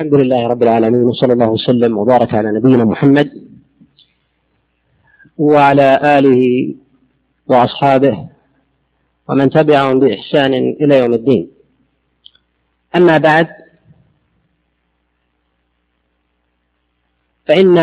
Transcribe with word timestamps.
الحمد 0.00 0.14
لله 0.14 0.46
رب 0.46 0.62
العالمين 0.62 1.04
وصلى 1.04 1.32
الله 1.32 1.48
وسلم 1.48 1.98
وبارك 1.98 2.34
على 2.34 2.52
نبينا 2.52 2.84
محمد 2.84 3.28
وعلى 5.38 6.18
آله 6.18 6.74
وأصحابه 7.46 8.28
ومن 9.28 9.50
تبعهم 9.50 10.00
بإحسان 10.00 10.54
إلى 10.54 10.98
يوم 10.98 11.12
الدين. 11.14 11.50
أما 12.96 13.18
بعد 13.18 13.48
فإن 17.46 17.78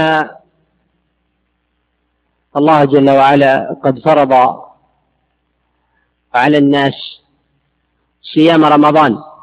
الله 2.58 2.86
جل 2.86 3.10
وعلا 3.10 3.78
قد 3.84 4.00
فرض 4.00 4.34
على 6.34 6.58
الناس 6.58 6.98
صيام 8.22 8.66
رمضان. 8.66 9.37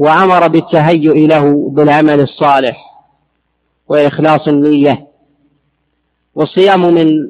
وأمر 0.00 0.48
بالتهيؤ 0.48 1.26
له 1.26 1.70
بالعمل 1.70 2.20
الصالح 2.20 2.76
وإخلاص 3.88 4.48
النية 4.48 5.06
والصيام 6.34 6.94
من 6.94 7.28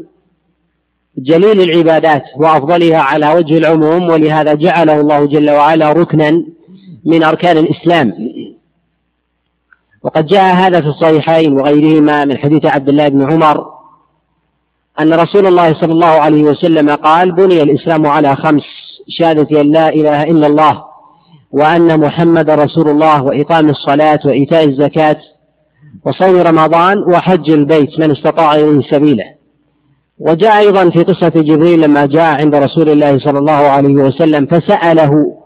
جليل 1.19 1.61
العبادات 1.61 2.23
وأفضلها 2.37 2.99
على 2.99 3.35
وجه 3.35 3.59
العموم 3.59 4.11
ولهذا 4.11 4.55
جعله 4.55 5.01
الله 5.01 5.27
جل 5.27 5.51
وعلا 5.51 5.93
ركنا 5.93 6.45
من 7.05 7.23
أركان 7.23 7.59
الإسلام. 7.59 8.13
وقد 10.03 10.27
جاء 10.27 10.55
هذا 10.55 10.81
في 10.81 10.87
الصحيحين 10.87 11.53
وغيرهما 11.53 12.25
من 12.25 12.39
حديث 12.39 12.67
عبد 12.67 12.89
الله 12.89 13.09
بن 13.09 13.33
عمر 13.33 13.67
أن 15.01 15.15
رسول 15.15 15.47
الله 15.47 15.81
صلى 15.81 15.93
الله 15.93 16.07
عليه 16.07 16.43
وسلم 16.43 16.91
قال 16.91 17.33
بني 17.33 17.63
الإسلام 17.63 18.07
على 18.07 18.37
خمس 18.37 18.63
شهادة 19.09 19.61
أن 19.61 19.73
لا 19.73 19.89
إله 19.89 20.23
إلا 20.23 20.47
الله 20.47 20.90
وأن 21.53 22.01
محمد 22.01 22.51
رسول 22.51 22.89
الله 22.89 23.23
وإقام 23.23 23.69
الصلاة 23.69 24.19
وإيتاء 24.25 24.65
الزكاة 24.65 25.17
وصوم 26.07 26.37
رمضان 26.37 26.99
وحج 26.99 27.51
البيت 27.51 27.99
من 27.99 28.11
استطاع 28.11 28.55
إليه 28.55 28.91
سبيله. 28.91 29.25
وجاء 30.19 30.59
أيضا 30.59 30.91
في 30.91 31.03
قصة 31.03 31.29
جبريل 31.29 31.81
لما 31.81 32.07
جاء 32.07 32.41
عند 32.41 32.55
رسول 32.55 32.89
الله 32.89 33.19
صلى 33.19 33.39
الله 33.39 33.53
عليه 33.53 33.95
وسلم 33.95 34.47
فسأله. 34.47 35.37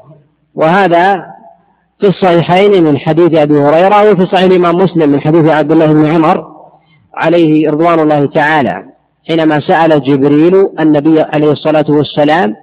وهذا 0.54 1.34
في 2.00 2.08
الصحيحين 2.08 2.84
من 2.84 2.98
حديث 2.98 3.38
أبي 3.38 3.58
هريرة 3.58 4.12
وفي 4.12 4.26
صحيح 4.26 4.44
الإمام 4.44 4.76
مسلم 4.76 5.10
من 5.10 5.20
حديث 5.20 5.48
عبد 5.50 5.72
الله 5.72 5.86
بن 5.86 6.06
عمر 6.06 6.44
عليه 7.14 7.70
رضوان 7.70 8.00
الله 8.00 8.26
تعالى 8.26 8.84
حينما 9.28 9.60
سأل 9.60 10.02
جبريل 10.02 10.68
النبي 10.80 11.20
عليه 11.20 11.52
الصلاة 11.52 11.84
والسلام 11.88 12.54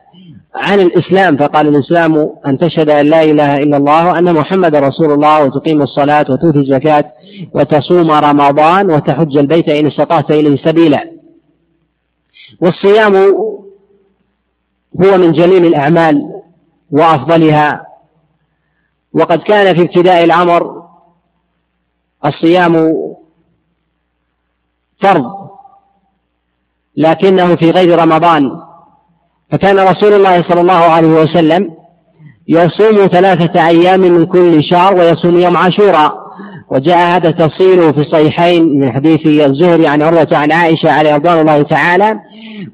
عن 0.56 0.80
الإسلام 0.80 1.38
فقال 1.38 1.68
الإسلام 1.68 2.36
أن 2.46 2.58
تشهد 2.58 2.90
أن 2.90 3.06
لا 3.06 3.24
إله 3.24 3.58
إلا 3.58 3.78
الله 3.78 4.08
وأن 4.08 4.34
محمد 4.34 4.76
رسول 4.76 5.12
الله 5.12 5.44
وتقيم 5.44 5.82
الصلاة 5.82 6.26
وتؤتي 6.30 6.60
الزكاة 6.60 7.14
وتصوم 7.54 8.12
رمضان 8.12 8.92
وتحج 8.92 9.38
البيت 9.38 9.70
إن 9.70 9.88
استطعت 9.88 10.32
إليه 10.32 10.58
سبيلا. 10.58 11.12
والصيام 12.62 13.16
هو 15.04 15.18
من 15.18 15.32
جليل 15.32 15.66
الأعمال 15.66 16.42
وأفضلها. 16.92 17.86
وقد 19.14 19.40
كان 19.40 19.76
في 19.76 19.82
ابتداء 19.82 20.24
الأمر 20.24 20.84
الصيام 22.26 22.94
فرض 25.02 25.32
لكنه 26.98 27.56
في 27.56 27.72
غير 27.72 28.00
رمضان. 28.00 28.71
فكان 29.52 29.80
رسول 29.80 30.14
الله 30.14 30.44
صلى 30.50 30.62
الله 30.62 30.74
عليه 30.74 31.08
وسلم 31.08 31.70
يصوم 32.48 33.08
ثلاثة 33.08 33.68
أيام 33.68 34.00
من 34.00 34.26
كل 34.26 34.64
شهر 34.64 34.94
ويصوم 34.96 35.38
يوم 35.38 35.58
عاشوراء. 35.58 36.22
وجاء 36.72 36.98
هذا 36.98 37.32
تفصيله 37.32 37.92
في 37.92 37.98
الصحيحين 37.98 38.80
من 38.80 38.92
حديث 38.92 39.28
الزهري 39.28 39.88
عن 39.88 40.02
عروة 40.02 40.28
عن 40.32 40.52
عائشة 40.52 40.92
عليه 40.92 41.16
رضوان 41.16 41.40
الله 41.40 41.62
تعالى. 41.62 42.16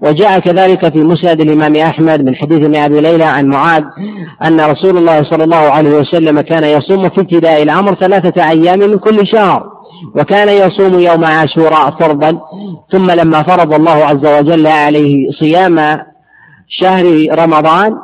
وجاء 0.02 0.39
كذلك 0.39 0.93
في 0.93 0.99
مسند 0.99 1.42
الإمام 1.42 1.76
أحمد 1.76 2.21
من 2.21 2.36
حديث 2.36 2.58
ابن 2.58 2.76
أبي 2.76 3.02
ليلى 3.02 3.23
عن 3.23 3.45
معاذ 3.45 3.83
أن 4.45 4.61
رسول 4.61 4.98
الله 4.98 5.23
صلى 5.23 5.43
الله 5.43 5.58
عليه 5.58 5.89
وسلم 5.89 6.42
كان 6.42 6.64
يصوم 6.64 7.10
في 7.10 7.21
ابتداء 7.21 7.64
الأمر 7.64 7.95
ثلاثة 7.95 8.49
أيام 8.49 8.80
من 8.80 8.98
كل 8.98 9.27
شهر. 9.27 9.64
وكان 10.16 10.49
يصوم 10.49 10.99
يوم 10.99 11.26
عاشوراء 11.26 11.92
فرضا. 11.99 12.39
ثم 12.92 13.11
لما 13.11 13.43
فرض 13.43 13.73
الله 13.73 14.05
عز 14.05 14.26
وجل 14.26 14.67
عليه 14.67 15.32
صيام 15.39 15.80
شهر 16.70 17.28
رمضان 17.32 17.95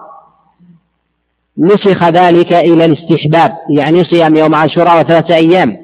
نسخ 1.58 2.04
ذلك 2.04 2.54
إلى 2.54 2.86
الاستحباب 2.86 3.52
يعني 3.70 4.04
صيام 4.04 4.36
يوم 4.36 4.56
عاشوراء 4.56 5.00
وثلاثة 5.00 5.36
أيام. 5.36 5.78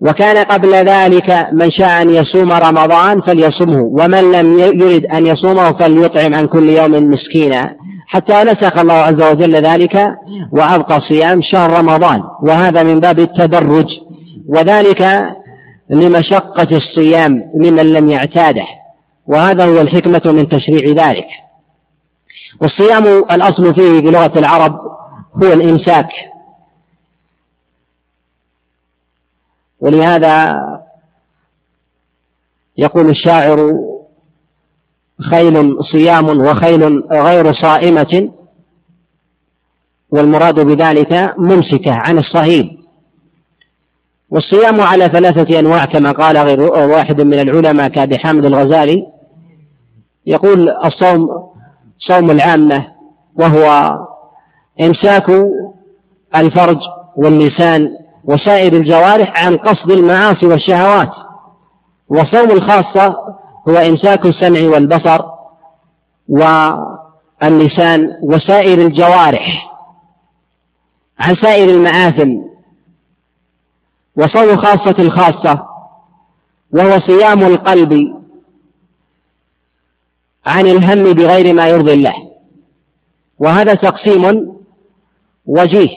وكان 0.00 0.44
قبل 0.44 0.74
ذلك 0.74 1.48
من 1.52 1.70
شاء 1.70 2.02
أن 2.02 2.10
يصوم 2.10 2.52
رمضان 2.52 3.20
فليصمه 3.20 3.82
ومن 3.82 4.32
لم 4.32 4.58
يرد 4.58 5.06
أن 5.06 5.26
يصومه 5.26 5.72
فليطعم 5.72 6.34
عن 6.34 6.46
كل 6.46 6.68
يوم 6.68 7.10
مسكينا. 7.10 7.74
حتى 8.06 8.42
نسخ 8.44 8.78
الله 8.78 8.94
عز 8.94 9.22
وجل 9.22 9.56
ذلك 9.56 10.08
وأبقى 10.52 11.00
صيام 11.08 11.40
شهر 11.42 11.78
رمضان 11.78 12.22
وهذا 12.42 12.82
من 12.82 13.00
باب 13.00 13.18
التدرج. 13.18 13.86
وذلك 14.48 15.28
لمشقة 15.90 16.76
الصيام 16.76 17.42
ممن 17.54 17.92
لم 17.92 18.10
يعتاده 18.10 18.66
وهذا 19.26 19.64
هو 19.64 19.80
الحكمة 19.80 20.32
من 20.32 20.48
تشريع 20.48 21.06
ذلك. 21.06 21.26
والصيام 22.60 23.06
الأصل 23.06 23.74
فيه 23.74 24.00
بلغة 24.00 24.38
العرب 24.38 24.80
هو 25.34 25.52
الإمساك. 25.52 26.08
ولهذا 29.80 30.60
يقول 32.76 33.10
الشاعر 33.10 33.72
خيل 35.30 35.76
صيام 35.92 36.40
وخيل 36.40 37.02
غير 37.12 37.52
صائمة 37.52 38.32
والمراد 40.10 40.60
بذلك 40.60 41.34
ممسكة 41.38 41.92
عن 41.92 42.18
الصهيل 42.18 42.84
والصيام 44.30 44.80
على 44.80 45.08
ثلاثة 45.08 45.58
أنواع 45.58 45.84
كما 45.84 46.12
قال 46.12 46.36
غير 46.38 46.60
واحد 46.60 47.20
من 47.20 47.40
العلماء 47.40 47.88
كأبي 47.88 48.18
حامد 48.18 48.44
الغزالي. 48.44 49.06
يقول 50.26 50.70
الصوم 50.70 51.49
صوم 52.00 52.30
العامة 52.30 52.86
وهو 53.34 53.98
إمساك 54.80 55.30
الفرج 56.36 56.78
واللسان 57.16 57.96
وسائر 58.24 58.72
الجوارح 58.72 59.44
عن 59.44 59.56
قصد 59.56 59.90
المعاصي 59.90 60.46
والشهوات. 60.46 61.10
وصوم 62.08 62.50
الخاصة 62.50 63.16
هو 63.68 63.76
إمساك 63.76 64.26
السمع 64.26 64.68
والبصر 64.74 65.20
واللسان 66.28 68.16
وسائر 68.22 68.78
الجوارح 68.78 69.70
عن 71.18 71.34
سائر 71.34 71.70
المآثم. 71.70 72.36
وصوم 74.16 74.56
خاصة 74.56 74.94
الخاصة 74.98 75.66
وهو 76.72 77.00
صيام 77.00 77.42
القلب 77.42 78.19
عن 80.46 80.66
الهم 80.66 81.12
بغير 81.12 81.54
ما 81.54 81.68
يرضي 81.68 81.92
الله. 81.92 82.14
وهذا 83.38 83.74
تقسيم 83.74 84.52
وجيه 85.46 85.88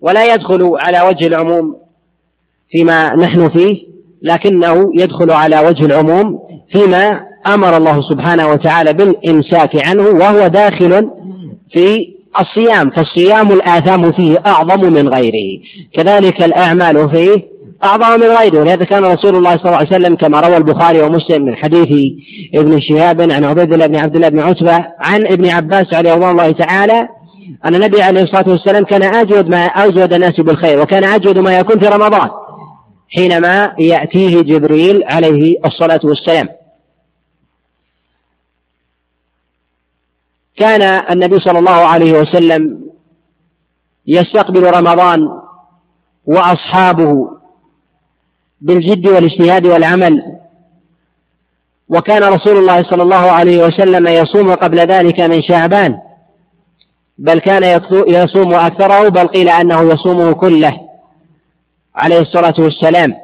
ولا 0.00 0.34
يدخل 0.34 0.76
على 0.80 1.00
وجه 1.08 1.26
العموم 1.26 1.76
فيما 2.70 3.16
نحن 3.16 3.48
فيه 3.48 3.82
لكنه 4.22 4.92
يدخل 4.94 5.30
على 5.30 5.60
وجه 5.60 5.84
العموم 5.84 6.38
فيما 6.72 7.20
أمر 7.46 7.76
الله 7.76 8.02
سبحانه 8.08 8.48
وتعالى 8.48 8.92
بالإمساك 8.92 9.86
عنه 9.86 10.02
وهو 10.02 10.46
داخل 10.46 11.10
في 11.72 12.14
الصيام 12.40 12.90
فالصيام 12.90 13.52
الآثام 13.52 14.12
فيه 14.12 14.42
أعظم 14.46 14.92
من 14.92 15.08
غيره. 15.08 15.60
كذلك 15.94 16.42
الأعمال 16.42 17.10
فيه 17.10 17.44
أعظم 17.84 18.20
من 18.20 18.26
غيره 18.26 18.60
ولهذا 18.60 18.84
كان 18.84 19.04
رسول 19.04 19.36
الله 19.36 19.56
صلى 19.56 19.64
الله 19.64 19.76
عليه 19.76 19.88
وسلم 19.88 20.16
كما 20.16 20.40
روى 20.40 20.56
البخاري 20.56 21.00
ومسلم 21.02 21.44
من 21.44 21.56
حديث 21.56 22.12
ابن 22.54 22.80
شهاب 22.80 23.20
عن 23.20 23.44
عبيد 23.44 23.72
الله 23.72 23.86
بن 23.86 23.96
عبد 23.96 24.16
الله 24.16 24.28
بن 24.28 24.40
عتبة 24.40 24.86
عن 24.98 25.26
ابن 25.26 25.48
عباس 25.50 25.94
عليه 25.94 26.14
رضوان 26.14 26.30
الله 26.30 26.52
تعالى 26.52 27.08
أن 27.64 27.74
النبي 27.74 28.02
عليه 28.02 28.22
الصلاة 28.22 28.48
والسلام 28.48 28.84
كان 28.84 29.02
أجود 29.02 29.48
ما 29.48 29.64
أجود 29.64 30.12
الناس 30.12 30.40
بالخير 30.40 30.80
وكان 30.80 31.04
أجود 31.04 31.38
ما 31.38 31.58
يكون 31.58 31.78
في 31.80 31.86
رمضان 31.86 32.30
حينما 33.16 33.74
يأتيه 33.78 34.40
جبريل 34.40 35.04
عليه 35.04 35.56
الصلاة 35.64 36.00
والسلام. 36.04 36.48
كان 40.56 40.82
النبي 40.82 41.38
صلى 41.40 41.58
الله 41.58 41.72
عليه 41.72 42.12
وسلم 42.12 42.80
يستقبل 44.06 44.62
رمضان 44.62 45.28
وأصحابه 46.26 47.39
بالجد 48.60 49.08
والاجتهاد 49.08 49.66
والعمل. 49.66 50.22
وكان 51.88 52.22
رسول 52.22 52.56
الله 52.56 52.82
صلى 52.82 53.02
الله 53.02 53.16
عليه 53.30 53.64
وسلم 53.64 54.06
يصوم 54.06 54.54
قبل 54.54 54.78
ذلك 54.78 55.20
من 55.20 55.42
شعبان. 55.42 55.98
بل 57.18 57.38
كان 57.38 57.80
يصوم 58.08 58.54
أكثره 58.54 59.08
بل 59.08 59.26
قيل 59.26 59.48
أنه 59.48 59.92
يصومه 59.92 60.32
كله. 60.32 60.80
عليه 61.94 62.18
الصلاة 62.18 62.54
والسلام. 62.58 63.14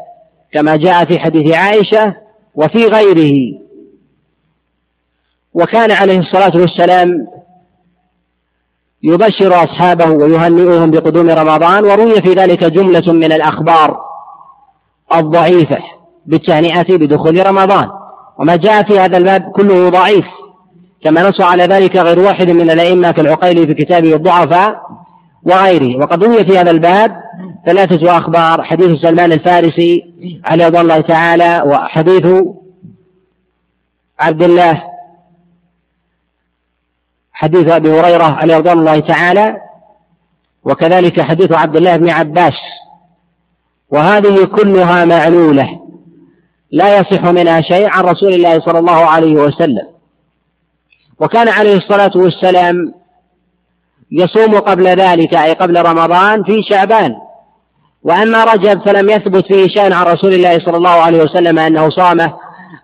كما 0.53 0.77
جاء 0.77 1.05
في 1.05 1.19
حديث 1.19 1.55
عائشة 1.55 2.15
وفي 2.55 2.87
غيره. 2.87 3.59
وكان 5.55 5.91
عليه 5.91 6.19
الصلاة 6.19 6.57
والسلام 6.57 7.27
يبشر 9.03 9.65
أصحابه 9.65 10.11
ويهنئهم 10.11 10.91
بقدوم 10.91 11.31
رمضان 11.31 11.85
وروي 11.85 12.23
في 12.23 12.33
ذلك 12.33 12.65
جملة 12.65 13.13
من 13.13 13.33
الأخبار. 13.33 14.06
الضعيفة 15.15 15.79
بالتهنئة 16.27 16.97
بدخول 16.97 17.47
رمضان. 17.47 17.89
وما 18.39 18.57
جاء 18.57 18.83
في 18.83 18.99
هذا 18.99 19.17
الباب 19.17 19.53
كله 19.57 19.89
ضعيف 19.89 20.25
كما 21.05 21.29
نص 21.29 21.41
على 21.41 21.65
ذلك 21.65 21.97
غير 21.97 22.19
واحد 22.19 22.51
من 22.51 22.71
الأئمة 22.71 23.11
كالعقيلي 23.11 23.67
في 23.67 23.75
كتابه 23.75 24.15
الضعفاء 24.15 24.83
وغيره. 25.43 25.99
وقد 25.99 26.25
روي 26.25 26.45
في 26.45 26.59
هذا 26.59 26.71
الباب 26.71 27.27
ثلاثة 27.67 28.17
أخبار 28.19 28.63
حديث 28.63 29.01
سلمان 29.01 29.33
الفارسي 29.33 30.03
عليه 30.45 30.67
رضوان 30.67 30.83
الله 30.83 31.01
تعالى 31.01 31.63
وحديث 31.67 32.27
عبد 34.21 34.43
الله 34.43 34.83
حديث 37.33 37.69
أبي 37.69 37.91
هريرة 37.91 38.25
عليه 38.25 38.57
رضوان 38.57 38.79
الله 38.79 39.01
تعالى 39.01 39.57
وكذلك 40.65 41.21
حديث 41.21 41.53
عبد 41.53 41.77
الله 41.77 41.97
بن 41.97 42.11
عباس 42.11 42.55
وهذه 43.91 44.45
كلها 44.45 45.05
معلولة 45.05 45.81
لا 46.71 46.99
يصح 46.99 47.25
منها 47.25 47.61
شيء 47.61 47.89
عن 47.89 48.05
رسول 48.05 48.35
الله 48.35 48.61
صلى 48.61 48.79
الله 48.79 49.05
عليه 49.05 49.33
وسلم. 49.33 49.87
وكان 51.21 51.49
عليه 51.49 51.77
الصلاة 51.77 52.11
والسلام 52.15 52.95
يصوم 54.13 54.55
قبل 54.55 54.87
ذلك 54.87 55.35
أي 55.35 55.53
قبل 55.53 55.83
رمضان 55.83 56.45
في 56.45 56.63
شعبان. 56.71 57.15
وأما 58.03 58.45
رجب 58.45 58.81
فلم 58.81 59.11
يثبت 59.11 59.47
فيه 59.47 59.69
شيء 59.69 59.93
عن 59.93 60.07
رسول 60.07 60.35
الله 60.35 60.59
صلى 60.59 60.77
الله 60.77 60.91
عليه 60.91 61.23
وسلم 61.23 61.59
أنه 61.59 61.91
صامه 61.91 62.35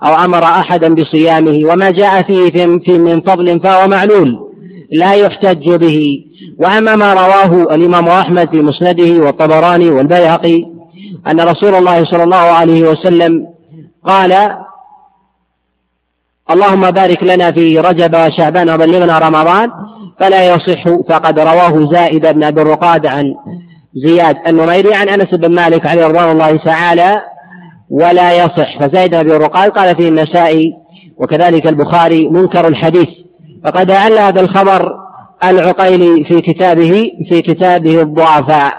أو 0.04 0.14
أمر 0.14 0.44
أحدا 0.44 0.94
بصيامه 0.94 1.72
وما 1.72 1.90
جاء 1.90 2.22
فيه 2.22 2.50
في 2.78 2.98
من 2.98 3.20
فضل 3.20 3.60
فهو 3.60 3.88
معلول 3.88 4.52
لا 4.92 5.14
يحتج 5.14 5.74
به. 5.74 6.24
وأما 6.58 6.96
ما 6.96 7.14
رواه 7.14 7.74
الإمام 7.74 8.08
أحمد 8.08 8.50
في 8.50 8.56
مسنده 8.56 9.24
والطبراني 9.24 9.90
والبيهقي 9.90 10.81
أن 11.26 11.40
رسول 11.40 11.74
الله 11.74 12.04
صلى 12.04 12.22
الله 12.22 12.36
عليه 12.36 12.82
وسلم 12.82 13.46
قال 14.04 14.56
اللهم 16.50 16.90
بارك 16.90 17.22
لنا 17.22 17.52
في 17.52 17.78
رجب 17.78 18.16
وشعبان 18.16 18.70
وبلغنا 18.70 19.18
رمضان 19.18 19.70
فلا 20.20 20.54
يصح 20.54 20.88
فقد 21.08 21.38
رواه 21.38 21.92
زائد 21.92 22.26
بن 22.26 22.44
أبي 22.44 22.62
الرقاد 22.62 23.06
عن 23.06 23.34
زياد 23.94 24.36
النميري 24.46 24.94
عن 24.94 25.08
أنس 25.08 25.34
بن 25.34 25.54
مالك 25.54 25.86
عليه 25.86 26.06
رضوان 26.06 26.30
الله 26.30 26.56
تعالى 26.56 27.22
ولا 27.90 28.32
يصح. 28.32 28.78
فزيد 28.80 29.10
بن 29.10 29.16
أبي 29.16 29.36
الرقاد 29.36 29.70
قال 29.70 29.96
فيه 29.96 30.08
النسائي 30.08 30.72
وكذلك 31.16 31.66
البخاري 31.66 32.28
منكر 32.28 32.68
الحديث 32.68 33.08
فقد 33.64 33.90
أعل 33.90 34.12
هذا 34.12 34.40
الخبر 34.40 34.92
العقيلي 35.44 36.24
في 36.24 36.40
كتابه 36.40 37.10
في 37.28 37.42
كتابه 37.42 38.02
الضعفاء. 38.02 38.72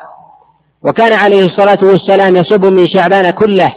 وكان 0.85 1.13
عليه 1.13 1.45
الصلاة 1.45 1.79
والسلام 1.81 2.35
يصب 2.35 2.65
من 2.65 2.87
شعبان 2.87 3.29
كله. 3.29 3.73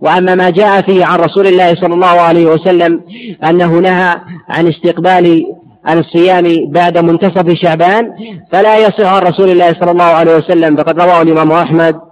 وأما 0.00 0.34
ما 0.34 0.50
جاء 0.50 0.82
فيه 0.82 1.04
عن 1.04 1.18
رسول 1.18 1.46
الله 1.46 1.74
صلى 1.74 1.94
الله 1.94 2.06
عليه 2.06 2.46
وسلم 2.46 3.00
أنه 3.44 3.66
نهى 3.66 4.16
عن 4.48 4.68
استقبال 4.68 5.44
عن 5.84 5.98
الصيام 5.98 6.70
بعد 6.70 6.98
منتصف 6.98 7.54
شعبان 7.54 8.10
فلا 8.52 8.78
يصح 8.78 9.12
عن 9.12 9.22
رسول 9.22 9.50
الله 9.50 9.72
صلى 9.80 9.90
الله 9.90 10.04
عليه 10.04 10.36
وسلم 10.36 10.76
فقد 10.76 11.00
رواه 11.00 11.22
الإمام 11.22 11.52
أحمد. 11.52 12.07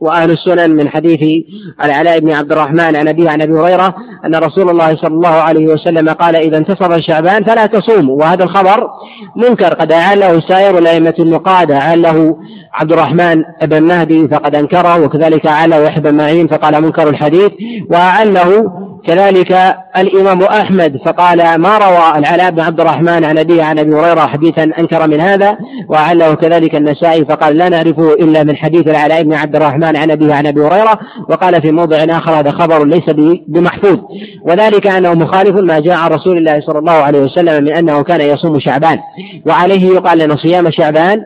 وأهل 0.00 0.30
السنن 0.30 0.70
من 0.70 0.88
حديث 0.88 1.44
العلاء 1.84 2.20
بن 2.20 2.32
عبد 2.32 2.52
الرحمن 2.52 2.96
عن 2.96 3.08
أبيه 3.08 3.30
عن 3.30 3.42
أبي 3.42 3.52
هريرة 3.52 3.94
أن 4.24 4.34
رسول 4.34 4.70
الله 4.70 4.96
صلى 4.96 5.14
الله 5.14 5.28
عليه 5.28 5.66
وسلم 5.66 6.08
قال 6.08 6.36
إذا 6.36 6.58
انتصف 6.58 7.00
شعبان 7.00 7.44
فلا 7.44 7.66
تصوموا 7.66 8.16
وهذا 8.16 8.44
الخبر 8.44 8.88
منكر 9.36 9.74
قد 9.74 9.92
أعله 9.92 10.40
سائر 10.40 10.78
الأئمة 10.78 11.14
النقاد 11.18 11.70
أعله 11.70 12.36
عبد 12.72 12.92
الرحمن 12.92 13.42
بن 13.62 13.82
مهدي 13.82 14.28
فقد 14.28 14.54
أنكره 14.54 15.04
وكذلك 15.04 15.46
أعله 15.46 15.76
يحيى 15.76 16.02
بن 16.02 16.14
معين 16.14 16.48
فقال 16.48 16.82
منكر 16.82 17.08
الحديث 17.08 17.52
وأعله 17.90 18.72
كذلك 19.06 19.76
الإمام 19.96 20.42
أحمد 20.42 21.00
فقال 21.06 21.54
ما 21.54 21.78
روى 21.78 22.18
العلاء 22.18 22.50
بن 22.50 22.60
عبد 22.60 22.80
الرحمن 22.80 23.24
عن 23.24 23.38
أبيه 23.38 23.62
عن 23.62 23.78
أبي 23.78 23.94
هريرة 23.94 24.20
حديثا 24.20 24.62
أنكر 24.78 25.08
من 25.08 25.20
هذا 25.20 25.58
وأعله 25.88 26.34
كذلك 26.34 26.74
النسائي 26.74 27.24
فقال 27.24 27.56
لا 27.56 27.68
نعرفه 27.68 28.12
إلا 28.12 28.44
من 28.44 28.56
حديث 28.56 28.88
العلاء 28.88 29.22
بن 29.22 29.34
عبد 29.34 29.56
الرحمن 29.56 29.96
عن 29.96 30.10
أبيه 30.10 30.34
عن 30.34 30.46
أبي 30.46 30.60
هريرة 30.60 30.98
وقال 31.28 31.62
في 31.62 31.72
موضع 31.72 31.96
آخر 31.96 32.30
هذا 32.30 32.50
خبر 32.50 32.84
ليس 32.84 33.10
بمحفوظ. 33.48 33.98
وذلك 34.42 34.86
أنه 34.86 35.14
مخالف 35.14 35.56
ما 35.56 35.78
جاء 35.78 35.96
عن 35.96 36.10
رسول 36.10 36.38
الله 36.38 36.60
صلى 36.60 36.78
الله 36.78 36.92
عليه 36.92 37.20
وسلم 37.20 37.64
من 37.64 37.72
أنه 37.72 38.02
كان 38.02 38.20
يصوم 38.20 38.60
شعبان. 38.60 38.98
وعليه 39.46 39.86
يقال 39.86 40.20
أن 40.22 40.36
صيام 40.36 40.70
شعبان 40.70 41.22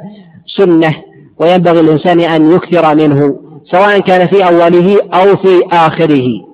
سنة 0.56 0.94
وينبغي 1.38 1.81
الإنسان 1.81 2.21
أن 2.21 2.53
يكثر 2.53 2.94
منه 2.94 3.37
سواء 3.71 3.99
كان 3.99 4.26
في 4.26 4.44
أوله 4.44 4.99
أو 5.15 5.37
في 5.37 5.62
آخره. 5.73 6.50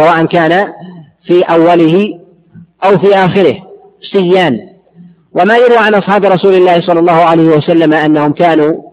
سواء 0.00 0.24
كان 0.24 0.68
في 1.26 1.42
أوله 1.42 2.18
أو 2.84 2.98
في 2.98 3.14
آخره 3.14 3.56
سيان. 4.12 4.58
وما 5.32 5.56
يروى 5.56 5.78
عن 5.78 5.94
أصحاب 5.94 6.24
رسول 6.24 6.54
الله 6.54 6.80
صلى 6.80 7.00
الله 7.00 7.12
عليه 7.12 7.48
وسلم 7.48 7.92
أنهم 7.92 8.32
كانوا 8.32 8.90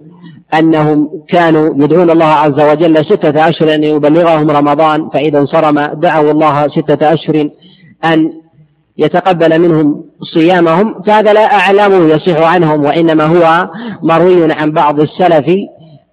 أنهم 0.53 1.09
كانوا 1.29 1.83
يدعون 1.83 2.09
الله 2.09 2.25
عز 2.25 2.61
وجل 2.61 3.05
ستة 3.05 3.49
أشهر 3.49 3.75
أن 3.75 3.83
يبلغهم 3.83 4.51
رمضان 4.51 5.09
فإذا 5.09 5.39
انصرم 5.39 5.79
دعوا 5.79 6.31
الله 6.31 6.67
ستة 6.67 7.13
أشهر 7.13 7.49
أن 8.05 8.31
يتقبل 8.97 9.59
منهم 9.59 10.03
صيامهم 10.33 11.01
فهذا 11.07 11.33
لا 11.33 11.53
أعلم 11.53 12.09
يصح 12.09 12.41
عنهم 12.41 12.85
وإنما 12.85 13.23
هو 13.25 13.69
مروي 14.03 14.53
عن 14.53 14.71
بعض 14.71 14.99
السلف 14.99 15.45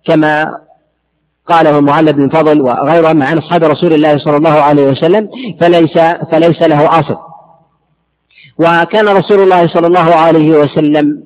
كما 0.06 0.63
قاله 1.48 1.78
المعلى 1.78 2.12
بن 2.12 2.28
فضل 2.28 2.60
وغيرهم 2.60 3.22
عن 3.22 3.38
أصحاب 3.38 3.64
رسول 3.64 3.92
الله 3.92 4.18
صلى 4.18 4.36
الله 4.36 4.50
عليه 4.50 4.82
وسلم 4.82 5.28
فليس 5.60 5.98
فليس 6.32 6.62
له 6.62 6.98
أصل. 7.00 7.16
وكان 8.58 9.08
رسول 9.08 9.40
الله 9.40 9.66
صلى 9.66 9.86
الله 9.86 10.14
عليه 10.14 10.50
وسلم 10.50 11.22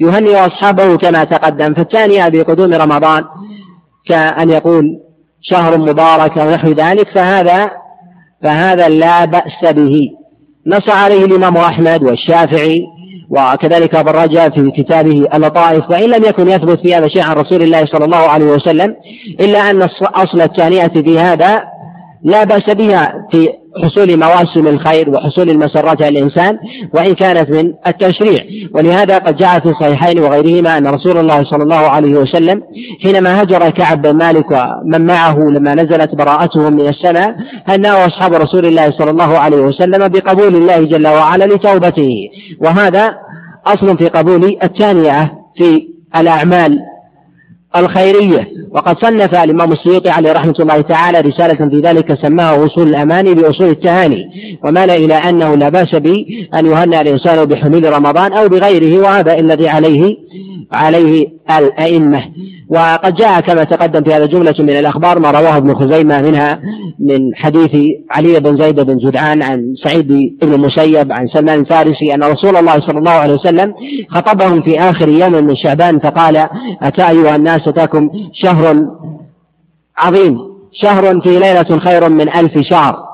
يهنئ 0.00 0.46
أصحابه 0.46 0.96
كما 0.96 1.24
تقدم. 1.24 1.74
فالثانية 1.74 2.28
بقدوم 2.28 2.74
رمضان 2.74 3.24
كأن 4.08 4.50
يقول 4.50 4.84
شهر 5.42 5.78
مبارك 5.78 6.36
ونحو 6.36 6.68
ذلك 6.68 7.08
فهذا 7.08 7.70
فهذا 8.42 8.88
لا 8.88 9.24
بأس 9.24 9.72
به. 9.72 10.10
نص 10.66 10.88
عليه 10.88 11.24
الإمام 11.24 11.56
أحمد 11.56 12.02
والشافعي 12.02 12.82
وكذلك 13.34 13.94
الرجاء 13.94 14.50
في 14.50 14.70
كتابه 14.70 15.26
اللطائف 15.34 15.90
وإن 15.90 16.10
لم 16.10 16.24
يكن 16.24 16.48
يثبت 16.48 16.80
في 16.80 16.94
هذا 16.94 17.08
شيء 17.08 17.22
عن 17.22 17.36
رسول 17.36 17.62
الله 17.62 17.86
صلى 17.86 18.04
الله 18.04 18.16
عليه 18.16 18.46
وسلم 18.46 18.96
إلا 19.40 19.70
أن 19.70 19.82
أصل 20.02 20.40
الثانية 20.40 20.86
في 20.86 21.18
هذا 21.18 21.62
لا 22.22 22.44
بأس 22.44 22.70
بها 22.70 23.26
في 23.30 23.48
حصول 23.82 24.16
مواسم 24.18 24.66
الخير 24.66 25.10
وحصول 25.10 25.50
المسرات 25.50 26.02
على 26.02 26.18
الإنسان 26.18 26.58
وإن 26.94 27.14
كانت 27.14 27.50
من 27.50 27.72
التشريع. 27.86 28.44
ولهذا 28.74 29.18
قد 29.18 29.36
جاء 29.36 29.60
في 29.60 29.66
الصحيحين 29.68 30.18
وغيرهما 30.20 30.78
أن 30.78 30.86
رسول 30.86 31.18
الله 31.18 31.44
صلى 31.44 31.62
الله 31.62 31.76
عليه 31.76 32.14
وسلم 32.14 32.62
حينما 33.02 33.42
هجر 33.42 33.70
كعب 33.70 34.02
بن 34.02 34.10
مالك 34.10 34.50
ومن 34.50 35.06
معه 35.06 35.38
لما 35.38 35.74
نزلت 35.74 36.14
براءتهم 36.14 36.72
من 36.72 36.88
السماء 36.88 37.34
هنأوا 37.68 38.06
أصحاب 38.06 38.34
رسول 38.34 38.66
الله 38.66 38.90
صلى 38.90 39.10
الله 39.10 39.38
عليه 39.38 39.56
وسلم 39.56 40.08
بقبول 40.08 40.56
الله 40.56 40.84
جل 40.84 41.06
وعلا 41.06 41.44
لتوبته؟ 41.44 42.14
وهذا 42.60 43.14
أصل 43.66 43.98
في 43.98 44.08
قبول 44.08 44.58
الثانية 44.62 45.32
في 45.56 45.88
الأعمال 46.16 46.78
الخيرية. 47.76 48.48
وقد 48.74 49.04
صنف 49.04 49.34
الإمام 49.34 49.72
السيوطي 49.72 50.10
عليه 50.10 50.32
رحمة 50.32 50.54
الله 50.60 50.80
تعالى 50.80 51.20
رسالة 51.20 51.68
في 51.68 51.80
ذلك 51.80 52.18
سماها 52.22 52.66
أصول 52.66 52.88
الأماني 52.88 53.34
بأصول 53.34 53.68
التهاني 53.68 54.24
ومال 54.64 54.90
إلى 54.90 55.14
أنه 55.14 55.54
لا 55.54 55.68
بأس 55.68 55.94
بأن 55.94 56.66
يهنأ 56.66 57.00
الإنسان 57.00 57.44
بحلول 57.44 57.92
رمضان 57.92 58.32
أو 58.32 58.48
بغيره 58.48 59.02
وهذا 59.02 59.38
الذي 59.38 59.68
عليه 59.68 60.16
عليه 60.72 61.26
الأئمة. 61.58 62.22
وقد 62.68 63.14
جاء 63.14 63.40
كما 63.40 63.64
تقدم 63.64 64.04
في 64.04 64.14
هذا 64.14 64.26
جملة 64.26 64.54
من 64.58 64.70
الأخبار 64.70 65.18
ما 65.18 65.30
رواه 65.30 65.56
ابن 65.56 65.74
خزيمة 65.74 66.22
منها 66.22 66.60
من 66.98 67.34
حديث 67.34 67.70
علي 68.10 68.40
بن 68.40 68.56
زيد 68.62 68.80
بن 68.80 68.98
جدعان 68.98 69.42
عن 69.42 69.74
سعيد 69.84 70.08
بن 70.42 70.54
المسيب 70.54 71.12
عن 71.12 71.26
سلمان 71.26 71.60
الفارسي 71.60 72.14
أن 72.14 72.22
رسول 72.22 72.56
الله 72.56 72.80
صلى 72.80 72.98
الله 72.98 73.10
عليه 73.10 73.34
وسلم 73.34 73.74
خطبهم 74.08 74.62
في 74.62 74.80
آخر 74.80 75.08
يوم 75.08 75.32
من 75.32 75.56
شعبان 75.56 75.98
فقال 75.98 76.46
أتى 76.82 77.08
أيها 77.08 77.36
الناس 77.36 77.68
أتاكم 77.68 78.10
شهر 78.32 78.63
عظيم. 79.98 80.38
شهر 80.72 81.20
في 81.20 81.38
ليلة 81.38 81.78
خير 81.78 82.08
من 82.08 82.28
ألف 82.28 82.58
شهر. 82.58 83.04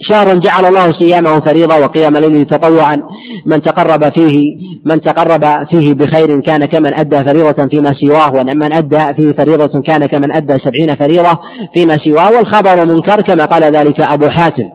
شهر 0.00 0.34
جعل 0.34 0.64
الله 0.66 0.92
صيامه 0.92 1.40
فريضة 1.40 1.78
وقيام 1.78 2.16
الليل 2.16 2.46
تطوعا. 2.46 3.02
من 3.46 3.62
تقرب 3.62 4.12
فيه 4.12 4.56
من 4.84 5.00
تقرب 5.00 5.66
فيه 5.70 5.94
بخير 5.94 6.40
كان 6.40 6.64
كمن 6.64 6.94
أدى 6.94 7.24
فريضة 7.24 7.66
فيما 7.66 7.92
سواه 7.92 8.34
ومن 8.34 8.72
أدى 8.72 9.14
فيه 9.14 9.32
فريضة 9.32 9.80
كان 9.80 10.06
كمن 10.06 10.32
أدى 10.32 10.58
سبعين 10.58 10.94
فريضة 10.94 11.38
فيما 11.74 11.98
سواه. 11.98 12.30
والخبر 12.36 12.86
منكر 12.86 13.20
كما 13.20 13.44
قال 13.44 13.62
ذلك 13.62 14.00
أبو 14.00 14.28
حاتم. 14.28 14.68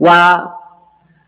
و 0.00 0.08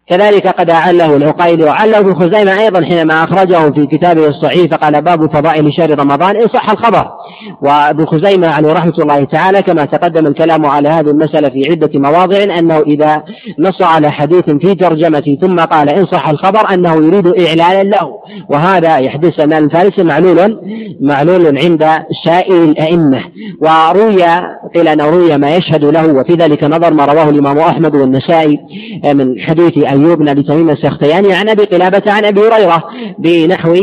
كذلك 0.09 0.47
قد 0.47 0.71
أعله 0.71 1.17
العقيلي 1.17 1.65
وعله 1.65 1.99
ابن 1.99 2.15
خزيمة 2.15 2.61
أيضا 2.61 2.85
حينما 2.85 3.25
أخرجه 3.25 3.71
في 3.71 3.87
كتابه 3.87 4.27
الصحيح 4.27 4.71
فقال 4.71 5.03
باب 5.03 5.35
فضائل 5.35 5.73
شهر 5.73 5.99
رمضان. 5.99 6.37
إن 6.37 6.49
صح 6.49 6.71
الخبر. 6.71 7.11
وابن 7.63 8.07
خزيمة 8.07 8.49
عليه 8.49 8.73
رحمة 8.73 8.95
الله 8.99 9.25
تعالى 9.25 9.63
كما 9.63 9.85
تقدم 9.85 10.27
الكلام 10.27 10.67
على 10.67 10.89
هذه 10.89 11.11
المسألة 11.11 11.49
في 11.49 11.71
عدة 11.71 11.91
مواضع 11.95 12.43
أنه 12.59 12.81
إذا 12.81 13.23
نص 13.59 13.83
على 13.83 14.11
حديث 14.11 14.45
في 14.45 14.75
ترجمته 14.75 15.39
ثم 15.41 15.61
قال 15.61 15.89
إن 15.89 16.07
صح 16.07 16.29
الخبر 16.29 16.75
أنه 16.75 16.95
يريد 16.95 17.27
إعلانا 17.27 17.83
له. 17.83 18.19
وهذا 18.49 18.99
يحدث 18.99 19.41
أن 19.41 19.53
الفارس 19.53 19.99
معلول 19.99 20.61
معلول 21.01 21.59
عند 21.59 21.89
سائر 22.25 22.65
الأئمة. 22.65 23.21
وروي 23.61 24.25
قيل 24.75 24.89
أنه 24.89 25.11
روي 25.11 25.37
ما 25.39 25.57
يشهد 25.57 25.85
له 25.85 26.07
وفي 26.07 26.33
ذلك 26.33 26.65
نظر 26.65 26.95
ما 26.95 27.05
رواه 27.05 27.29
الإمام 27.29 27.59
أحمد 27.59 27.97
والنسائي 27.97 28.59
من 29.05 29.41
حديث 29.41 29.94
أيوب 29.95 30.19
بن 30.19 30.29
أبي 30.29 30.43
تميم 30.43 30.71
السختياني 30.71 31.33
عن 31.33 31.49
أبي 31.49 31.65
قلابة 31.65 32.03
عن 32.07 32.25
أبي 32.25 32.41
هريرة 32.41 32.85
بنحو 33.19 33.77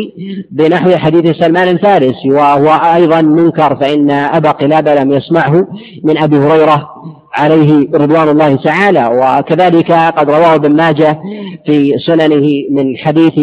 بنحو 0.51 0.91
حديث 0.97 1.37
سلمان 1.37 1.67
الفارسي 1.67 2.29
وهو 2.29 2.69
أيضا 2.95 3.21
منكر 3.21 3.75
فإن 3.75 4.11
أبا 4.11 4.51
قلابة 4.51 4.95
لم 4.95 5.11
يسمعه 5.11 5.67
من 6.03 6.17
أبي 6.17 6.37
هريرة 6.37 6.89
عليه 7.33 7.87
رضوان 7.93 8.29
الله 8.29 8.55
تعالى. 8.55 9.07
وكذلك 9.07 9.91
قد 9.91 10.29
رواه 10.29 10.55
ابن 10.55 10.75
ماجه 10.75 11.19
في 11.65 11.93
سننه 12.07 12.47
من 12.71 12.97
حديث 12.97 13.33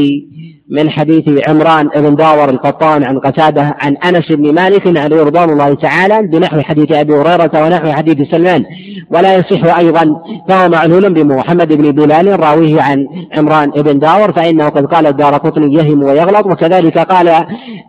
من 0.71 0.91
حديث 0.91 1.49
عمران 1.49 1.89
بن 1.97 2.15
داور 2.17 2.51
القطان 2.51 3.05
عن 3.05 3.19
قتادة 3.19 3.77
عن 3.81 3.97
أنس 3.97 4.33
بن 4.33 4.55
مالك 4.55 4.99
عليه 4.99 5.23
رضوان 5.23 5.51
الله 5.51 5.75
تعالى 5.75 6.23
بنحو 6.23 6.61
حديث 6.61 6.93
أبي 6.93 7.15
هريرة 7.15 7.51
ونحو 7.65 7.93
حديث 7.93 8.31
سلمان. 8.31 8.65
ولا 9.11 9.35
يصح 9.35 9.77
أيضا 9.77 10.15
فهو 10.49 10.69
معلول 10.69 11.15
بمحمد 11.15 11.73
بن 11.73 11.93
بلال 11.93 12.41
راويه 12.41 12.83
عن 12.83 13.07
عمران 13.37 13.71
بن 13.71 13.99
داور 13.99 14.33
فإنه 14.33 14.69
قد 14.69 14.87
قال 14.87 15.07
الدار 15.07 15.35
قطني 15.35 15.75
يهم 15.75 16.03
ويغلط 16.03 16.47
وكذلك 16.47 16.99
قال 16.99 17.29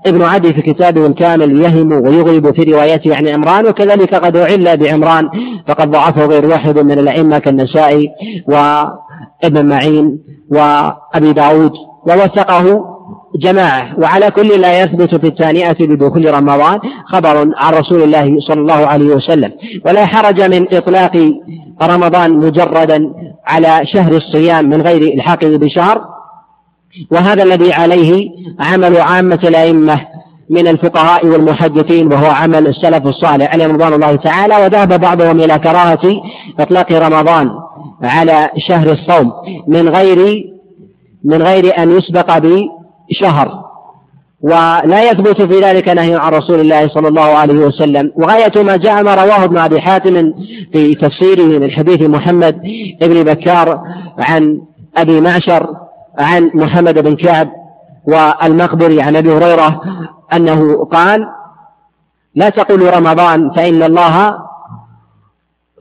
ابن 0.06 0.22
عدي 0.22 0.54
في 0.54 0.62
كتابه 0.62 1.06
الكامل 1.06 1.62
يهم 1.62 1.92
ويغلب 1.92 2.52
في 2.56 2.72
روايته 2.72 3.16
عن 3.16 3.28
عمران 3.28 3.68
وكذلك 3.68 4.16
قد 4.16 4.38
اعل 4.38 4.78
بعمران 4.78 5.30
فقد 5.68 5.92
ضعفه 5.92 6.26
غير 6.26 6.46
واحد 6.46 6.80
من 6.80 7.00
الأئمة 7.00 7.40
كالنسائي 7.40 8.10
وابن 8.48 9.66
معين 9.66 10.20
وأبي 10.52 11.34
داود. 11.34 11.89
ووثقه 12.08 12.86
جماعة. 13.36 14.00
وعلى 14.00 14.32
كل 14.32 14.62
لا 14.62 14.84
يثبت 14.84 15.16
في 15.16 15.28
الثانية 15.28 15.76
بدخول 15.80 16.34
رمضان 16.34 16.80
خبر 17.06 17.38
عن 17.58 17.74
رسول 17.74 18.04
الله 18.04 18.40
صلى 18.40 18.62
الله 18.62 18.88
عليه 18.88 19.06
وسلم. 19.06 19.52
ولا 19.86 20.06
حرج 20.06 20.42
من 20.42 20.74
إطلاق 20.74 21.34
رمضان 21.82 22.32
مجردا 22.32 23.14
على 23.48 23.82
شهر 23.84 24.12
الصيام 24.12 24.70
من 24.70 24.82
غير 24.82 25.14
الحاقه 25.14 25.58
بشهر. 25.58 26.02
وهذا 27.12 27.44
الذي 27.44 27.74
عليه 27.74 28.30
عمل 28.60 28.98
عامة 28.98 29.40
الأئمة 29.44 30.02
من 30.50 30.68
الفقهاء 30.68 31.26
والمحدثين 31.28 32.14
وهو 32.14 32.32
عمل 32.32 32.68
السلف 32.68 33.08
الصالح 33.08 33.54
عليهم 33.54 33.72
رضوان 33.72 33.94
الله 33.94 34.16
تعالى. 34.16 34.58
وذهب 34.58 35.02
بعضهم 35.02 35.40
إلى 35.40 35.60
كراهة 35.60 36.22
إطلاق 36.60 36.92
رمضان 36.92 37.50
على 38.04 38.50
شهر 38.68 38.92
الصوم 38.92 39.32
من 39.68 39.90
غير 39.90 40.44
من 41.24 41.42
غير 41.42 41.84
أن 41.84 41.98
يسبق 41.98 42.38
بشهر. 42.38 43.70
ولا 44.42 45.12
يثبت 45.12 45.42
في 45.42 45.60
ذلك 45.60 45.90
نهي 45.90 46.16
عن 46.16 46.32
رسول 46.32 46.60
الله 46.60 46.88
صلى 46.88 47.08
الله 47.08 47.22
عليه 47.22 47.54
وسلم. 47.54 48.12
وغاية 48.16 48.64
ما 48.64 48.76
جاء 48.78 49.04
ما 49.04 49.16
رواه 49.16 49.44
ابن 49.44 49.58
أبي 49.58 49.82
حاتم 49.82 50.34
في 50.74 50.96
تفسيره 50.96 51.60
من 51.60 51.72
حديث 51.72 52.02
محمد 52.02 52.62
بن 53.02 53.24
بكار 53.24 53.84
عن 54.20 54.62
أبي 54.98 55.22
معشر 55.22 55.68
عن 56.20 56.52
محمد 56.54 57.00
بن 57.00 57.16
كعب 57.16 57.50
والمقبري 58.08 59.02
عن 59.02 59.16
أبي 59.16 59.34
هريرة 59.34 59.82
أنه 60.34 60.86
قال 60.86 61.28
لا 62.36 62.50
تقولوا 62.50 62.92
رمضان 62.92 63.52
فإن 63.52 63.84
الله 63.84 64.38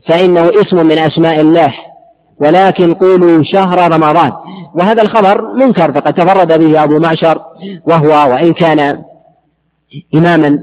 فإنه 0.09 0.51
اسم 0.51 0.87
من 0.87 0.99
أسماء 0.99 1.41
الله 1.41 1.75
ولكن 2.41 2.95
قولوا 2.95 3.43
شهر 3.45 3.93
رمضان. 3.93 4.33
وهذا 4.75 5.03
الخبر 5.03 5.55
منكر 5.55 5.93
فقد 5.93 6.15
تفرد 6.15 6.59
به 6.59 6.85
أبو 6.85 6.99
معشر 6.99 7.43
وهو 7.87 8.33
وإن 8.33 8.53
كان 8.53 9.03
إماما 10.15 10.59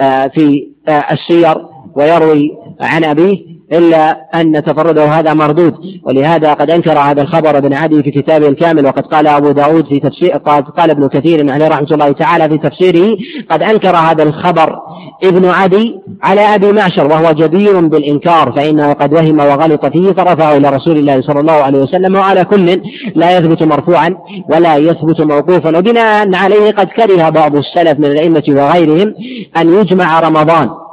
آه، 0.00 0.26
في 0.26 0.68
آه، 0.88 1.04
السير 1.12 1.66
ويروي 1.94 2.50
عن 2.80 3.04
أبيه 3.04 3.53
إلا 3.72 4.10
أن 4.34 4.62
تفرده 4.64 5.04
هذا 5.04 5.34
مردود. 5.34 5.74
ولهذا 6.06 6.54
قد 6.54 6.70
أنكر 6.70 6.98
هذا 6.98 7.22
الخبر 7.22 7.58
ابن 7.58 7.74
عدي 7.74 8.02
في 8.02 8.10
كتابه 8.10 8.48
الكامل 8.48 8.86
وقد 8.86 9.06
قال 9.06 9.26
أبو 9.26 9.50
داود 9.50 9.86
في 9.86 10.00
تفسير 10.00 10.32
قد 10.32 10.64
قال 10.64 10.90
ابن 10.90 11.08
كثير 11.08 11.52
عليه 11.52 11.68
رحمة 11.68 11.88
الله 11.90 12.12
تعالى 12.12 12.48
في 12.48 12.58
تفسيره 12.58 13.16
قد 13.50 13.62
أنكر 13.62 13.96
هذا 13.96 14.22
الخبر 14.22 14.76
ابن 15.24 15.44
عدي 15.44 16.00
على 16.22 16.40
أبي 16.40 16.72
معشر 16.72 17.06
وهو 17.06 17.32
جدير 17.32 17.80
بالإنكار 17.80 18.52
فإنه 18.52 18.92
قد 18.92 19.12
وهم 19.14 19.38
وغلط 19.38 19.86
فيه 19.86 20.12
فرفعه 20.12 20.56
إلى 20.56 20.68
رسول 20.68 20.96
الله 20.96 21.22
صلى 21.22 21.40
الله 21.40 21.52
عليه 21.52 21.78
وسلم 21.78 22.14
وعلى 22.14 22.44
كل 22.44 22.82
لا 23.14 23.38
يثبت 23.38 23.62
مرفوعا 23.62 24.14
ولا 24.50 24.76
يثبت 24.76 25.20
موقوفا. 25.20 25.78
وبناء 25.78 26.34
عليه 26.34 26.70
قد 26.70 26.86
كره 26.86 27.28
بعض 27.28 27.56
السلف 27.56 27.98
من 27.98 28.04
الأئمة 28.04 28.44
وغيرهم 28.48 29.14
أن 29.56 29.74
يجمع 29.80 30.20
رمضان. 30.20 30.83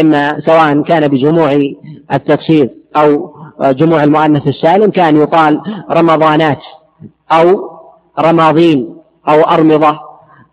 إما 0.00 0.40
سواء 0.46 0.82
كان 0.82 1.08
بجموع 1.08 1.58
التفسير 2.12 2.70
أو 2.96 3.34
جموع 3.60 4.04
المؤنث 4.04 4.46
السالم 4.48 4.90
كان 4.90 5.16
يقال 5.16 5.60
رمضانات 5.90 6.58
أو 7.32 7.70
رماضين 8.20 8.96
أو 9.28 9.40
أرمضة. 9.40 9.98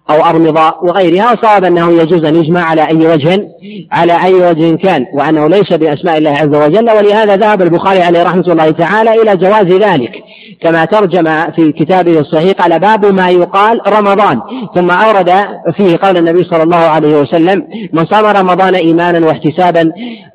أو 0.09 0.25
أرمضة 0.25 0.73
وغيرها 0.81 1.35
صاب 1.41 1.63
أنه 1.63 1.91
يجوز 1.91 2.25
أن 2.25 2.35
يجمع 2.35 2.63
على 2.63 2.87
أي 2.87 3.07
وجه 3.07 3.47
على 3.91 4.23
أي 4.23 4.33
وجه 4.33 4.75
كان 4.75 5.05
وأنه 5.13 5.47
ليس 5.47 5.73
بأسماء 5.73 6.17
الله 6.17 6.31
عز 6.31 6.55
وجل. 6.55 6.89
ولهذا 6.89 7.35
ذهب 7.35 7.61
البخاري 7.61 8.01
عليه 8.01 8.23
رحمة 8.23 8.45
الله 8.47 8.71
تعالى 8.71 9.21
إلى 9.21 9.35
جواز 9.35 9.65
ذلك. 9.65 10.11
كما 10.61 10.85
ترجم 10.85 11.51
في 11.55 11.71
كتابه 11.71 12.19
الصحيح 12.19 12.51
قال 12.51 12.79
باب 12.79 13.05
ما 13.05 13.29
يقال 13.29 13.81
رمضان. 13.87 14.41
ثم 14.75 14.91
أورد 14.91 15.31
فيه 15.77 15.97
قول 16.01 16.17
النبي 16.17 16.43
صلى 16.43 16.63
الله 16.63 16.77
عليه 16.77 17.17
وسلم 17.21 17.63
من 17.93 18.05
صام 18.05 18.25
رمضان 18.25 18.75
إيمانا 18.75 19.27
واحتسابا 19.27 19.91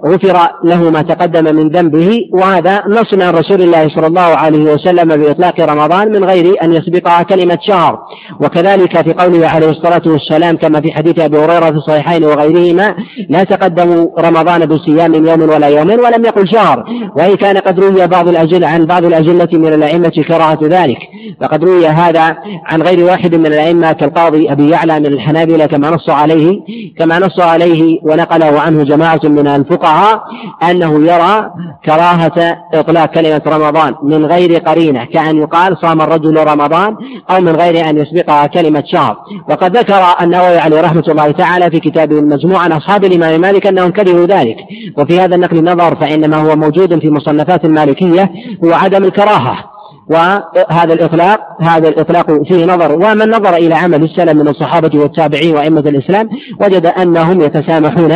غفر 0.07 0.39
له 0.65 0.91
ما 0.91 1.03
تقدم 1.03 1.57
من 1.57 1.69
ذنبه. 1.69 2.21
وهذا 2.33 2.83
نص 2.89 3.15
عن 3.15 3.35
رسول 3.35 3.63
الله 3.63 3.89
صلى 3.89 4.07
الله 4.07 4.21
عليه 4.21 4.73
وسلم 4.73 5.17
بإطلاق 5.17 5.61
رمضان 5.61 6.13
من 6.13 6.25
غير 6.25 6.55
أن 6.63 6.73
يسبقها 6.73 7.23
كلمة 7.23 7.59
شهر. 7.63 7.99
وكذلك 8.41 9.03
في 9.03 9.13
قوله 9.13 9.49
عليه 9.49 9.64
الصلاة 9.71 10.03
والسلام 10.07 10.57
كما 10.57 10.81
في 10.81 10.93
حديث 10.93 11.19
أبي 11.19 11.39
هريرة 11.39 11.71
في 11.71 11.77
الصحيحين 11.77 12.25
وغيرهما 12.25 12.95
لا 13.29 13.45
تقدموا 13.45 14.21
رمضان 14.21 14.67
بصيام 14.67 15.15
يوم 15.15 15.43
ولا 15.43 15.67
يومين 15.67 16.01
ولم 16.01 16.25
يقل 16.25 16.49
شهر 16.49 16.85
وإن 17.17 17.35
كان 17.35 17.57
قد 17.57 17.81
روي 17.81 18.07
بعض 18.07 18.29
الأجل 18.29 18.65
عن 18.65 18.87
بعض 18.87 19.05
الأجلة 19.05 19.49
من 19.53 19.73
الأئمة 19.73 20.25
كراهة 20.29 20.59
ذلك 20.63 20.99
فقد 21.41 21.65
روي 21.65 21.87
هذا 21.87 22.37
عن 22.67 22.83
غير 22.83 23.05
واحد 23.05 23.35
من 23.35 23.47
الأئمة 23.47 23.93
كالقاضي 23.93 24.53
أبي 24.53 24.71
يعلى 24.71 25.01
من 25.01 25.07
الحنابلة 25.07 25.67
كما 25.67 25.91
نص 25.91 26.11
عليه 26.11 26.61
كما 26.99 27.19
نص 27.19 27.41
عليه 27.41 27.99
ونقله 28.03 28.61
عنه 28.61 28.85
جماعة 28.85 29.21
من 29.25 29.47
الفقهاء 29.47 30.23
أنه 30.71 31.07
يرى 31.07 31.51
كراهة 31.85 32.59
إطلاق 32.75 33.07
كلمة 33.07 33.43
رمضان 33.47 33.95
من 34.03 34.27
غير 34.27 34.59
قرينة 34.59 35.05
كأن 35.05 35.39
يقال 35.39 35.77
صام 35.79 36.03
الرجل 36.03 36.37
رمضان 36.37 36.97
أو 37.31 37.41
من 37.41 37.57
غير 37.57 37.91
أن 37.91 37.99
يسبقها 37.99 38.47
كلمة 38.47 38.83
شهر 38.87 39.17
وقد 39.55 39.77
ذكر 39.77 40.03
النووي 40.21 40.59
عليه 40.59 40.81
رحمة 40.81 41.05
الله 41.09 41.31
تعالى 41.31 41.71
في 41.71 41.81
كتابه 41.81 42.19
المجموع 42.19 42.59
عن 42.59 42.73
أصحاب 42.73 43.05
الإمام 43.05 43.41
مالك 43.41 43.67
أنهم 43.67 43.91
كرهوا 43.91 44.27
ذلك. 44.27 44.57
وفي 44.99 45.21
هذا 45.21 45.35
النقل 45.35 45.65
نظر 45.65 45.97
فإنما 45.97 46.37
هو 46.37 46.57
موجود 46.57 46.99
في 47.01 47.11
مصنفات 47.11 47.65
المالكية 47.65 48.31
هو 48.65 48.73
عدم 48.73 49.05
الكراهة. 49.05 49.74
وهذا 50.11 50.93
الإطلاق 50.93 51.41
هذا 51.61 51.89
الإطلاق 51.89 52.43
فيه 52.43 52.65
نظر 52.65 52.93
ومن 52.93 53.31
نظر 53.31 53.57
إلى 53.57 53.75
عمل 53.75 54.03
السلف 54.03 54.33
من 54.33 54.49
الصحابة 54.49 54.99
والتابعين 54.99 55.55
وأئمة 55.55 55.81
الإسلام 55.81 56.29
وجد 56.61 56.87
أنهم 56.87 57.41
يتسامحون 57.41 58.13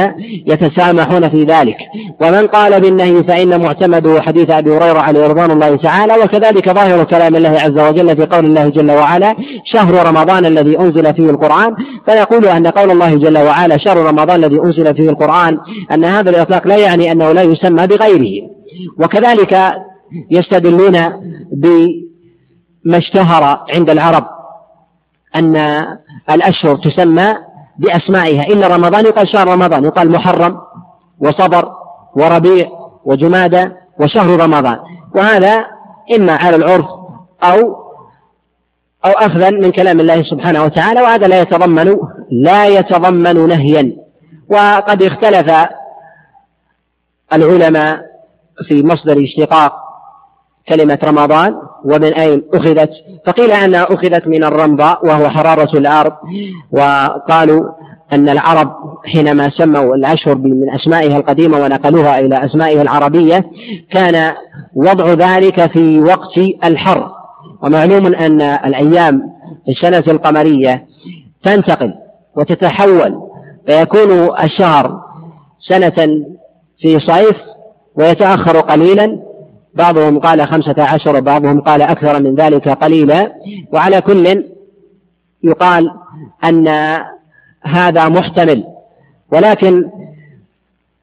يتسامحون 0.46 1.28
في 1.28 1.44
ذلك. 1.44 1.76
ومن 2.20 2.46
قال 2.46 2.80
بالنهي 2.80 3.24
فإن 3.24 3.60
معتمده 3.60 4.20
حديث 4.20 4.50
أبي 4.50 4.70
هريرة 4.70 4.98
عليه 4.98 5.26
رضوان 5.26 5.50
الله 5.50 5.76
تعالى 5.76 6.14
وكذلك 6.24 6.70
ظاهر 6.70 7.04
كلام 7.04 7.36
الله 7.36 7.50
عز 7.50 7.78
وجل 7.78 8.16
في 8.16 8.26
قول 8.26 8.44
الله 8.44 8.68
جل 8.68 8.90
وعلا 8.90 9.34
شهر 9.64 10.06
رمضان 10.06 10.46
الذي 10.46 10.78
أنزل 10.78 11.14
فيه 11.14 11.30
القرآن 11.30 11.74
فيقول 12.06 12.46
أن 12.46 12.66
قول 12.66 12.90
الله 12.90 13.14
جل 13.14 13.38
وعلا 13.38 13.78
شهر 13.78 13.96
رمضان 13.96 14.44
الذي 14.44 14.60
أنزل 14.60 14.94
فيه 14.94 15.10
القرآن 15.10 15.58
أن 15.92 16.04
هذا 16.04 16.30
الإطلاق 16.30 16.66
لا 16.66 16.76
يعني 16.76 17.12
أنه 17.12 17.32
لا 17.32 17.42
يسمى 17.42 17.86
بغيره. 17.86 18.48
وكذلك 18.98 19.74
يستدلون 20.30 20.92
بما 21.52 22.98
اشتهر 22.98 23.64
عند 23.74 23.90
العرب 23.90 24.26
أن 25.36 25.56
الأشهر 26.30 26.76
تسمى 26.76 27.34
بأسمائها. 27.78 28.42
إلا 28.42 28.66
رمضان 28.66 29.04
يقال 29.06 29.28
شهر 29.28 29.48
رمضان 29.48 29.84
يقال 29.84 30.10
محرم 30.10 30.60
وصبر 31.20 31.72
وربيع 32.16 32.68
وجمادة 33.04 33.76
وشهر 34.00 34.40
رمضان. 34.40 34.78
وهذا 35.14 35.64
إما 36.16 36.32
على 36.32 36.56
العرف 36.56 36.86
أو 37.42 37.88
أو 39.04 39.10
أخذا 39.10 39.50
من 39.50 39.70
كلام 39.72 40.00
الله 40.00 40.22
سبحانه 40.22 40.64
وتعالى 40.64 41.00
وهذا 41.00 41.26
لا 41.26 41.40
يتضمن 41.40 41.96
لا 42.30 42.66
يتضمن 42.66 43.48
نهيا. 43.48 43.96
وقد 44.50 45.02
اختلف 45.02 45.68
العلماء 47.32 48.00
في 48.68 48.82
مصدر 48.82 49.24
اشتقاق 49.24 49.87
كلمة 50.68 50.98
رمضان 51.04 51.54
ومن 51.84 52.14
أين 52.14 52.42
أخذت؟ 52.54 52.90
فقيل 53.26 53.50
أنها 53.50 53.82
أخذت 53.82 54.26
من 54.26 54.44
الرمضاء 54.44 55.06
وهو 55.06 55.28
حرارة 55.28 55.78
الأرض 55.78 56.12
وقالوا 56.72 57.64
أن 58.12 58.28
العرب 58.28 58.72
حينما 59.04 59.50
سموا 59.50 59.94
الأشهر 59.94 60.38
من 60.38 60.70
أسمائها 60.70 61.16
القديمة 61.16 61.58
ونقلوها 61.58 62.18
إلى 62.18 62.44
أسمائها 62.44 62.82
العربية 62.82 63.44
كان 63.90 64.34
وضع 64.74 65.12
ذلك 65.12 65.70
في 65.72 66.00
وقت 66.00 66.38
الحر. 66.64 67.10
ومعلوم 67.62 68.06
أن 68.06 68.40
الأيام 68.40 69.22
في 69.64 69.72
السنة 69.72 70.12
القمرية 70.14 70.84
تنتقل 71.42 71.94
وتتحول 72.36 73.14
فيكون 73.66 74.38
الشهر 74.44 75.00
سنة 75.68 76.24
في 76.80 76.98
صيف 77.00 77.36
ويتأخر 77.96 78.60
قليلا 78.60 79.27
بعضهم 79.74 80.18
قال 80.18 80.48
خمسة 80.48 80.74
عشر 80.78 81.16
وبعضهم 81.16 81.60
قال 81.60 81.82
أكثر 81.82 82.22
من 82.22 82.34
ذلك 82.34 82.68
قليلا. 82.68 83.32
وعلى 83.72 84.00
كل 84.00 84.44
يقال 85.42 85.90
أن 86.44 86.68
هذا 87.62 88.08
محتمل. 88.08 88.64
ولكن 89.32 89.90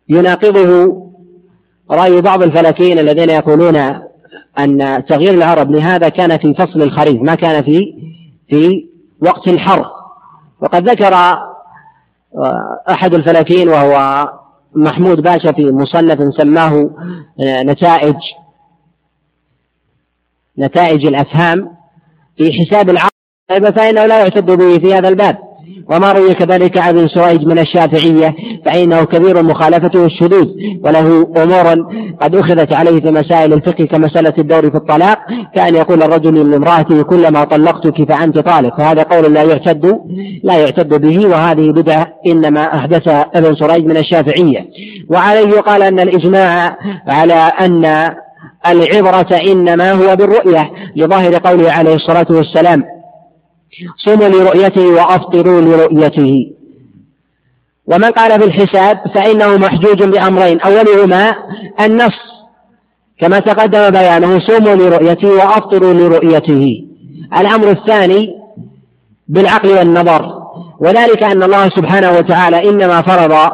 يناقضه 0.09 1.01
رأي 1.91 2.21
بعض 2.21 2.43
الفلكيين 2.43 2.99
الذين 2.99 3.29
يقولون 3.29 3.75
أن 4.59 5.03
تغيير 5.09 5.33
العرب 5.33 5.71
لهذا 5.71 6.09
كان 6.09 6.37
في 6.37 6.53
فصل 6.53 6.81
الخريف 6.81 7.21
ما 7.21 7.35
كان 7.35 7.63
في 7.63 7.93
في 8.49 8.87
وقت 9.21 9.47
الحر. 9.47 9.85
وقد 10.61 10.89
ذكر 10.89 11.13
أحد 12.89 13.13
الفلكيين 13.13 13.69
وهو 13.69 14.25
محمود 14.75 15.21
باشا 15.21 15.51
في 15.51 15.71
مصنف 15.71 16.33
سماه 16.33 16.89
نتائج 17.39 18.15
نتائج 20.59 21.05
الأفهام 21.05 21.67
في 22.37 22.51
حساب 22.53 22.89
العرب 22.89 23.75
فإنه 23.75 24.05
لا 24.05 24.19
يعتد 24.19 24.45
به 24.45 24.77
في 24.77 24.93
هذا 24.93 25.07
الباب. 25.09 25.37
وما 25.89 26.11
روي 26.11 26.33
كذلك 26.33 26.77
عن 26.77 26.97
ابن 26.97 27.07
سويج 27.07 27.45
من 27.45 27.59
الشافعية 27.59 28.35
فإنه 28.65 29.03
كبير 29.03 29.43
مخالفته 29.43 30.05
الشذوذ 30.05 30.47
وله 30.83 31.27
أمور 31.43 31.85
قد 32.21 32.35
أخذت 32.35 32.73
عليه 32.73 33.01
في 33.01 33.11
مسائل 33.11 33.53
الفقه 33.53 33.85
كمسألة 33.85 34.33
الدور 34.37 34.69
في 34.71 34.77
الطلاق. 34.77 35.17
كأن 35.55 35.75
يقول 35.75 36.03
الرجل 36.03 36.51
لامرأته 36.51 37.03
كلما 37.03 37.43
طلقتك 37.43 38.09
فأنت 38.09 38.39
طالق. 38.39 38.77
فهذا 38.77 39.03
قول 39.03 39.33
لا 39.33 39.43
يعتد 39.43 39.99
لا 40.43 40.57
يعتد 40.57 41.01
به 41.01 41.27
وهذه 41.27 41.71
بدعة 41.71 42.07
إنما 42.27 42.75
أحدثها 42.75 43.21
ابن 43.35 43.55
سريج 43.55 43.85
من 43.85 43.97
الشافعية. 43.97 44.65
وعليه 45.09 45.47
يقال 45.47 45.83
أن 45.83 45.99
الإجماع 45.99 46.77
على 47.07 47.33
أن 47.33 47.85
العبرة 48.67 49.37
إنما 49.51 49.91
هو 49.91 50.15
بالرؤية 50.15 50.71
لظاهر 50.95 51.37
قوله 51.37 51.71
عليه 51.71 51.95
الصلاة 51.95 52.25
والسلام 52.29 52.83
صوموا 53.97 54.27
لرؤيته 54.27 54.87
وأفطروا 54.87 55.61
لرؤيته. 55.61 56.51
ومن 57.87 58.11
قال 58.11 58.39
بالحساب 58.39 58.99
فإنه 59.15 59.57
محجوج 59.57 60.03
بأمرين 60.03 60.61
أولهما 60.61 61.35
النص 61.79 62.19
كما 63.19 63.39
تقدم 63.39 63.89
بيانه 63.89 64.39
صوموا 64.39 64.75
لرؤيته 64.75 65.29
وأفطروا 65.29 65.93
لرؤيته. 65.93 66.85
الأمر 67.37 67.71
الثاني 67.71 68.35
بالعقل 69.27 69.69
والنظر 69.69 70.45
وذلك 70.79 71.23
أن 71.23 71.43
الله 71.43 71.69
سبحانه 71.69 72.11
وتعالى 72.11 72.69
إنما 72.69 73.01
فرض 73.01 73.51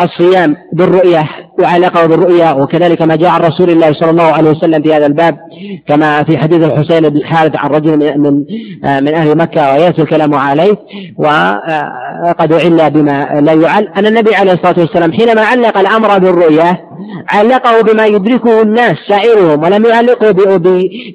الصيام 0.00 0.56
بالرؤية 0.72 1.28
وعلاقه 1.58 2.06
بالرؤيا 2.06 2.52
وكذلك 2.52 3.02
ما 3.02 3.16
جاء 3.16 3.30
عن 3.30 3.40
رسول 3.40 3.70
الله 3.70 3.92
صلى 3.92 4.10
الله 4.10 4.22
عليه 4.22 4.50
وسلم 4.50 4.82
في 4.82 4.94
هذا 4.94 5.06
الباب 5.06 5.38
كما 5.88 6.22
في 6.22 6.38
حديث 6.38 6.64
الحسين 6.64 7.08
بن 7.08 7.16
الحارث 7.16 7.56
عن 7.56 7.70
رجل 7.70 8.18
من 8.18 8.44
من, 8.84 9.14
أهل 9.14 9.38
مكة 9.38 9.72
ويأتي 9.72 10.02
الكلام 10.02 10.34
عليه 10.34 10.76
وقد 11.16 12.52
اعل 12.52 12.90
بما 12.90 13.40
لا 13.40 13.52
يعل. 13.52 13.88
أن 13.96 14.06
النبي 14.06 14.34
عليه 14.34 14.52
الصلاة 14.52 14.74
والسلام 14.78 15.12
حينما 15.12 15.42
علق 15.42 15.78
الأمر 15.78 16.18
بالرؤيا 16.18 16.91
علقه 17.28 17.82
بما 17.82 18.06
يدركه 18.06 18.62
الناس 18.62 18.94
سائرهم 19.08 19.62
ولم 19.62 19.84
يعلقه 19.86 20.30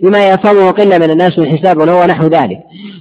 بما 0.03 0.29
يفهمه 0.29 0.71
قلة 0.71 0.97
من 0.97 1.09
الناس 1.09 1.39
من 1.39 1.57
حساب 1.57 1.77
وهو 1.77 2.05
نحو 2.05 2.27
ذلك. 2.27 2.57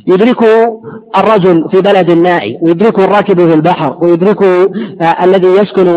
يدركه 0.06 0.80
الرجل 1.16 1.68
في 1.70 1.80
بلد 1.80 2.10
نائي 2.10 2.58
ويدركه 2.62 3.04
الراكب 3.04 3.48
في 3.48 3.54
البحر 3.54 3.96
ويدركه 4.00 4.70
آه 5.00 5.24
الذي 5.24 5.48
يسكن 5.48 5.88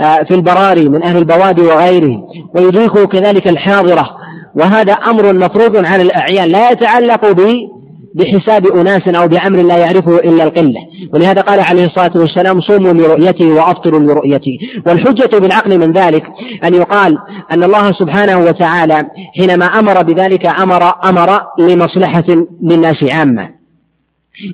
آه 0.00 0.22
في 0.22 0.34
البراري 0.34 0.88
من 0.88 1.02
أهل 1.02 1.16
البوادي 1.16 1.62
وغيره 1.62 2.22
ويدركه 2.54 3.06
كذلك 3.06 3.48
الحاضرة. 3.48 4.10
وهذا 4.54 4.92
أمر 4.92 5.32
مفروض 5.32 5.86
على 5.86 6.02
الأعيان 6.02 6.48
لا 6.48 6.70
يتعلق 6.70 7.32
به 7.32 7.77
بحساب 8.18 8.66
أناس 8.66 9.08
أو 9.08 9.28
بأمر 9.28 9.62
لا 9.62 9.76
يعرفه 9.76 10.16
إلا 10.18 10.44
القلة. 10.44 10.80
ولهذا 11.14 11.40
قال 11.40 11.60
عليه 11.60 11.86
الصلاة 11.86 12.10
والسلام 12.14 12.60
صوموا 12.60 12.92
لرؤيته 12.92 13.46
وأفطروا 13.46 14.00
لرؤيته 14.00 14.58
والحجة 14.86 15.38
بالعقل 15.38 15.78
من 15.78 15.92
ذلك 15.92 16.24
أن 16.64 16.74
يقال 16.74 17.18
أن 17.52 17.64
الله 17.64 17.92
سبحانه 17.92 18.38
وتعالى 18.38 19.06
حينما 19.36 19.64
أمر 19.64 20.02
بذلك 20.02 20.46
أمر 20.46 20.92
أمر 21.04 21.40
لمصلحة 21.58 22.24
للناس 22.62 23.04
عامة. 23.04 23.48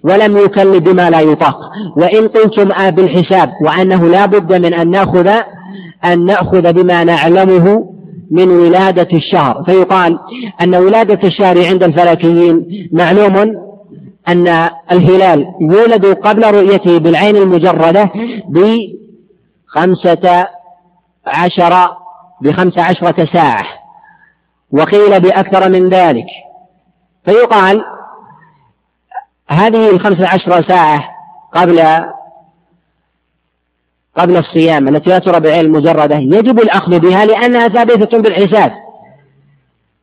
ولم 0.02 0.36
يكلف 0.38 0.78
بما 0.78 1.10
لا 1.10 1.20
يطاق. 1.20 1.56
وإن 1.96 2.28
قلتم 2.28 2.90
بالحساب 2.90 3.50
وأنه 3.62 4.08
لا 4.08 4.26
بد 4.26 4.52
من 4.66 4.74
أن 4.74 4.90
نأخذ 4.90 5.30
أن 6.04 6.24
نأخذ 6.24 6.72
بما 6.72 7.04
نعلمه 7.04 7.93
من 8.30 8.48
ولادة 8.48 9.08
الشهر. 9.16 9.64
فيقال 9.64 10.18
أن 10.60 10.74
ولادة 10.74 11.28
الشهر 11.28 11.66
عند 11.66 11.82
الفلكيين 11.82 12.88
معلوم 12.92 13.64
أن 14.28 14.70
الهلال 14.92 15.46
يولد 15.60 16.06
قبل 16.06 16.54
رؤيته 16.54 16.98
بالعين 16.98 17.36
المجردة 17.36 18.10
بخمسة 18.48 20.46
عشر 21.26 21.88
بخمس 22.40 22.78
عشرة 22.78 23.28
ساعة 23.32 23.64
وقيل 24.72 25.20
بأكثر 25.20 25.68
من 25.68 25.88
ذلك. 25.88 26.26
فيقال 27.24 27.84
هذه 29.48 29.90
الخمسة 29.90 30.28
عشر 30.28 30.68
ساعة 30.68 31.04
قبل 31.54 32.04
قبل 34.16 34.36
الصيام 34.36 34.88
التي 34.88 35.10
لا 35.10 35.18
ترى 35.18 35.40
بالعين 35.40 35.64
المجردة 35.64 36.16
يجب 36.16 36.58
الأخذ 36.58 36.98
بها 36.98 37.24
لأنها 37.24 37.68
ثابتة 37.68 38.18
بالحساب. 38.18 38.72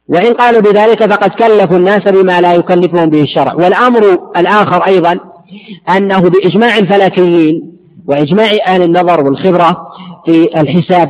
وإن 0.10 0.34
قالوا 0.34 0.62
بذلك 0.62 1.06
فقد 1.14 1.30
كلفوا 1.30 1.78
الناس 1.78 2.02
بما 2.02 2.42
لا 2.42 2.54
يكلفهم 2.54 3.10
به 3.10 3.22
الشرع. 3.22 3.54
والأمر 3.54 4.20
الآخر 4.38 4.88
أيضا 4.88 5.20
أنه 5.98 6.20
بإجماع 6.20 6.78
الفلكيين 6.78 7.72
وإجماع 8.08 8.50
أهل 8.68 8.82
النظر 8.82 9.24
والخبرة 9.24 9.88
في 10.26 10.62
الحساب 10.62 11.10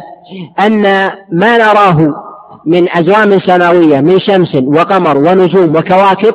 أن 0.59 0.81
ما 1.31 1.57
نراه 1.57 2.13
من 2.65 2.89
أزوام 2.89 3.39
سماوية 3.39 4.01
من 4.01 4.19
شمس 4.19 4.55
وقمر 4.55 5.17
ونجوم 5.17 5.75
وكواكب 5.75 6.33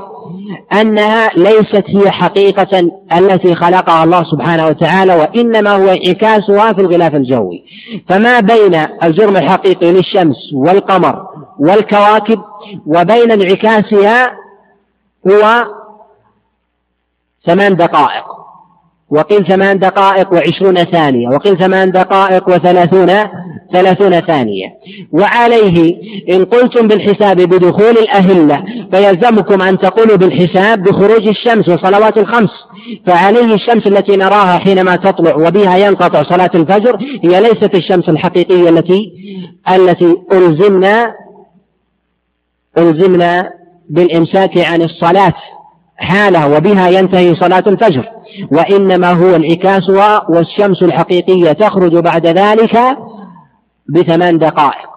أنها 0.81 1.29
ليست 1.37 1.85
هي 1.87 2.11
حقيقة 2.11 2.91
التي 3.19 3.55
خلقها 3.55 4.05
الله 4.05 4.25
سبحانه 4.25 4.67
وتعالى 4.67 5.15
وإنما 5.15 5.71
هو 5.71 5.89
انعكاسها 5.89 6.73
في 6.73 6.81
الغلاف 6.81 7.15
الجوي. 7.15 7.65
فما 8.09 8.41
بين 8.41 8.75
الجرم 9.03 9.37
الحقيقي 9.37 9.93
للشمس 9.93 10.37
والقمر 10.55 11.27
والكواكب 11.59 12.41
وبين 12.87 13.31
انعكاسها 13.31 14.33
هو 15.29 15.65
ثمان 17.47 17.77
دقائق. 17.77 18.37
وقيل 19.11 19.47
ثمان 19.47 19.79
دقائق 19.79 20.33
وعشرون 20.33 20.75
ثانية 20.75 21.29
وقيل 21.29 21.59
ثمان 21.59 21.91
دقائق 21.91 22.49
وثلاثون 22.49 23.11
ثلاثون 23.73 24.21
ثانية. 24.21 24.67
وعليه 25.13 25.97
إن 26.31 26.45
قلتم 26.45 26.89
بالحساب 26.89 27.37
بدخول 27.37 27.99
الأهلة 27.99 28.65
فيلزمكم 28.93 29.63
أن 29.63 29.79
تقولوا 29.79 30.17
بالحساب 30.17 30.83
بخروج 30.83 31.29
الشمس 31.29 31.69
وصلوات 31.69 32.19
الخمس. 32.19 32.51
فعليه 33.07 33.55
الشمس 33.55 33.87
التي 33.87 34.17
نراها 34.17 34.59
حينما 34.59 34.97
تطلع 34.97 35.35
وبها 35.35 35.77
ينقطع 35.77 36.23
صلاة 36.23 36.51
الفجر 36.55 36.99
هي 37.25 37.41
ليست 37.41 37.75
الشمس 37.75 38.09
الحقيقية 38.09 38.69
التي 38.69 39.13
التي 39.71 40.17
ألزمنا 40.33 41.15
ألزمنا 42.79 43.51
بالإمساك 43.91 44.59
عن 44.59 44.83
الصلاة 44.83 45.35
حالة 45.97 46.57
وبها 46.57 46.89
ينتهي 46.89 47.35
صلاة 47.35 47.65
الفجر. 47.67 48.09
وإنما 48.53 49.13
هو 49.13 49.37
انعكاسها 49.37 50.27
والشمس 50.29 50.83
الحقيقية 50.83 51.53
تخرج 51.53 51.97
بعد 51.97 52.27
ذلك 52.27 52.79
بثمان 53.89 54.39
دقائق. 54.39 54.97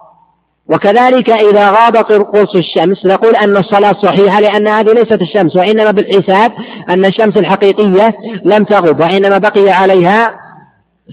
وكذلك 0.68 1.30
إذا 1.30 1.70
غاب 1.70 1.96
قرص 1.96 2.54
الشمس 2.54 3.06
نقول 3.06 3.36
أن 3.36 3.56
الصلاة 3.56 3.92
صحيحة 4.02 4.40
لأن 4.40 4.68
هذه 4.68 4.92
ليست 4.92 5.22
الشمس 5.22 5.56
وإنما 5.56 5.90
بالحساب 5.90 6.52
أن 6.90 7.04
الشمس 7.04 7.36
الحقيقية 7.36 8.14
لم 8.44 8.64
تغب 8.64 9.00
وإنما 9.00 9.38
بقي 9.38 9.70
عليها 9.70 10.34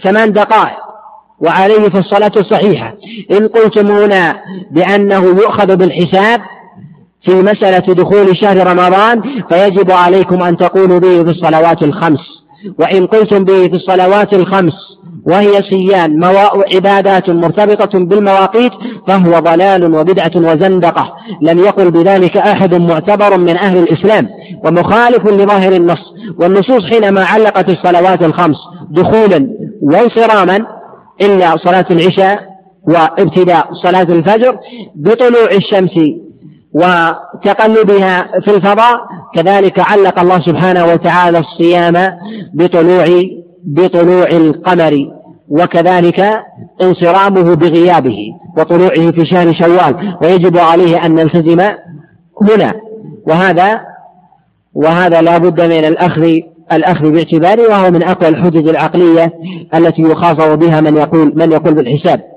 ثمان 0.03 0.33
دقائق 0.33 0.77
وعليه 1.39 1.89
فالصلاة 1.89 2.31
صحيحة. 2.51 2.93
إن 3.31 3.47
قلتم 3.47 3.91
هنا 3.91 4.41
بأنه 4.71 5.25
يؤخذ 5.25 5.75
بالحساب 5.75 6.41
في 7.25 7.35
مسألة 7.35 7.93
دخول 7.93 8.37
شهر 8.37 8.67
رمضان 8.67 9.21
فيجب 9.49 9.91
عليكم 9.91 10.41
أن 10.41 10.57
تقولوا 10.57 10.99
به 10.99 11.23
في 11.23 11.29
الصلوات 11.29 11.83
الخمس. 11.83 12.19
وإن 12.79 13.07
قلتم 13.07 13.43
به 13.43 13.67
في 13.67 13.75
الصلوات 13.75 14.33
الخمس 14.33 14.73
وهي 15.27 15.63
سيان 15.69 16.23
عبادات 16.75 17.29
مرتبطة 17.29 17.99
بالمواقيت 17.99 18.71
فهو 19.07 19.39
ضلال 19.39 19.95
وبدعة 19.95 20.31
وزندقة. 20.35 21.13
لم 21.41 21.59
يقل 21.59 21.91
بذلك 21.91 22.37
أحد 22.37 22.75
معتبر 22.75 23.37
من 23.37 23.57
أهل 23.57 23.77
الإسلام 23.77 24.27
ومخالف 24.65 25.25
لظاهر 25.27 25.71
النص. 25.71 26.17
والنصوص 26.39 26.85
حينما 26.85 27.23
علقت 27.23 27.69
الصلوات 27.69 28.23
الخمس 28.23 28.57
دخولا 28.89 29.49
وانصراما 29.81 30.65
إلا 31.21 31.57
صلاة 31.57 31.85
العشاء 31.91 32.39
وابتداء 32.87 33.73
صلاة 33.83 34.03
الفجر 34.03 34.57
بطلوع 34.95 35.51
الشمس 35.51 35.91
وتقلبها 36.73 38.27
في 38.45 38.55
الفضاء 38.55 38.97
كذلك 39.35 39.79
علق 39.79 40.19
الله 40.19 40.39
سبحانه 40.39 40.85
وتعالى 40.85 41.39
الصيام 41.39 42.17
بطلوع 42.53 43.05
بطلوع 43.65 44.27
القمر. 44.27 45.16
وكذلك 45.49 46.43
انصرامه 46.81 47.55
بغيابه 47.55 48.17
وطلوعه 48.57 49.11
في 49.11 49.25
شهر 49.25 49.53
شوال 49.53 50.17
ويجب 50.21 50.57
عليه 50.57 51.05
أن 51.05 51.15
نلتزم 51.15 51.59
هنا. 52.41 52.73
وهذا 53.27 53.81
وهذا 54.73 55.21
لا 55.21 55.37
بد 55.37 55.61
من 55.61 55.85
الأخذ 55.85 56.39
الأخذ 56.71 57.11
باعتباره 57.11 57.69
وهو 57.69 57.91
من 57.91 58.03
أقوى 58.03 58.29
الحجج 58.29 58.67
العقلية 58.67 59.33
التي 59.75 60.01
يخاطب 60.01 60.59
بها 60.59 60.81
من 60.81 60.97
يقول 60.97 61.33
من 61.35 61.51
يقول 61.51 61.73
بالحساب. 61.73 62.36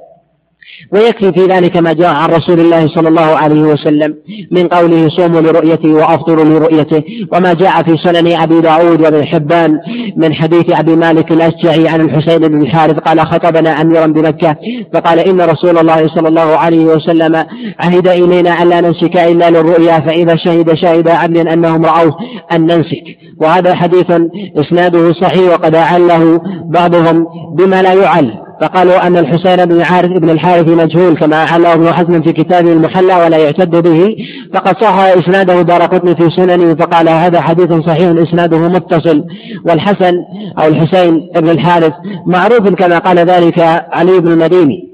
ويكفي 0.92 1.32
في 1.32 1.46
ذلك 1.46 1.76
ما 1.76 1.92
جاء 1.92 2.14
عن 2.14 2.30
رسول 2.30 2.60
الله 2.60 2.88
صلى 2.88 3.08
الله 3.08 3.22
عليه 3.22 3.60
وسلم 3.60 4.14
من 4.50 4.68
قوله 4.68 5.08
صوموا 5.08 5.40
لرؤيته 5.40 5.88
وأفطروا 5.88 6.44
لرؤيته 6.44 7.02
وما 7.32 7.52
جاء 7.52 7.82
في 7.82 7.96
سنن 7.96 8.32
أبي 8.32 8.60
داود 8.60 9.00
وابن 9.00 9.24
حبان 9.24 9.78
من 10.16 10.34
حديث 10.34 10.78
أبي 10.78 10.96
مالك 10.96 11.32
الأشجعي 11.32 11.88
عن 11.88 12.00
الحسين 12.00 12.38
بن 12.38 12.62
الحارث 12.62 12.98
قال 12.98 13.20
خطبنا 13.20 13.70
أميرا 13.70 14.06
بمكة 14.06 14.56
فقال 14.94 15.18
إن 15.18 15.40
رسول 15.40 15.78
الله 15.78 16.08
صلى 16.08 16.28
الله 16.28 16.56
عليه 16.56 16.84
وسلم 16.84 17.44
عهد 17.80 18.08
إلينا 18.08 18.62
ألا 18.62 18.80
نمسك 18.80 19.16
إلا 19.16 19.50
للرؤيا 19.50 20.00
فإذا 20.00 20.36
شهد 20.36 20.74
شاهد 20.74 21.08
عدل 21.08 21.48
أنهم 21.48 21.84
رأوه 21.84 22.16
أن 22.52 22.66
نمسك 22.66 23.04
وهذا 23.40 23.74
حديث 23.74 24.10
إسناده 24.56 25.12
صحيح 25.12 25.52
وقد 25.52 25.74
أعله 25.74 26.40
بعضهم 26.64 27.26
بما 27.54 27.82
لا 27.82 27.92
يعل 27.92 28.49
فقالوا 28.60 29.06
أن 29.06 29.16
الحسين 29.16 29.64
بن 29.66 29.76
الحارث 29.80 30.10
بن 30.10 30.30
الحارث 30.30 30.68
مجهول 30.68 31.16
كما 31.16 31.36
أعله 31.36 31.72
ابن 31.72 31.92
حزم 31.92 32.22
في 32.22 32.32
كتابه 32.32 32.72
المحلى 32.72 33.14
ولا 33.14 33.36
يعتد 33.36 33.76
به. 33.76 34.16
فقد 34.54 34.80
صح 34.80 34.98
إسناده 34.98 35.62
دار 35.62 35.82
قطن 35.82 36.14
في 36.14 36.30
سننه 36.36 36.74
فقال 36.74 37.08
هذا 37.08 37.40
حديث 37.40 37.72
صحيح 37.72 38.08
إسناده 38.28 38.58
متصل. 38.58 39.24
والحسن 39.64 40.14
أو 40.58 40.68
الحسين 40.68 41.30
بن 41.36 41.48
الحارث 41.50 41.92
معروف 42.26 42.68
كما 42.68 42.98
قال 42.98 43.18
ذلك 43.18 43.58
علي 43.92 44.20
بن 44.20 44.32
المديني 44.32 44.90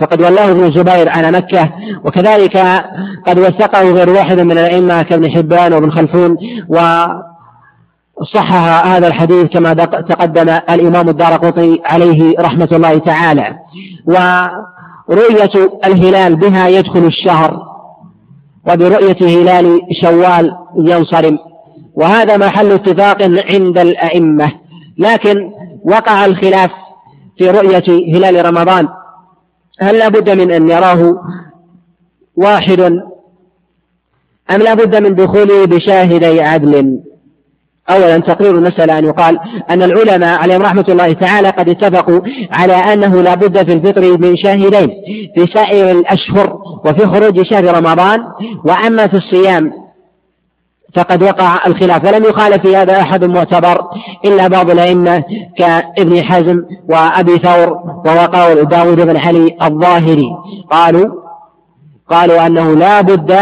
فقد 0.00 0.20
ولاه 0.20 0.50
ابن 0.50 0.64
الزبير 0.64 1.08
على 1.08 1.30
مكة 1.30 1.72
وكذلك 2.04 2.56
قد 3.26 3.38
وثقه 3.38 3.90
غير 3.90 4.10
واحد 4.10 4.40
من 4.40 4.52
الأئمة 4.52 5.02
كابن 5.02 5.30
حبان 5.30 5.72
وابن 5.72 5.90
خلفون 5.90 6.36
و 6.68 6.78
صحح 8.34 8.86
هذا 8.86 9.08
الحديث 9.08 9.44
كما 9.44 9.74
تقدم 10.08 10.48
الإمام 10.48 11.08
الدار 11.08 11.32
قطي 11.32 11.80
عليه 11.84 12.34
رحمة 12.38 12.68
الله 12.72 12.98
تعالى. 12.98 13.58
ورؤية 14.06 15.70
الهلال 15.84 16.36
بها 16.36 16.68
يدخل 16.68 17.04
الشهر 17.04 17.62
وبرؤية 18.68 19.16
هلال 19.20 19.80
شوال 20.02 20.56
ينصرم. 20.76 21.38
وهذا 21.94 22.36
محل 22.36 22.72
اتفاق 22.72 23.22
عند 23.22 23.78
الأئمة. 23.78 24.52
لكن 24.98 25.50
وقع 25.84 26.24
الخلاف 26.24 26.70
في 27.38 27.50
رؤية 27.50 28.16
هلال 28.16 28.46
رمضان. 28.46 28.88
هل 29.80 29.98
لا 29.98 30.08
بد 30.08 30.30
من 30.30 30.50
أن 30.52 30.68
يراه 30.68 31.22
واحد؟ 32.36 32.80
أم 34.50 34.62
لا 34.62 34.74
بد 34.74 34.96
من 34.96 35.14
دخوله 35.14 35.64
بشاهدي 35.64 36.42
عدل؟ 36.42 37.00
أولا 37.90 38.18
تقرير 38.18 38.50
المسألة 38.50 38.98
أن 38.98 39.04
يقال 39.04 39.38
أن 39.70 39.82
العلماء 39.82 40.38
عليهم 40.40 40.62
رحمة 40.62 40.84
الله 40.88 41.12
تعالى 41.12 41.48
قد 41.48 41.68
اتفقوا 41.68 42.20
على 42.52 42.72
أنه 42.72 43.22
لا 43.22 43.34
بد 43.34 43.64
في 43.66 43.72
الفطر 43.72 44.18
من 44.18 44.36
شاهدين 44.36 44.90
في 45.34 45.46
سائر 45.54 45.90
الأشهر 45.90 46.58
وفي 46.84 47.06
خروج 47.06 47.42
شهر 47.42 47.76
رمضان 47.76 48.18
وأما 48.64 49.06
في 49.06 49.16
الصيام 49.16 49.72
فقد 50.94 51.22
وقع 51.22 51.66
الخلاف. 51.66 52.04
ولم 52.04 52.24
يخالف 52.24 52.62
في 52.66 52.76
هذا 52.76 53.00
أحد 53.00 53.24
معتبر 53.24 53.80
إلا 54.24 54.48
بعض 54.48 54.70
الأئمة 54.70 55.24
كابن 55.58 56.24
حزم 56.24 56.62
وأبي 56.88 57.38
ثور 57.38 57.70
وهو 58.06 58.26
قول 58.26 58.64
داود 58.68 59.00
بن 59.00 59.16
علي 59.16 59.56
الظاهري. 59.62 60.28
قالوا 60.70 61.06
قالوا 62.10 62.46
أنه 62.46 62.74
لا 62.74 63.00
بد 63.00 63.36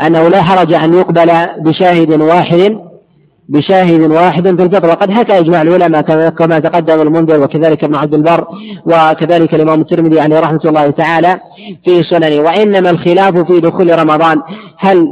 أنه 0.00 0.28
لا 0.28 0.42
حرج 0.42 0.72
أن 0.72 0.94
يقبل 0.94 1.32
بشاهد 1.58 2.20
واحد 2.20 2.78
بشاهد 3.48 4.00
واحد 4.00 4.42
في 4.42 4.62
الفطر. 4.62 4.88
وقد 4.88 5.10
حكى 5.10 5.38
إجماع 5.38 5.62
العلماء 5.62 6.30
كما 6.30 6.58
تقدم 6.58 7.00
المنذر 7.00 7.42
وكذلك 7.42 7.84
ابن 7.84 7.94
عبد 7.94 8.14
البر 8.14 8.46
وكذلك 8.86 9.54
الإمام 9.54 9.80
الترمذي 9.80 10.20
عليه 10.20 10.40
رحمة 10.40 10.60
الله 10.64 10.90
تعالى 10.90 11.40
في 11.84 12.02
سننه. 12.02 12.40
وإنما 12.40 12.90
الخلاف 12.90 13.38
في 13.38 13.60
دخول 13.60 13.98
رمضان 13.98 14.42
هل 14.78 15.08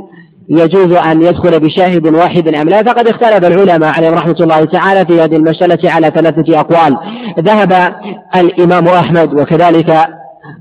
يجوز 0.49 0.93
أن 0.93 1.23
يدخل 1.23 1.61
بشاهد 1.61 2.07
واحد 2.07 2.49
أم 2.49 2.69
لا؟ 2.69 2.83
فقد 2.83 3.09
اختلف 3.09 3.45
العلماء 3.45 3.95
عليهم 3.97 4.15
رحمة 4.15 4.37
الله 4.41 4.65
تعالى 4.65 5.07
في 5.07 5.21
هذه 5.21 5.37
المسألة 5.37 5.91
على 5.91 6.11
ثلاثة 6.15 6.61
أقوال. 6.61 6.97
ذهب 7.41 7.95
الإمام 8.37 8.89
أحمد 8.89 9.35
وكذلك 9.35 10.07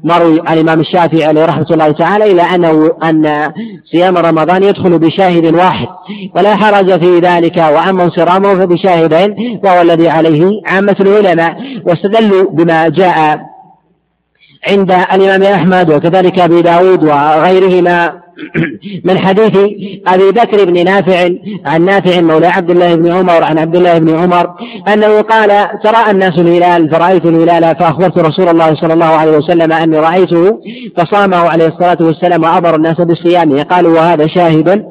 مروي 0.03 0.41
عن 0.47 0.53
الإمام 0.53 0.79
الشافعي 0.79 1.23
عليه 1.23 1.45
رحمة 1.45 1.67
الله 1.71 1.91
تعالى 1.91 2.31
إلى 2.31 2.41
أنه 2.41 2.91
أن 3.03 3.51
صيام 3.91 4.17
رمضان 4.17 4.63
يدخل 4.63 4.99
بشاهد 4.99 5.55
واحد 5.55 5.87
ولا 6.35 6.55
حرج 6.55 6.99
في 6.99 7.19
ذلك 7.19 7.57
وأما 7.57 8.03
انصرامه 8.03 8.53
فبشاهدين 8.55 9.59
وهو 9.63 9.81
الذي 9.81 10.09
عليه 10.09 10.61
عامة 10.65 10.95
العلماء 10.99 11.57
واستدلوا 11.85 12.49
بما 12.51 12.89
جاء 12.89 13.39
عند 14.67 14.91
الإمام 14.91 15.43
أحمد 15.43 15.91
وكذلك 15.91 16.39
أبي 16.39 16.61
داود 16.61 17.03
وغيرهما 17.03 18.23
من 19.07 19.17
حديث 19.19 19.57
أبي 20.07 20.31
بكر 20.31 20.65
بن 20.65 20.85
نافع 20.85 21.29
عن 21.65 21.85
نافع 21.85 22.21
مولى 22.21 22.47
عبد 22.47 22.71
الله 22.71 22.95
بن 22.95 23.11
عمر 23.11 23.43
عن 23.43 23.59
عبد 23.59 23.75
الله 23.75 23.97
بن 23.97 24.15
عمر 24.17 24.49
أنه 24.87 25.21
قال 25.21 25.49
ترى 25.83 26.11
الناس 26.11 26.39
الهلال 26.39 26.89
فرأيت 26.89 27.25
الهلال 27.25 27.75
فأخبرت 27.75 28.17
رسول 28.17 28.49
الله 28.49 28.75
صلى 28.75 28.93
الله 28.93 29.05
عليه 29.05 29.37
وسلم 29.37 29.71
أني 29.71 29.99
رأيته 29.99 30.59
فصامه 30.97 31.37
عليه 31.37 31.67
الصلاة 31.67 31.97
والسلام 32.01 32.43
وأمر 32.43 32.75
الناس 32.75 33.01
بصيامه. 33.01 33.63
قالوا 33.63 33.93
وهذا 33.93 34.27
شاهد. 34.27 34.85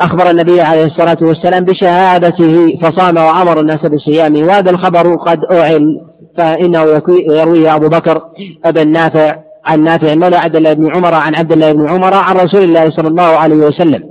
أخبر 0.00 0.30
النبي 0.30 0.60
عليه 0.60 0.84
الصلاة 0.84 1.18
والسلام 1.20 1.64
بشهادته 1.64 2.78
فصام 2.82 3.16
وأمر 3.16 3.60
الناس 3.60 3.86
بصيامه. 3.86 4.40
وهذا 4.40 4.70
الخبر 4.70 5.14
قد 5.14 5.38
أعل. 5.52 6.00
فإنه 6.36 7.02
يرويه 7.08 7.74
أبو 7.74 7.88
بكر 7.88 8.22
بن 8.66 8.88
نافع 8.88 9.36
عن 9.64 9.84
نافع 9.84 10.14
مولى 10.14 10.36
عبد 10.36 10.56
الله 10.56 10.72
بن 10.72 10.96
عمر 10.96 11.14
عن 11.14 11.34
عبد 11.34 11.52
الله 11.52 11.72
بن 11.72 11.88
عمر 11.88 12.14
عن 12.14 12.36
رسول 12.36 12.62
الله 12.62 12.90
صلى 12.90 13.08
الله 13.08 13.22
عليه 13.22 13.56
وسلم. 13.56 14.10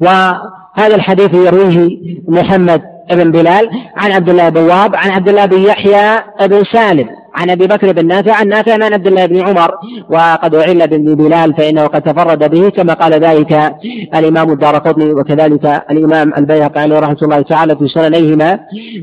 وهذا 0.00 0.94
الحديث 0.94 1.34
يرويه 1.34 1.98
محمد 2.28 2.82
بن 3.10 3.30
بلال 3.30 3.70
عن 3.96 4.12
عبد 4.12 4.28
الله 4.28 4.48
بن 4.48 4.62
وهب 4.62 4.96
عن 4.96 5.10
عبد 5.10 5.28
الله 5.28 5.46
بن 5.46 5.58
يحيى 5.58 6.18
بن 6.40 6.62
سالم. 6.72 7.08
عن 7.36 7.50
أبي 7.50 7.66
بكر 7.66 7.92
بن 7.92 8.06
نافع 8.06 8.34
عن 8.34 8.48
نافع 8.48 8.72
عن 8.72 8.82
عبد 8.82 9.06
الله 9.06 9.26
بن 9.26 9.40
عمر. 9.40 9.70
وقد 10.10 10.54
اعل 10.54 10.88
بن 10.88 11.14
بلال 11.14 11.54
فإنه 11.54 11.86
قد 11.86 12.02
تفرد 12.02 12.50
به 12.50 12.68
كما 12.68 12.94
قال 12.94 13.12
ذلك 13.12 13.74
الإمام 14.14 14.52
الدار 14.52 14.78
قطني 14.78 15.12
وكذلك 15.12 15.82
الإمام 15.90 16.32
البيهقي 16.36 16.80
عليه 16.80 16.98
رحمة 16.98 17.18
الله 17.22 17.40
تعالى 17.42 17.76
في 17.76 17.88
سننيهما. 17.88 18.58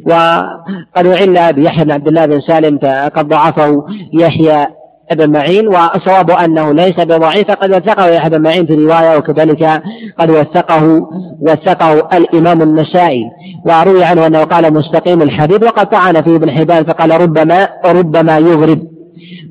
وقد 0.06 1.08
اعل 1.08 1.54
بيحيى 1.54 1.86
بن 1.86 1.92
عبد 1.92 2.08
الله 2.08 2.26
بن 2.26 2.42
سالم 2.42 2.78
فقد 2.78 3.28
ضعفه 3.28 3.86
يحيى 4.14 4.68
ابن 5.12 5.32
معين 5.32 5.68
والصواب 5.68 6.32
أنه 6.32 6.72
ليس 6.72 7.00
بضعيف 7.00 7.52
قد 7.52 7.72
وثقه 7.72 8.08
يحيى 8.08 8.30
بن 8.30 8.42
معين 8.42 8.66
في 8.66 8.76
رواية 8.76 9.18
وكذلك 9.18 9.82
قد 10.20 10.30
وثقه 10.30 11.10
وثقه 11.42 12.18
الإمام 12.18 12.62
النسائي. 12.62 13.24
وروي 13.66 14.04
عنه 14.04 14.28
أنه 14.28 14.44
قال 14.44 14.74
مستقيم 14.74 15.22
الحديث 15.22 15.64
وقد 15.64 15.90
طعن 15.90 16.22
فيه 16.22 16.36
ابن 16.36 16.52
حبان 16.52 16.84
فقال 16.84 17.22
ربما 17.22 17.70
ربما 17.86 18.38
يغرب. 18.38 18.80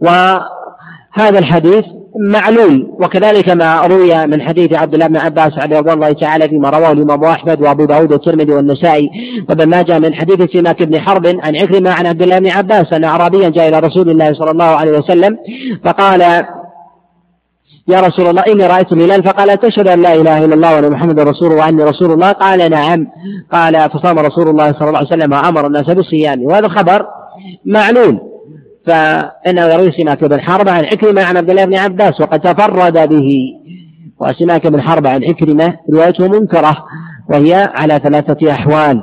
وهذا 0.03 1.39
الحديث 1.39 1.85
معلول 2.21 2.89
وكذلك 3.01 3.49
ما 3.51 3.81
روي 3.81 4.27
من 4.27 4.43
حديث 4.43 4.73
عبد 4.73 4.95
الله 4.95 5.07
بن 5.07 5.17
عباس 5.17 5.59
رضي 5.59 5.93
الله 5.93 6.13
تعالى 6.13 6.49
فيما 6.49 6.71
رواه 6.71 6.93
الإمام 6.93 7.25
أحمد 7.25 7.61
وأبو 7.61 7.85
داود 7.85 8.13
والترمذي 8.13 8.53
والنسائي 8.53 9.11
وابن 9.49 9.69
ماجه 9.69 9.99
من 9.99 10.15
حديث 10.15 10.51
سماك 10.53 10.83
بن 10.83 11.01
حرب 11.01 11.27
عن 11.27 11.57
عكرمة 11.57 11.91
عن 11.91 12.07
عبد 12.07 12.23
الله 12.23 12.39
بن 12.39 12.51
عباس 12.51 12.93
أن 12.93 13.05
اعرابيا 13.05 13.49
جاء 13.49 13.69
إلى 13.69 13.79
رسول 13.79 14.11
الله 14.11 14.33
صلى 14.33 14.51
الله 14.51 14.65
عليه 14.65 14.99
وسلم 14.99 15.39
فقال 15.85 16.21
يا 17.89 18.01
رسول 18.01 18.27
الله 18.27 18.43
إني 18.43 18.67
رأيت 18.67 18.93
الهلال 18.93 19.25
فقال 19.25 19.61
تشهد 19.61 19.89
أن 19.89 20.03
لا 20.03 20.15
إله 20.15 20.45
إلا 20.45 20.55
الله 20.55 20.75
وأن 20.75 20.91
محمد 20.93 21.21
رسول 21.21 21.53
وأني 21.53 21.83
رسول 21.83 22.13
الله. 22.13 22.33
قال 22.33 22.71
نعم. 22.71 23.07
قال 23.53 23.91
فصام 23.91 24.19
رسول 24.19 24.49
الله 24.49 24.73
صلى 24.73 24.89
الله 24.89 24.99
عليه 24.99 25.09
وسلم 25.09 25.33
وأمر 25.33 25.67
الناس 25.67 25.91
بالصيام. 25.91 26.43
وهذا 26.43 26.69
خبر 26.69 27.07
معلول 27.65 28.32
يروي 29.47 29.93
سماك 29.93 30.25
بن 30.25 30.41
حرب 30.41 30.69
عن 30.69 30.85
عكرمة 30.85 31.23
عن 31.23 31.37
عبد 31.37 31.51
الله 31.51 31.65
بن 31.65 31.77
عباس 31.77 32.21
وقد 32.21 32.41
تفرد 32.41 33.09
به. 33.09 33.37
وسماك 34.21 34.67
بن 34.67 34.83
حرب 34.83 35.07
عن 35.07 35.25
عكرمة 35.25 35.75
روايته 35.93 36.29
منكرة 36.29 36.77
وهي 37.31 37.71
على 37.75 38.01
ثلاثة 38.05 38.53
أحوال. 38.53 39.03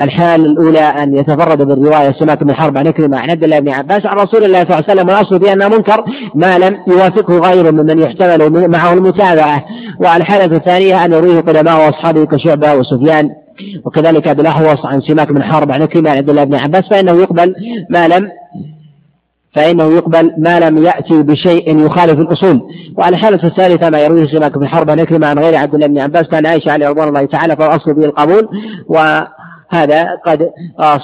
الحال 0.00 0.46
الأولى 0.46 0.80
أن 0.80 1.16
يتفرد 1.16 1.62
بالرواية 1.62 2.12
سماك 2.12 2.44
بن 2.44 2.54
حرب 2.54 2.78
عن 2.78 2.86
عكرمة 2.86 3.18
عن 3.18 3.30
عبد 3.30 3.44
الله 3.44 3.58
بن 3.58 3.68
عباس 3.68 4.06
عن 4.06 4.16
رسول 4.16 4.44
الله 4.44 4.64
صلى 4.64 4.78
الله 4.78 4.84
عليه 4.88 4.92
وسلم 4.92 5.08
والأصل 5.08 5.40
في 5.40 5.52
أنه 5.52 5.68
منكر 5.68 6.04
ما 6.34 6.58
لم 6.58 6.76
يوافقه 6.88 7.38
غيره 7.38 7.70
ممن 7.70 7.98
يحتمل 7.98 8.68
معه 8.68 8.92
المتابعة. 8.92 9.64
والحالة 10.00 10.56
الثانية 10.56 11.04
أن 11.04 11.12
يرويه 11.12 11.40
قدماء 11.40 11.86
وأصحابه 11.86 12.26
كشعبة 12.26 12.74
وسفيان. 12.74 13.30
وكذلك 13.84 14.28
أبي 14.28 14.42
الأحوص 14.42 14.86
عن 14.86 15.00
سماك 15.00 15.32
بن 15.32 15.42
حرب 15.42 15.72
عن 15.72 15.82
عكرمة 15.82 16.10
عن 16.10 16.16
عبد 16.16 16.30
الله 16.30 16.44
بن 16.44 16.54
عباس 16.54 16.88
فإنه 16.90 17.12
يقبل 17.12 17.54
ما 17.90 18.08
لم 18.08 18.28
فإنه 19.54 19.84
يقبل 19.84 20.32
ما 20.38 20.60
لم 20.60 20.84
يأتي 20.84 21.22
بشيء 21.22 21.86
يخالف 21.86 22.18
الأصول. 22.18 22.60
وعلى 22.96 23.16
الحالة 23.16 23.44
الثالثة 23.44 23.90
ما 23.90 24.00
يرويه 24.00 24.26
سماك 24.26 24.58
بن 24.58 24.68
حرب 24.68 24.90
عن 24.90 25.24
عن 25.24 25.38
غير 25.38 25.56
عبد 25.56 25.74
الله 25.74 25.86
بن 25.86 25.98
عباس 25.98 26.28
كان 26.28 26.46
عائشة 26.46 26.72
عليه 26.72 26.88
رضوان 26.88 27.08
الله 27.08 27.24
تعالى 27.24 27.56
فالأصل 27.56 27.94
به 27.94 28.04
القبول. 28.04 28.48
و 28.88 29.20
هذا 29.72 30.06
قد 30.26 30.50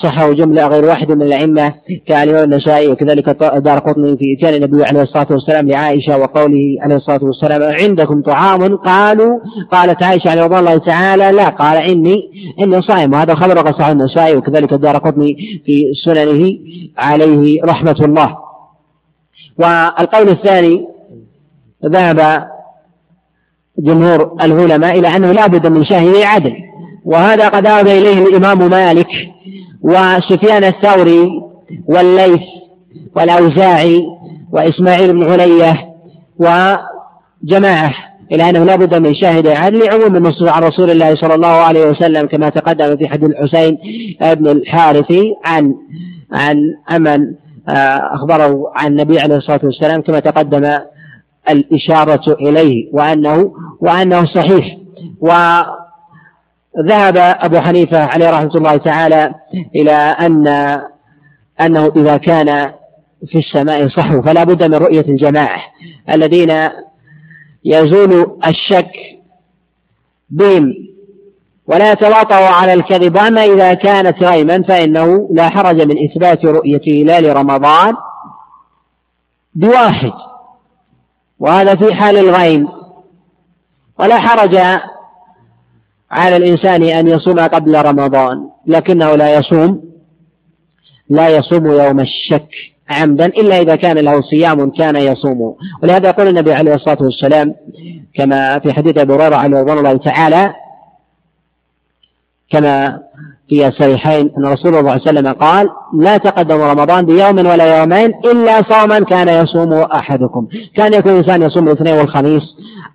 صحه 0.02 0.33
جملة 0.33 0.66
غير 0.66 0.85
واحد 0.85 1.12
من 1.12 1.22
الأئمة 1.22 1.74
كالإمام 2.07 2.44
النسائي 2.44 2.88
وكذلك 2.88 3.29
دار 3.40 3.79
قطني 3.79 4.16
في 4.16 4.37
إتيان 4.38 4.55
النبي 4.55 4.85
عليه 4.85 5.02
الصلاة 5.02 5.26
والسلام 5.31 5.68
لعائشة 5.68 6.18
وقوله 6.18 6.76
عليه 6.81 6.96
الصلاة 6.96 7.24
والسلام 7.24 7.62
عندكم 7.62 8.22
طعام؟ 8.22 8.76
قالوا 8.76 9.38
قالت 9.72 10.02
عائشة 10.02 10.31
عليه 10.31 10.42
رضوان 10.42 10.59
الله 10.59 10.79
تعالى 10.79 11.33
لا 11.33 11.48
قال 11.48 11.76
إني 11.76 12.16
إني 12.61 12.83
صائم. 12.83 13.12
وهذا 13.12 13.35
خبر 13.35 13.59
قد 13.59 13.74
صحه 13.74 13.92
النسائي 13.92 14.37
وكذلك 14.37 14.74
دار 14.74 14.96
قطني 14.96 15.37
في 15.66 15.85
سننه 16.05 16.59
عليه 16.98 17.62
رحمة 17.64 17.96
الله. 18.00 18.37
والقول 19.59 20.29
الثاني 20.29 20.87
ذهب 21.87 22.48
جمهور 23.79 24.37
العلماء 24.42 24.98
إلى 24.98 25.16
أنه 25.16 25.33
لا 25.33 25.46
بد 25.46 25.66
من 25.66 25.85
شاهد 25.85 26.16
عدل 26.16 26.57
وهذا 27.07 27.49
قد 27.49 27.66
ذهب 27.66 27.87
إليه 27.87 28.27
الإمام 28.27 28.71
مالك 28.71 29.09
وسفيان 29.83 30.64
الثوري 30.64 31.29
والليث 31.88 32.42
والأوزاعي 33.16 34.03
وإسماعيل 34.53 35.12
بن 35.12 35.33
علية 35.33 35.87
وجماعة 36.38 37.95
إلى 38.33 38.51
أنه 38.51 38.64
لا 38.64 38.77
بد 38.77 38.95
من 38.95 39.14
شاهد 39.14 39.47
عدل 39.47 39.85
لعموم 39.85 40.16
النصوص 40.16 40.49
عن 40.49 40.62
رسول 40.62 40.90
الله 40.90 41.14
صلى 41.14 41.35
الله 41.35 41.49
عليه 41.49 41.87
وسلم 41.87 42.27
كما 42.27 42.49
تقدم 42.49 42.97
في 42.97 43.09
حديث 43.09 43.31
الحسين 43.31 43.79
بن 44.21 44.49
الحارثي 44.49 45.35
عن 45.45 45.75
عن 46.33 46.57
أمن 46.90 47.35
آه، 47.69 48.14
أخبره 48.14 48.73
عن 48.75 48.87
النبي 48.87 49.21
عليه 49.21 49.37
الصلاة 49.37 49.61
والسلام 49.64 50.03
كما 50.03 50.21
تقدم 50.21 50.79
الإشارة 51.51 52.37
إليه 52.40 52.88
وأنه 52.92 53.53
وأنه 53.81 54.25
صحيح. 54.25 54.77
و 55.21 55.33
ذهب 56.79 57.17
أبو 57.17 57.61
حنيفة 57.61 58.05
عليه 58.05 58.31
رحمة 58.31 58.55
الله 58.55 58.77
تعالى 58.77 59.35
إلى 59.75 59.93
أن 59.93 60.47
أنه 61.61 61.93
إذا 61.97 62.17
كان 62.17 62.73
في 63.27 63.39
السماء 63.39 63.89
صحو 63.89 64.23
فلا 64.23 64.45
بد 64.45 64.62
من 64.62 64.75
رؤية 64.75 65.05
الجماعة 65.09 65.61
الذين 66.11 66.69
يزول 67.65 68.39
الشك 68.47 68.93
بهم. 70.31 70.75
ولا 71.67 71.93
يتواطؤ 71.93 72.35
على 72.35 72.73
الكذب 72.73 73.17
وأما 73.17 73.45
إذا 73.45 73.75
كانت 73.75 74.23
غيما 74.23 74.62
فإنه 74.62 75.29
لا 75.33 75.49
حرج 75.49 75.83
من 75.83 76.05
إثبات 76.05 76.45
رؤية 76.45 77.03
هلال 77.03 77.37
رمضان 77.37 77.95
بواحد. 79.55 80.12
وهذا 81.39 81.75
في 81.75 81.95
حال 81.95 82.17
الغيم. 82.17 82.69
ولا 83.99 84.19
حرج 84.19 84.57
على 86.11 86.37
الإنسان 86.37 86.83
أن 86.83 87.09
يصوم 87.09 87.40
قبل 87.40 87.85
رمضان 87.85 88.49
لكنه 88.66 89.14
لا 89.14 89.38
يصوم 89.38 89.83
لا 91.11 91.29
يصوم 91.29 91.66
يوم 91.66 92.01
الشك 92.01 92.49
عمدا 92.90 93.27
إلا 93.27 93.61
إذا 93.61 93.77
كان 93.77 93.99
له 93.99 94.21
صيام 94.21 94.71
كان 94.71 94.97
يصوم. 94.97 95.57
ولهذا 95.83 96.09
يقول 96.09 96.29
النبي 96.29 96.53
عليه 96.53 96.75
الصلاة 96.75 96.99
والسلام 97.01 97.55
كما 98.14 98.59
في 98.59 98.73
حديث 98.73 98.99
أبي 98.99 99.14
هريرة 99.14 99.37
عليه 99.37 99.61
رضوان 99.61 99.79
الله 99.79 99.97
تعالى 99.97 100.55
كما 102.51 102.99
في 103.49 103.66
الصحيحين 103.66 104.31
أن 104.38 104.47
رسول 104.47 104.75
الله 104.75 104.81
صلى 104.81 104.81
الله 104.81 104.90
عليه 104.92 105.03
وسلم 105.03 105.33
قال 105.33 105.69
لا 105.95 106.16
تقدم 106.16 106.61
رمضان 106.61 107.07
بيوم 107.07 107.38
ولا 107.38 107.79
يومين 107.79 108.12
إلا 108.25 108.62
صوما 108.62 109.01
كان 109.01 109.29
يصوم 109.29 109.73
أحدكم. 109.73 110.49
كان 110.77 110.95
يكون 110.95 111.12
الإنسان 111.12 111.42
يصوم 111.42 111.69
الاثنين 111.69 111.95
والخميس 111.95 112.42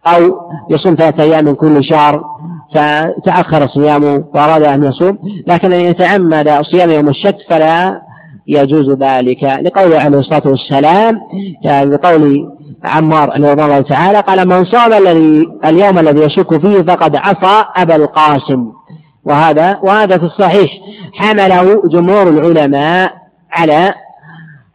أو 0.07 0.37
يصوم 0.69 0.95
ثلاثة 0.95 1.23
أيام 1.23 1.45
من 1.45 1.55
كل 1.55 1.83
شهر. 1.83 2.23
فتأخر 2.73 3.67
صيامه 3.67 4.23
وأراد 4.33 4.63
أن 4.63 4.83
يصوم 4.83 5.17
لكن 5.47 5.73
أن 5.73 5.79
يتعمد 5.79 6.61
صيام 6.61 6.89
يوم 6.89 7.09
الشك 7.09 7.37
فلا 7.49 8.01
يجوز 8.47 8.89
ذلك. 8.89 9.43
لقوله 9.43 9.99
عليه 9.99 10.17
الصلاة 10.17 10.41
والسلام 10.45 11.19
لقول 11.65 12.51
عمار 12.83 13.29
رضي 13.29 13.63
الله 13.63 13.81
تعالى 13.81 14.19
قال 14.19 14.47
من 14.47 14.65
صام 14.65 14.93
الذي 14.93 15.47
اليوم 15.65 15.99
الذي 15.99 16.19
يشك 16.19 16.61
فيه 16.61 16.81
فقد 16.81 17.15
عصى 17.15 17.65
أبا 17.75 17.95
القاسم. 17.95 18.71
وهذا 19.25 19.79
وهذا 19.83 20.17
في 20.17 20.23
الصحيح. 20.23 20.71
حمله 21.13 21.81
جمهور 21.87 22.29
العلماء 22.29 23.13
على 23.51 23.93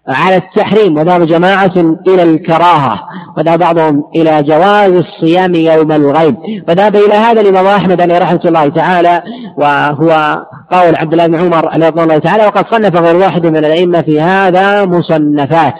على 0.09 0.37
التحريم 0.37 0.99
وذهب 0.99 1.27
جماعة 1.27 1.73
إلى 2.09 2.23
الكراهة 2.23 3.01
وذهب 3.37 3.59
بعضهم 3.59 4.05
إلى 4.16 4.42
جواز 4.42 4.92
الصيام 4.92 5.55
يوم 5.55 5.92
الغيب. 5.92 6.37
وذهب 6.69 6.97
إلى 6.97 7.14
هذا 7.14 7.40
الإمام 7.40 7.66
أحمد 7.66 8.01
عليه 8.01 8.19
رحمة 8.19 8.40
الله 8.45 8.69
تعالى 8.69 9.23
وهو 9.59 10.42
قول 10.73 10.97
عبد 10.97 11.12
الله 11.12 11.27
بن 11.27 11.35
عمر 11.35 11.69
عليه 11.69 11.87
رضي 11.87 12.03
الله 12.03 12.19
تعالى 12.19 12.47
وقد 12.47 12.66
صنف 12.71 12.97
غير 12.97 13.16
واحد 13.16 13.47
من 13.47 13.57
الأئمة 13.57 14.03
في 14.03 14.21
هذا 14.21 14.85
مصنفات 14.85 15.75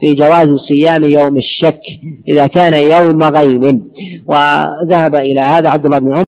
في 0.00 0.14
جواز 0.14 0.48
الصيام 0.48 1.04
يوم 1.04 1.36
الشك 1.36 1.80
إذا 2.28 2.46
كان 2.46 2.74
يوم 2.74 3.22
غيب. 3.22 3.82
وذهب 4.26 5.14
إلى 5.14 5.40
هذا 5.40 5.68
عبد 5.70 5.84
الله 5.84 5.98
بن 5.98 6.14
عمر 6.14 6.24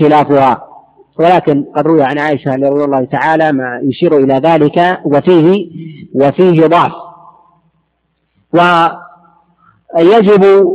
خلافها. 0.00 0.75
ولكن 1.18 1.64
قد 1.76 1.86
روي 1.86 2.02
عن 2.02 2.18
عائشة 2.18 2.54
رضي 2.54 2.84
الله 2.84 3.04
تعالى 3.04 3.52
ما 3.52 3.80
يشير 3.82 4.16
إلى 4.16 4.34
ذلك 4.34 5.00
وفيه 5.04 5.70
وفيه 6.14 6.66
ضعف. 6.66 6.92
ويجب 9.96 10.72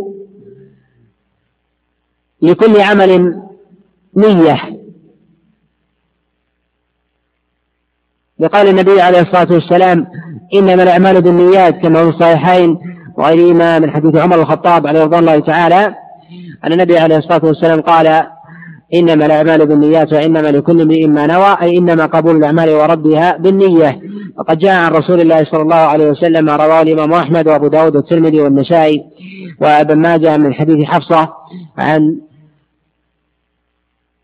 لكل 2.41 2.81
عمل 2.81 3.41
نية. 4.15 4.81
لقول 8.39 8.67
النبي 8.67 9.01
عليه 9.01 9.19
الصلاة 9.21 9.47
والسلام 9.53 10.07
إنما 10.53 10.83
الأعمال 10.83 11.21
بالنيات 11.21 11.75
كما 11.75 12.03
في 12.03 12.09
الصحيحين 12.09 12.77
وغيرهما 13.17 13.79
من 13.79 13.91
حديث 13.91 14.15
عمر 14.15 14.41
الخطاب 14.41 14.87
عليه 14.87 15.03
رضوان 15.03 15.19
الله 15.19 15.39
تعالى. 15.39 15.95
أن 16.63 16.73
النبي 16.73 16.97
عليه 16.97 17.17
الصلاة 17.17 17.45
والسلام 17.45 17.81
قال 17.81 18.27
إنما 18.93 19.25
الأعمال 19.25 19.65
بالنيات 19.65 20.13
وإنما 20.13 20.47
لكل 20.47 20.81
امرئ 20.81 21.07
ما 21.07 21.27
نوى 21.27 21.57
أي 21.61 21.77
إنما 21.77 22.05
قبول 22.05 22.35
الأعمال 22.37 22.69
وردها 22.69 23.37
بالنية. 23.37 24.01
وقد 24.37 24.57
جاء 24.57 24.75
عن 24.75 24.91
رسول 24.91 25.21
الله 25.21 25.43
صلى 25.43 25.61
الله 25.61 25.75
عليه 25.75 26.05
وسلم 26.05 26.45
ما 26.45 26.55
رواه 26.55 26.81
الإمام 26.81 27.13
أحمد 27.13 27.47
وأبو 27.47 27.67
داود 27.67 27.95
والترمذي 27.95 28.41
والنسائي 28.41 29.03
وابن 29.61 29.97
ماجه 29.97 30.37
من 30.37 30.53
حديث 30.53 30.85
حفصة 30.85 31.33
عن 31.77 32.17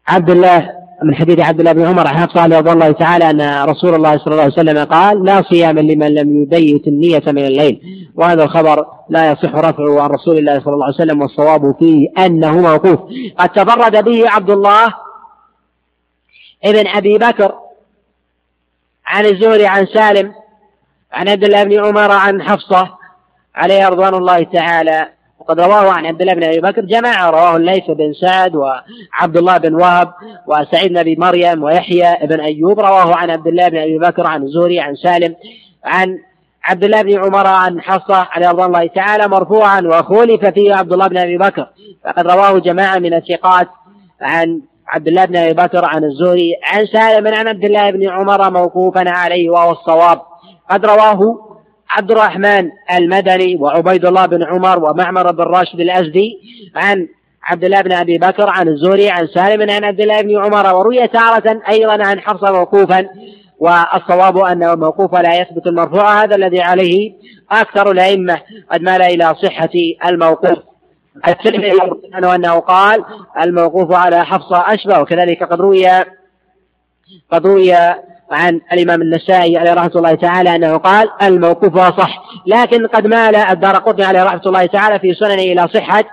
عبد 0.08 0.30
الله 0.30 0.77
من 1.04 1.16
حديث 1.16 1.40
عبد 1.40 1.60
الله 1.60 1.72
بن 1.72 1.86
عمر 1.86 2.08
عن 2.08 2.18
حفصة 2.18 2.46
رضي 2.46 2.72
الله 2.72 2.92
تعالى 2.92 3.30
أن 3.30 3.64
رسول 3.70 3.96
الله 3.96 4.18
صلى 4.18 4.28
الله 4.28 4.44
عليه 4.44 4.54
وسلم 4.54 4.84
قال 4.84 5.26
لا 5.26 5.42
صيام 5.42 5.80
لمن 5.80 6.14
لم 6.14 6.42
يبيت 6.42 6.88
النية 6.88 7.24
من 7.28 7.46
الليل. 7.46 7.82
وهذا 8.16 8.44
الخبر 8.44 8.86
لا 9.10 9.32
يصح 9.32 9.56
رفعه 9.56 10.02
عن 10.02 10.10
رسول 10.10 10.38
الله 10.38 10.60
صلى 10.60 10.74
الله 10.74 10.86
عليه 10.86 10.96
وسلم 10.96 11.22
والصواب 11.22 11.76
فيه 11.80 12.08
أنه 12.26 12.62
موقوف. 12.62 13.00
قد 13.38 13.50
تفرد 13.50 14.04
به 14.04 14.30
عبد 14.30 14.50
الله 14.50 14.94
ابن 16.66 16.88
أبي 16.88 17.18
بكر 17.18 17.56
عن 19.06 19.26
الزهري 19.26 19.68
عن 19.68 19.86
سالم 19.86 20.34
عن 21.12 21.30
عبد 21.30 21.44
الله 21.44 21.64
بن 21.64 21.86
عمر 21.86 22.12
عن 22.12 22.42
حفصة 22.42 22.90
عليه 23.56 23.88
رضوان 23.88 24.14
الله 24.14 24.44
تعالى 24.44 25.10
وقد 25.48 25.60
رواه 25.60 25.92
عن 25.92 26.06
عبد 26.06 26.22
الله 26.22 26.34
بن 26.34 26.44
أبي 26.44 26.60
بكر 26.60 26.82
جماعة 26.82 27.30
رواه 27.30 27.56
الليث 27.58 27.92
بن 27.92 28.14
سعد 28.14 28.56
وعبد 28.56 29.38
الله 29.38 29.58
بن 29.58 29.76
وهب 29.76 30.14
وسعيد 30.48 30.90
بن 30.90 30.98
أبي 30.98 31.16
مريم 31.16 31.64
ويحيى 31.64 32.28
بن 32.28 32.40
أيوب 32.40 32.80
رواه 32.80 33.16
عن 33.16 33.30
عبد 33.30 33.48
الله 33.48 33.68
بن 33.68 33.78
أبي 33.78 33.98
بكر 33.98 34.28
عن 34.28 34.44
الزهري 34.44 34.80
عن 34.80 34.96
سالم 34.96 35.36
عن 35.84 36.20
عبد 36.64 36.84
الله 36.84 37.02
بن 37.02 37.26
عمر 37.26 37.48
عن 37.48 37.82
حصة 37.82 38.28
عليه 38.32 38.50
رضوان 38.50 38.66
الله 38.66 38.88
تعالى 38.88 39.28
مرفوعا 39.28 39.82
وخولف 39.82 40.46
فيه 40.46 40.76
عبد 40.76 40.94
الله 40.94 41.08
بن 41.08 41.18
أبي 41.18 41.38
بكر. 41.38 41.68
فقد 42.06 42.28
رواه 42.28 42.60
جماعة 42.60 43.00
من 43.00 43.14
الثقات 43.14 43.68
عن 44.22 44.62
عبد 44.88 45.08
الله 45.08 45.26
بن 45.26 45.36
أبي 45.36 45.54
بكر 45.54 45.86
عن 45.86 46.04
الزهري 46.04 46.54
عن 46.64 46.86
سالم 46.86 47.28
عن 47.28 47.48
عبد 47.48 47.66
الله 47.66 47.92
بن 47.92 48.10
عمر 48.10 48.52
موقوفا 48.52 49.10
عليه 49.10 49.50
وهو 49.50 49.72
الصواب. 49.72 50.22
قد 50.70 50.86
رواه 50.86 51.47
عبد 51.89 52.12
الرحمن 52.12 52.71
المدني 52.93 53.56
وعبيد 53.56 54.06
الله 54.06 54.26
بن 54.26 54.43
عمر 54.43 54.89
ومعمر 54.89 55.32
بن 55.32 55.43
راشد 55.43 55.80
الأزدي 55.80 56.38
عن 56.76 57.08
عبد 57.43 57.63
الله 57.63 57.82
بن 57.82 57.91
أبي 57.91 58.17
بكر 58.17 58.50
عن 58.50 58.67
الزهري 58.67 59.10
عن 59.10 59.28
سالم 59.28 59.71
عن 59.71 59.84
عبد 59.84 60.02
الله 60.02 60.21
بن 60.21 60.38
عمر 60.38 60.76
وروي 60.76 61.08
تارة 61.08 61.62
أيضا 61.69 62.06
عن 62.06 62.19
حفصة 62.19 62.52
موقوفا 62.52 63.08
والصواب 63.60 64.38
أنه 64.38 64.76
موقوف 64.76 65.15
لا 65.15 65.41
يثبت 65.41 65.67
المرفوع 65.67 66.23
هذا 66.23 66.36
الذي 66.36 66.62
عليه 66.62 67.13
أكثر 67.52 67.91
الأئمة 67.91 68.41
قد 68.71 68.82
مال 68.82 69.02
إلى 69.02 69.36
صحة 69.43 69.69
الموقوف. 70.06 70.58
الترمذي 71.28 71.71
أنه 72.36 72.60
قال 72.60 73.04
الموقوف 73.41 73.91
على 73.91 74.26
حفصة 74.26 74.73
أشبه 74.73 75.00
وكذلك 75.00 75.43
قد 75.43 75.62
روي 75.62 75.88
قد 77.32 77.45
روي 77.47 77.73
عن 78.32 78.62
الإمام 78.74 79.02
النسائي 79.02 79.58
عليه 79.58 79.74
رحمة 79.74 79.92
الله 79.96 80.13
تعالى 80.16 80.56
أنه 80.56 80.78
قال 80.78 81.10
الموقوف 81.22 81.78
صح 81.78 82.24
لكن 82.48 82.88
قد 82.88 83.08
مال 83.08 83.36
الدار 83.36 83.76
قطني 83.76 84.06
عليه 84.06 84.24
رحمة 84.24 84.42
الله 84.46 84.66
تعالى 84.66 85.00
في 85.00 85.13
سننه 85.13 85.34
إلى 85.34 85.68
صحة 85.74 86.04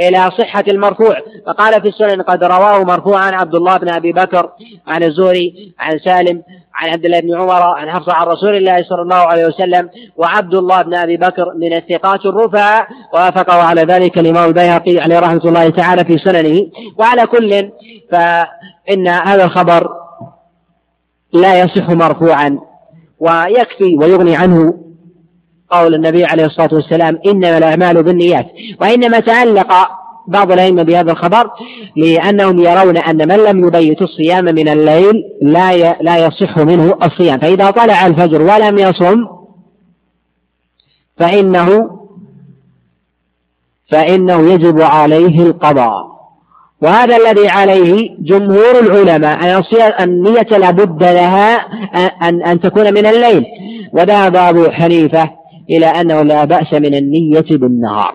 إلى 0.00 0.30
صحة 0.38 0.64
المرفوع. 0.68 1.16
فقال 1.46 1.82
في 1.82 1.88
السنن 1.88 2.22
قد 2.22 2.44
رواه 2.44 2.84
مرفوعا 2.84 3.30
عبد 3.30 3.54
الله 3.54 3.76
بن 3.76 3.88
أبي 3.88 4.12
بكر 4.12 4.50
عن 4.86 5.02
الزهري 5.02 5.74
عن 5.78 5.98
سالم 5.98 6.42
عن 6.74 6.90
عبد 6.90 7.04
الله 7.04 7.20
بن 7.20 7.34
عمر 7.34 7.62
عن 7.62 7.90
حفصة 7.90 8.12
عن 8.12 8.26
رسول 8.26 8.56
الله 8.56 8.82
صلى 8.82 9.02
الله 9.02 9.16
عليه 9.16 9.46
وسلم. 9.46 9.90
وعبد 10.16 10.54
الله 10.54 10.82
بن 10.82 10.94
أبي 10.94 11.16
بكر 11.16 11.54
من 11.54 11.72
الثقات 11.72 12.26
الرفع 12.26 12.86
وافقه 13.14 13.62
على 13.62 13.82
ذلك 13.82 14.18
الإمام 14.18 14.48
البيهقي 14.48 14.98
عليه 14.98 15.18
رحمة 15.18 15.44
الله 15.44 15.70
تعالى 15.70 16.04
في 16.04 16.18
سننه. 16.18 16.66
وعلى 16.98 17.26
كل 17.26 17.70
فإن 18.10 19.08
هذا 19.08 19.44
الخبر 19.44 20.02
لا 21.32 21.60
يصح 21.60 21.90
مرفوعا 21.90 22.58
ويكفي 23.20 23.96
ويغني 23.96 24.36
عنه 24.36 24.74
قول 25.70 25.94
النبي 25.94 26.24
عليه 26.24 26.44
الصلاة 26.44 26.68
والسلام 26.72 27.18
إنما 27.26 27.58
الأعمال 27.58 28.02
بالنيات. 28.02 28.46
وإنما 28.80 29.20
تعلق 29.20 29.72
بعض 30.28 30.52
الأئمة 30.52 30.82
بهذا 30.82 31.12
الخبر 31.12 31.50
لأنهم 31.96 32.58
يرون 32.58 32.96
أن 32.96 33.28
من 33.28 33.36
لم 33.36 33.66
يبيت 33.66 34.02
الصيام 34.02 34.44
من 34.44 34.68
الليل 34.68 35.24
لا 35.42 35.92
لا 36.02 36.26
يصح 36.26 36.58
منه 36.58 36.98
الصيام. 37.02 37.38
فإذا 37.38 37.70
طلع 37.70 38.06
الفجر 38.06 38.42
ولم 38.42 38.78
يصم 38.78 39.26
فإنه 41.16 41.98
فإنه 43.90 44.52
يجب 44.52 44.80
عليه 44.80 45.42
القضاء. 45.42 46.11
وهذا 46.82 47.16
الذي 47.16 47.48
عليه 47.48 48.10
جمهور 48.18 48.80
العلماء 48.82 49.44
أن 49.44 49.62
النية 50.00 50.58
لابد 50.58 51.02
لها 51.02 51.56
أن 52.22 52.42
أن 52.42 52.60
تكون 52.60 52.94
من 52.94 53.06
الليل. 53.06 53.44
وذهب 53.92 54.36
أبو 54.36 54.70
حنيفة 54.70 55.30
إلى 55.70 55.86
أنه 55.86 56.22
لا 56.22 56.44
بأس 56.44 56.72
من 56.72 56.94
النية 56.94 57.44
بالنهار. 57.50 58.14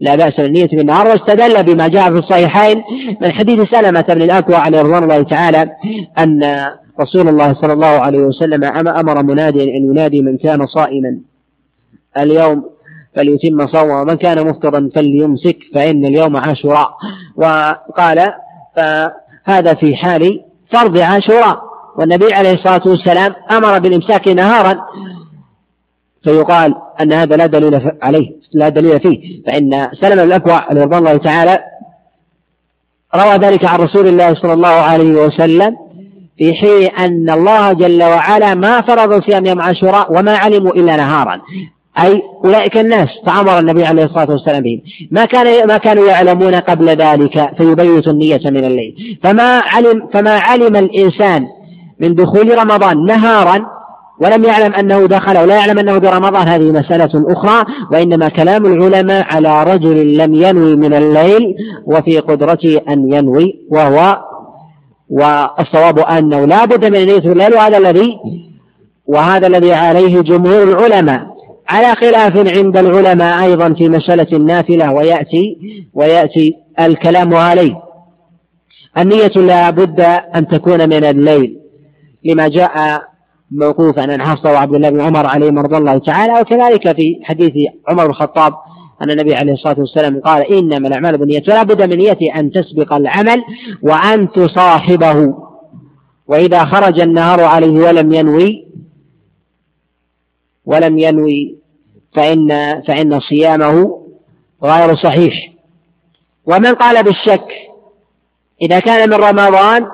لا 0.00 0.14
بأس 0.16 0.38
من 0.38 0.44
النية 0.44 0.66
بالنهار 0.66 1.08
واستدل 1.08 1.62
بما 1.62 1.88
جاء 1.88 2.12
في 2.12 2.18
الصحيحين 2.18 2.82
من 3.20 3.32
حديث 3.32 3.70
سلمة 3.70 4.04
بن 4.08 4.22
الأكوع 4.22 4.58
عليه 4.58 4.82
رضوان 4.82 5.02
الله 5.02 5.22
تعالى 5.22 5.70
أن 6.18 6.66
رسول 7.00 7.28
الله 7.28 7.54
صلى 7.54 7.72
الله 7.72 7.86
عليه 7.86 8.18
وسلم 8.18 8.64
أمر 8.88 9.22
مناديا 9.22 9.62
أن 9.62 9.90
ينادي 9.90 10.22
من 10.22 10.38
كان 10.38 10.66
صائما. 10.66 11.18
اليوم 12.18 12.64
فليتم 13.16 13.66
صومه. 13.66 14.00
ومن 14.00 14.14
كان 14.14 14.46
مفطرا 14.46 14.90
فليمسك 14.94 15.58
فإن 15.74 16.06
اليوم 16.06 16.36
عاشوراء. 16.36 16.90
وقال 17.36 18.32
فهذا 18.76 19.74
في 19.74 19.96
حال 19.96 20.44
فرض 20.72 20.98
عاشوراء. 20.98 21.60
والنبي 21.98 22.34
عليه 22.34 22.52
الصلاة 22.52 22.82
والسلام 22.86 23.34
أمر 23.50 23.78
بالإمساك 23.78 24.28
نهارا. 24.28 24.80
فيقال 26.24 26.74
أن 27.00 27.12
هذا 27.12 27.36
لا 27.36 27.46
دليل 27.46 27.92
عليه 28.02 28.32
لا 28.52 28.68
دليل 28.68 29.00
فيه. 29.00 29.42
فإن 29.46 29.88
سلم 30.00 30.20
الأكوع 30.20 30.72
رضي 30.72 30.98
الله 30.98 31.16
تعالى 31.16 31.58
روى 33.14 33.36
ذلك 33.36 33.64
عن 33.64 33.78
رسول 33.78 34.08
الله 34.08 34.34
صلى 34.34 34.52
الله 34.52 34.68
عليه 34.68 35.12
وسلم 35.12 35.76
في 36.38 36.54
حين 36.54 36.90
أن 36.98 37.30
الله 37.30 37.72
جل 37.72 38.02
وعلا 38.02 38.54
ما 38.54 38.80
فرض 38.80 39.24
صيام 39.24 39.46
يوم 39.46 39.60
عاشوراء 39.60 40.12
وما 40.12 40.36
علموا 40.36 40.72
إلا 40.72 40.96
نهارا. 40.96 41.40
أي 42.04 42.22
أولئك 42.44 42.76
الناس 42.76 43.08
فأمر 43.26 43.58
النبي 43.58 43.84
عليه 43.84 44.04
الصلاة 44.04 44.30
والسلام 44.30 44.62
بهم. 44.62 44.80
ما 45.10 45.24
كان 45.24 45.68
ما 45.68 45.76
كانوا 45.76 46.06
يعلمون 46.08 46.54
قبل 46.54 46.88
ذلك 46.88 47.50
فيبيتوا 47.58 48.12
النية 48.12 48.40
من 48.44 48.64
الليل. 48.64 49.18
فما 49.22 49.58
علم 49.58 50.08
فما 50.12 50.38
علم 50.38 50.76
الإنسان 50.76 51.46
من 52.00 52.14
دخول 52.14 52.58
رمضان 52.58 53.04
نهارا 53.04 53.66
ولم 54.20 54.44
يعلم 54.44 54.74
أنه 54.74 55.06
دخل 55.06 55.38
ولا 55.38 55.56
يعلم 55.56 55.78
أنه 55.78 55.98
برمضان 55.98 56.48
هذه 56.48 56.72
مسألة 56.72 57.32
أخرى 57.32 57.64
وإنما 57.92 58.28
كلام 58.28 58.66
العلماء 58.66 59.34
على 59.34 59.74
رجل 59.74 60.16
لم 60.16 60.34
ينوي 60.34 60.76
من 60.76 60.94
الليل 60.94 61.54
وفي 61.86 62.18
قدرته 62.18 62.80
أن 62.88 63.12
ينوي 63.12 63.54
وهو 63.70 64.18
والصواب 65.10 65.98
أنه 65.98 66.44
لا 66.44 66.64
بد 66.64 66.84
من 66.84 67.20
في 67.20 67.32
الليل 67.32 67.54
وهذا 67.54 67.78
الذي 67.78 68.18
وهذا 69.06 69.46
الذي 69.46 69.72
عليه 69.72 70.20
جمهور 70.20 70.62
العلماء. 70.62 71.35
على 71.68 71.94
خلاف 71.94 72.56
عند 72.56 72.76
العلماء 72.76 73.44
أيضا 73.44 73.74
في 73.74 73.88
مسألة 73.88 74.26
النافلة 74.32 74.92
ويأتي 74.92 75.58
ويأتي 75.94 76.54
الكلام 76.80 77.34
عليه. 77.34 77.74
النية 78.98 79.32
لا 79.36 79.70
بد 79.70 80.00
أن 80.34 80.48
تكون 80.48 80.88
من 80.88 81.04
الليل 81.04 81.58
لما 82.24 82.48
جاء 82.48 83.02
موقوفا 83.50 84.12
عن 84.12 84.22
حفصة 84.22 84.52
وعبد 84.52 84.74
الله 84.74 84.90
بن 84.90 85.00
عمر 85.00 85.26
عليه 85.26 85.50
مرضى 85.50 85.76
الله 85.76 85.98
تعالى 85.98 86.40
وكذلك 86.40 86.96
في 86.96 87.20
حديث 87.22 87.52
عمر 87.88 88.04
بن 88.04 88.10
الخطاب 88.10 88.52
أن 89.02 89.10
النبي 89.10 89.34
عليه 89.34 89.52
الصلاة 89.52 89.76
والسلام 89.78 90.20
قال 90.20 90.52
إنما 90.52 90.88
الأعمال 90.88 91.18
بالنية 91.18 91.42
ولا 91.48 91.62
بد 91.62 91.82
من 91.82 91.96
نية 91.96 92.18
أن 92.36 92.50
تسبق 92.50 92.92
العمل 92.92 93.42
وأن 93.82 94.32
تصاحبه. 94.32 95.34
وإذا 96.28 96.64
خرج 96.64 97.00
النهار 97.00 97.40
عليه 97.40 97.88
ولم 97.88 98.12
ينوي 98.12 98.65
ولم 100.66 100.98
ينوي 100.98 101.56
فإن 102.14 102.48
فإن 102.86 103.20
صيامه 103.20 104.02
غير 104.62 104.96
صحيح. 104.96 105.52
ومن 106.46 106.74
قال 106.74 107.02
بالشك 107.02 107.48
إذا 108.62 108.80
كان 108.80 109.10
من 109.10 109.14
رمضان 109.14 109.86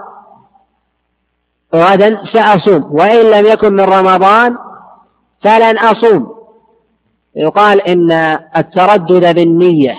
غدا 1.74 2.18
سأصوم 2.32 2.94
وإن 2.94 3.30
لم 3.30 3.46
يكن 3.46 3.72
من 3.72 3.80
رمضان 3.80 4.56
فلن 5.42 5.78
أصوم. 5.78 6.32
يقال 7.37 7.80
إن 7.80 8.12
التردد 8.56 9.35
بالنية 9.35 9.96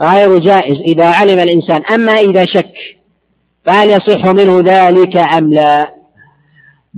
غير 0.00 0.38
جائز 0.38 0.78
إذا 0.80 1.06
علم 1.06 1.38
الإنسان 1.38 1.82
أما 1.84 2.12
إذا 2.12 2.44
شك 2.44 2.72
فهل 3.64 3.90
يصح 3.90 4.26
منه 4.26 4.60
ذلك 4.64 5.16
أم 5.16 5.52
لا؟ 5.52 5.94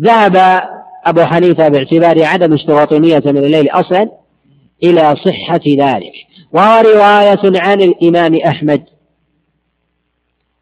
ذهب 0.00 0.62
أبو 1.04 1.24
حنيفة 1.24 1.68
باعتبار 1.68 2.24
عدم 2.24 2.52
اشتراط 2.52 2.92
نية 2.92 3.22
من 3.26 3.36
الليل 3.36 3.70
أصلا 3.70 4.10
إلى 4.82 5.16
صحة 5.16 5.60
ذلك. 5.66 6.12
وهو 6.52 6.80
رواية 6.80 7.60
عن 7.60 7.80
الإمام 7.80 8.34
أحمد. 8.34 8.84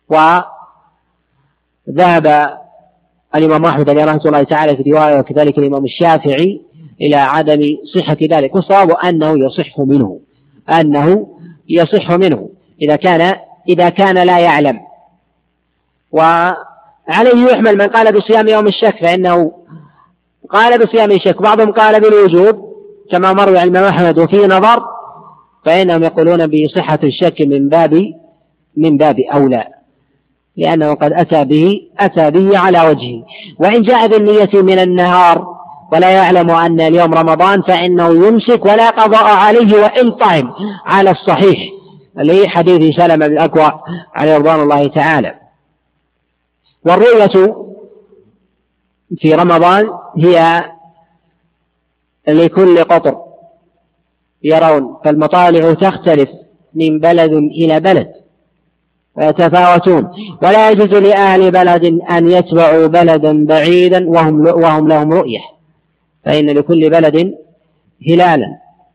وذهب 0.09 0.47
الإمام 3.35 3.65
أحمد 3.65 3.91
عليه 3.91 4.05
رحمة 4.05 4.23
الله 4.27 4.43
تعالى 4.43 4.77
في 4.77 4.91
رواية 4.91 5.19
وكذلك 5.19 5.59
الإمام 5.59 5.85
الشافعي 5.85 6.61
إلى 7.01 7.17
عدم 7.17 7.77
صحة 7.95 8.17
ذلك. 8.23 8.55
والصواب 8.55 8.91
أنه 8.91 9.47
يصح 9.47 9.79
منه 9.79 10.21
أنه 10.71 11.37
يصح 11.69 12.11
منه. 12.11 12.49
إذا 12.83 12.97
كان 12.97 13.37
إذا 13.69 13.89
كان 13.89 14.27
لا 14.27 14.39
يعلم. 14.39 14.81
و 16.13 16.21
عليه 17.09 17.53
يحمل 17.53 17.79
من 17.79 17.87
قال 17.87 18.13
بصيام 18.13 18.49
يوم 18.49 18.67
الشك 18.67 18.97
فإنه 19.01 19.53
قال 20.53 20.87
بصيام 20.87 21.11
الشك 21.11 21.43
بعضهم 21.43 21.73
قال 21.73 22.01
بالوجوب 22.01 22.71
كما 23.11 23.33
مر 23.33 23.57
عن 23.57 23.69
الإمام 23.69 23.85
أحمد 23.85 24.19
وفي 24.19 24.37
نظر 24.37 24.83
فإنهم 25.65 26.03
يقولون 26.03 26.47
بصحة 26.47 26.99
الشك 27.05 27.41
من 27.41 27.69
باب 27.69 28.13
من 28.77 28.97
باب 28.97 29.21
أولى 29.21 29.65
لأنه 30.57 30.95
قد 30.95 31.13
أتى 31.13 31.45
به 31.45 31.81
أتى 32.01 32.31
به 32.31 32.59
على 32.59 32.81
وجهه. 32.81 33.25
وإن 33.59 33.83
جاء 33.83 34.07
بالنية 34.07 34.51
من 34.55 34.79
النهار 34.79 35.57
ولا 35.93 36.11
يعلم 36.11 36.51
أن 36.51 36.81
اليوم 36.81 37.15
رمضان 37.15 37.63
فإنه 37.63 38.27
يمسك 38.27 38.65
ولا 38.65 38.91
قضاء 38.91 39.25
عليه 39.25 39.83
وإن 39.83 40.11
طعم. 40.11 40.53
على 40.87 41.11
الصحيح 41.11 41.59
لحديث 42.17 42.97
سلمة 42.97 43.27
بن 43.27 43.33
الأكوع 43.33 43.85
عليه 44.15 44.37
رضوان 44.37 44.61
الله 44.61 44.89
تعالى. 44.89 45.35
والرؤية 46.87 47.55
في 49.19 49.35
رمضان 49.35 49.91
هي 50.19 50.65
لكل 52.29 52.85
قطر. 52.85 53.17
يرون 54.43 54.97
فالمطالع 55.05 55.73
تختلف 55.73 56.29
من 56.75 56.99
بلد 56.99 57.33
إلى 57.33 57.81
بلد 57.81 58.13
ويتفاوتون 59.17 60.09
ولا 60.43 60.71
يجوز 60.71 60.95
لأهل 60.95 61.51
بلد 61.51 61.85
أن 62.11 62.31
يتبعوا 62.31 62.87
بلدا 62.87 63.47
بعيدا 63.47 64.09
وهم 64.11 64.47
وهم 64.47 64.89
لهم 64.89 65.13
رؤية. 65.13 65.41
فإن 66.25 66.51
لكل 66.51 66.91
بلد 66.91 67.35
هلالا. 68.09 68.47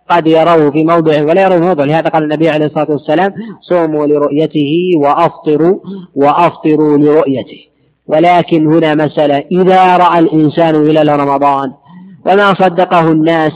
قد 0.10 0.28
يروه 0.28 0.72
في 0.72 0.84
موضع 0.84 1.24
ولا 1.24 1.42
يروه 1.42 1.60
في 1.60 1.66
موضع. 1.66 1.84
لهذا 1.84 2.10
قال 2.10 2.24
النبي 2.24 2.50
عليه 2.50 2.66
الصلاة 2.66 2.92
والسلام 2.92 3.34
صوموا 3.62 4.08
لرؤيته 4.08 4.92
وأفطروا 4.96 5.80
وأفطروا 6.16 6.98
لرؤيته. 6.98 7.75
ولكن 8.08 8.74
هنا 8.74 8.96
مسألة. 8.96 9.44
إذا 9.52 9.98
رأى 9.98 10.20
الإنسان 10.20 10.76
هلال 10.76 11.20
رمضان 11.20 11.74
وما 12.26 12.54
صدقه 12.54 13.12
الناس 13.12 13.54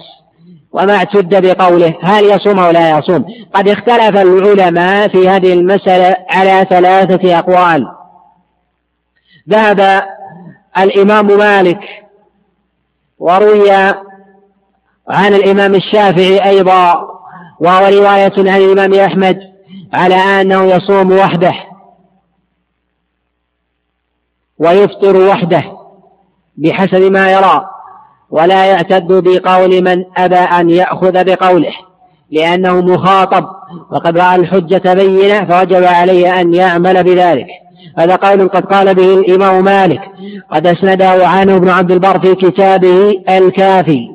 وما 0.71 0.95
اعتد 0.95 1.45
بقوله 1.45 1.95
هل 2.01 2.23
يصوم 2.25 2.59
أو 2.59 2.71
لا 2.71 2.97
يصوم؟ 2.97 3.25
قد 3.53 3.67
اختلف 3.67 4.17
العلماء 4.17 5.07
في 5.07 5.29
هذه 5.29 5.53
المسألة 5.53 6.15
على 6.29 6.65
ثلاثة 6.69 7.39
أقوال. 7.39 7.87
ذهب 9.49 10.03
الإمام 10.77 11.37
مالك 11.37 11.79
وروي 13.19 13.71
عن 15.09 15.33
الإمام 15.33 15.75
الشافعي 15.75 16.49
أيضا 16.49 17.09
وهو 17.59 17.85
رواية 17.85 18.33
عن 18.37 18.61
الإمام 18.61 18.93
أحمد 18.93 19.39
على 19.93 20.15
أنه 20.15 20.63
يصوم 20.63 21.11
وحده. 21.11 21.53
ويفطر 24.59 25.17
وحده 25.17 25.63
بحسب 26.57 27.01
ما 27.11 27.31
يرى 27.31 27.65
ولا 28.29 28.65
يعتد 28.65 29.07
بقول 29.07 29.83
من 29.83 30.03
أبى 30.17 30.35
أن 30.35 30.69
يأخذ 30.69 31.23
بقوله 31.23 31.73
لأنه 32.31 32.81
مخاطب 32.81 33.45
وقد 33.91 34.17
رأى 34.17 34.35
الحجة 34.35 34.93
بينة 34.93 35.45
فوجب 35.45 35.83
عليه 35.83 36.41
أن 36.41 36.53
يعمل 36.53 37.03
بذلك. 37.03 37.47
هذا 37.97 38.15
قول 38.15 38.47
قد 38.47 38.65
قال 38.65 38.95
به 38.95 39.13
الإمام 39.13 39.63
مالك 39.63 40.01
قد 40.51 40.67
أسنده 40.67 41.27
عنه 41.27 41.55
ابن 41.55 41.69
عبد 41.69 41.91
البر 41.91 42.19
في 42.19 42.35
كتابه 42.35 43.23
الكافي. 43.29 44.07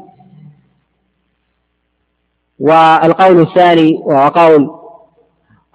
والقول 2.61 3.41
الثاني 3.41 4.01
وهو 4.05 4.29
قول 4.29 4.71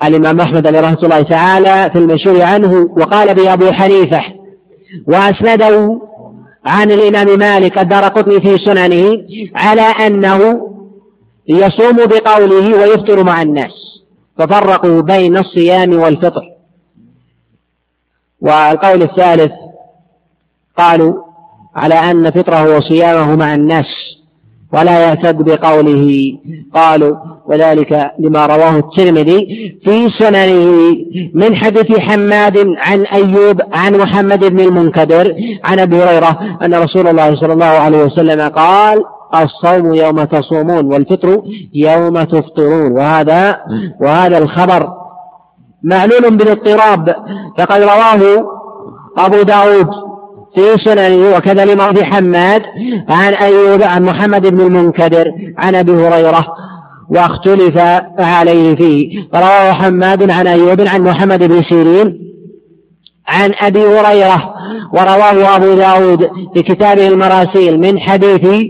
الإمام 0.03 0.41
أحمد 0.41 0.67
رحمة 0.67 0.99
الله 1.03 1.21
تعالى 1.21 1.89
في 1.93 1.99
المشهور 1.99 2.41
عنه 2.41 2.89
وقال 2.97 3.33
به 3.33 3.53
أبو 3.53 3.71
حنيفة 3.71 4.38
وأسنده 5.07 6.01
عن 6.65 6.91
الإمام 6.91 7.39
مالك 7.39 7.77
الدار 7.77 8.03
قطني 8.03 8.41
في 8.41 8.57
سننه 8.57 9.25
على 9.55 9.81
أنه 9.81 10.69
يصوم 11.47 11.95
بقوله 11.95 12.77
ويفطر 12.77 13.23
مع 13.23 13.41
الناس. 13.41 13.71
ففرقوا 14.37 15.01
بين 15.01 15.37
الصيام 15.37 15.93
والفطر. 15.99 16.43
والقول 18.41 19.01
الثالث 19.01 19.51
قالوا 20.77 21.13
على 21.75 21.93
أن 21.95 22.31
فطره 22.31 22.77
وصيامه 22.77 23.35
مع 23.35 23.55
الناس 23.55 23.85
ولا 24.73 24.99
يعتد 24.99 25.37
بقوله. 25.43 26.33
قالوا 26.73 27.15
وذلك 27.45 28.11
لما 28.19 28.45
رواه 28.45 28.77
الترمذي 28.77 29.39
في 29.83 30.09
سننه 30.19 30.97
من 31.33 31.55
حديث 31.55 31.99
حماد 31.99 32.57
عن 32.77 33.01
أيوب 33.01 33.61
عن 33.73 33.95
محمد 33.95 34.45
بن 34.45 34.59
المنكدر 34.59 35.35
عن 35.63 35.79
أبي 35.79 36.03
هريرة 36.03 36.39
أن 36.61 36.73
رسول 36.73 37.07
الله 37.07 37.35
صلى 37.35 37.53
الله 37.53 37.65
عليه 37.65 38.03
وسلم 38.03 38.49
قال 38.49 39.03
الصوم 39.35 39.93
يوم 39.93 40.23
تصومون 40.23 40.85
والفطر 40.85 41.41
يوم 41.73 42.23
تفطرون. 42.23 42.91
وهذا 42.91 43.57
وهذا 44.01 44.37
الخبر 44.37 44.89
معلول 45.83 46.37
بالإضطراب. 46.37 47.15
فقد 47.57 47.81
رواه 47.81 48.21
أبو 49.17 49.41
داود 49.41 50.08
في 50.55 50.83
سننه 50.85 51.37
وكذا 51.37 51.93
في 51.93 52.05
حماد 52.05 52.61
عن 53.09 53.33
أيوب 53.33 53.83
عن 53.83 54.03
محمد 54.03 54.47
بن 54.47 54.61
المنكدر 54.61 55.31
عن 55.57 55.75
أبي 55.75 55.91
هريرة 55.91 56.47
واختلف 57.09 57.77
عليه 58.19 58.75
فيه. 58.75 59.27
رواه 59.35 59.71
حماد 59.71 60.31
عن 60.31 60.47
أيوب 60.47 60.81
عن 60.81 61.01
محمد 61.01 61.43
بن 61.43 61.63
سيرين 61.63 62.19
عن 63.27 63.51
أبي 63.61 63.79
هريرة 63.79 64.53
ورواه 64.93 65.55
أبو 65.55 65.73
داود 65.73 66.29
في 66.53 66.63
كتابه 66.63 67.07
المراسيل 67.07 67.79
من 67.79 67.99
حديث 67.99 68.65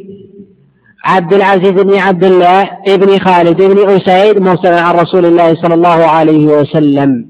عبد 1.05 1.33
العزيز 1.33 1.71
بن 1.71 1.97
عبد 1.97 2.23
الله 2.23 2.69
بن 2.87 3.19
خالد 3.19 3.61
بن 3.61 3.89
أسيد 3.89 4.41
مرسلا 4.41 4.81
عن 4.81 4.95
رسول 4.95 5.25
الله 5.25 5.55
صلى 5.55 5.73
الله 5.73 6.05
عليه 6.05 6.45
وسلم. 6.45 7.25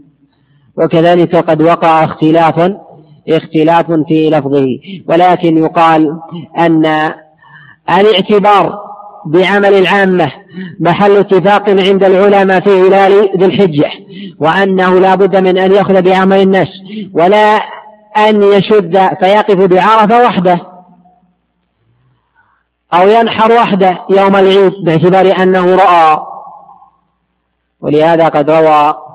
وكذلك 0.78 1.36
قد 1.36 1.62
وقع 1.62 2.04
اختلاف 2.04 2.72
اختلاف 3.38 3.92
في 3.92 4.30
لفظه. 4.30 4.68
ولكن 5.08 5.58
يقال 5.58 6.20
أن 6.58 7.14
الاعتبار 7.90 8.90
بعمل 9.26 9.74
العامة 9.74 10.32
محل 10.80 11.18
اتفاق 11.18 11.70
عند 11.70 12.04
العلماء 12.04 12.60
في 12.60 12.70
هلال 12.70 13.30
ذي 13.38 13.46
الحجة 13.46 13.92
وأنه 14.40 15.00
لا 15.00 15.16
بد 15.16 15.36
من 15.36 15.58
أن 15.58 15.72
يأخذ 15.72 16.02
بعمل 16.02 16.42
الناس 16.42 16.68
ولا 17.14 17.60
أن 18.18 18.44
يشد 18.44 18.98
فيقف 19.20 19.56
بعرفة 19.56 20.24
وحده 20.24 20.62
أو 22.94 23.08
ينحر 23.08 23.52
وحده 23.52 24.00
يوم 24.10 24.36
العيد 24.36 24.74
باعتبار 24.84 25.44
أنه 25.44 25.76
رأى. 25.76 26.20
ولهذا 27.82 28.28
قد 28.28 28.50
روى 28.50 29.09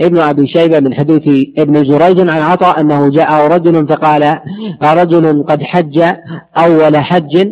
ابن 0.00 0.18
أبي 0.18 0.46
شيبة 0.46 0.80
من 0.80 0.94
حديث 0.94 1.48
ابن 1.58 1.82
جريج 1.82 2.20
عن 2.20 2.42
عطاء 2.42 2.80
أنه 2.80 3.08
جاء 3.10 3.46
رجل 3.46 3.88
فقال 3.88 4.38
رجل 4.82 5.44
قد 5.48 5.62
حج 5.62 6.02
أول 6.56 6.96
حج 6.96 7.48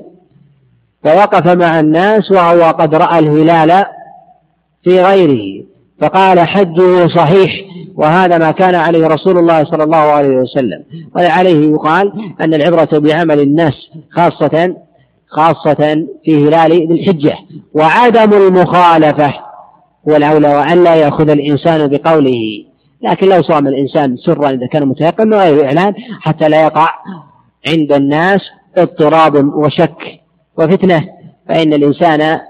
فوقف 1.04 1.46
مع 1.46 1.80
الناس 1.80 2.30
وهو 2.30 2.62
قد 2.62 2.94
رأى 2.94 3.18
الهلال 3.18 3.84
في 4.84 5.02
غيره 5.02 5.64
فقال 6.00 6.40
حجه 6.40 7.08
صحيح 7.08 7.52
وهذا 7.94 8.38
ما 8.38 8.50
كان 8.50 8.74
عليه 8.74 9.06
رسول 9.06 9.38
الله 9.38 9.64
صلى 9.64 9.84
الله 9.84 9.96
عليه 9.96 10.36
وسلم 10.36 10.84
وعليه 11.16 11.70
يقال 11.70 12.12
أن 12.40 12.54
العبرة 12.54 12.98
بعمل 12.98 13.40
الناس 13.40 13.74
خاصة 14.10 14.74
خاصة 15.28 16.06
في 16.24 16.48
هلال 16.48 16.70
ذي 16.72 16.94
الحجة 16.94 17.34
وعدم 17.74 18.32
المخالفة 18.32 19.34
هو 20.08 20.16
الأولى 20.16 20.56
وأن 20.56 20.84
لا 20.84 20.94
يأخذ 20.94 21.30
الإنسان 21.30 21.88
بقوله. 21.88 22.64
لكن 23.02 23.28
لو 23.28 23.42
صام 23.42 23.66
الإنسان 23.66 24.16
سرا 24.16 24.50
إذا 24.50 24.66
كان 24.66 24.88
متيقن 24.88 25.34
غير 25.34 25.64
إعلان 25.64 25.94
حتى 26.20 26.48
لا 26.48 26.62
يقع 26.62 26.88
عند 27.68 27.92
الناس 27.92 28.40
اضطراب 28.76 29.54
وشك 29.54 30.20
وفتنة. 30.56 31.08
فإن 31.48 31.72
الإنسان 31.72 32.40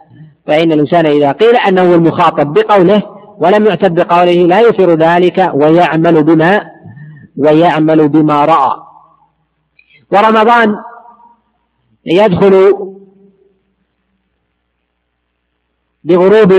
فإن 0.46 0.72
الإنسان 0.72 1.06
إذا 1.06 1.32
قيل 1.32 1.56
أنه 1.56 1.94
المخاطب 1.94 2.52
بقوله 2.52 3.02
ولم 3.38 3.66
يعتد 3.66 3.94
بقوله 3.94 4.32
لا 4.32 4.60
يثير 4.60 4.94
ذلك 4.94 5.50
ويعمل 5.54 6.22
بما 6.22 6.70
ويعمل 7.36 8.08
بما 8.08 8.44
رأى. 8.44 8.76
ورمضان 10.12 10.74
يدخل 12.06 12.74
بغروب 16.04 16.52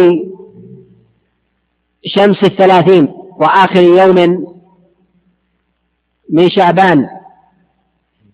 شمس 2.05 2.43
الثلاثين 2.43 3.07
وآخر 3.39 3.81
يوم 3.81 4.45
من 6.29 6.49
شعبان 6.49 7.09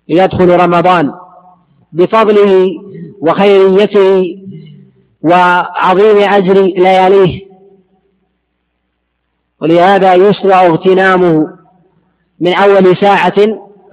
يدخل 0.08 0.50
رمضان 0.50 1.14
بفضله 1.94 2.70
وخيريته 3.22 4.38
وعظيم 5.22 6.18
أجر 6.18 6.62
لياليه 6.62 7.46
ولهذا 9.62 10.14
يشرع 10.14 10.66
اغتنامه 10.66 11.48
من 12.40 12.56
أول 12.56 12.98
ساعة 12.98 13.36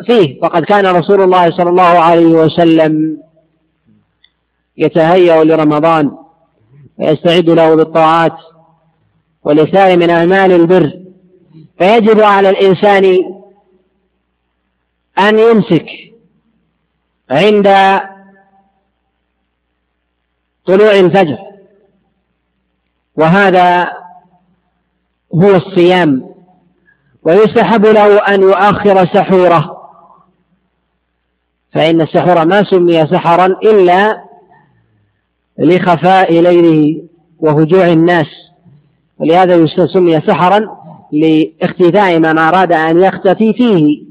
فيه 0.07 0.39
وقد 0.43 0.65
كان 0.65 0.87
رسول 0.87 1.23
الله 1.23 1.51
صلى 1.51 1.71
الله 1.71 1.83
عليه 1.83 2.27
وسلم 2.27 3.19
يتهيأ 4.77 5.45
لرمضان 5.45 6.13
ويستعد 6.99 7.51
له 7.51 7.75
بالطاعات 7.75 8.33
ولسائر 9.45 9.99
من 9.99 10.11
أعمال 10.11 10.53
البر. 10.53 11.03
فيجب 11.79 12.21
على 12.21 12.51
الإنسان 12.51 13.05
أن 15.19 15.39
يمسك 15.39 15.87
عند 17.31 17.67
طلوع 20.67 20.93
الفجر. 20.93 21.39
وهذا 23.17 23.93
هو 25.35 25.57
الصيام. 25.57 26.35
ويستحب 27.23 27.87
له 27.87 28.19
أن 28.19 28.43
يؤخر 28.43 29.07
سحوره. 29.07 29.89
فإن 31.73 32.01
السحور 32.01 32.45
ما 32.45 32.65
سمي 32.65 33.07
سحرا 33.07 33.47
إلا 33.47 34.23
لخفاء 35.59 36.41
ليله 36.41 37.03
وهجوع 37.39 37.87
الناس. 37.87 38.27
ولهذا 39.23 39.67
سمي 39.67 40.21
سحرا 40.21 40.61
لاختفاء 41.13 42.19
من 42.19 42.39
أراد 42.39 42.73
أن 42.73 43.03
يختفي 43.03 43.53
فيه. 43.53 44.03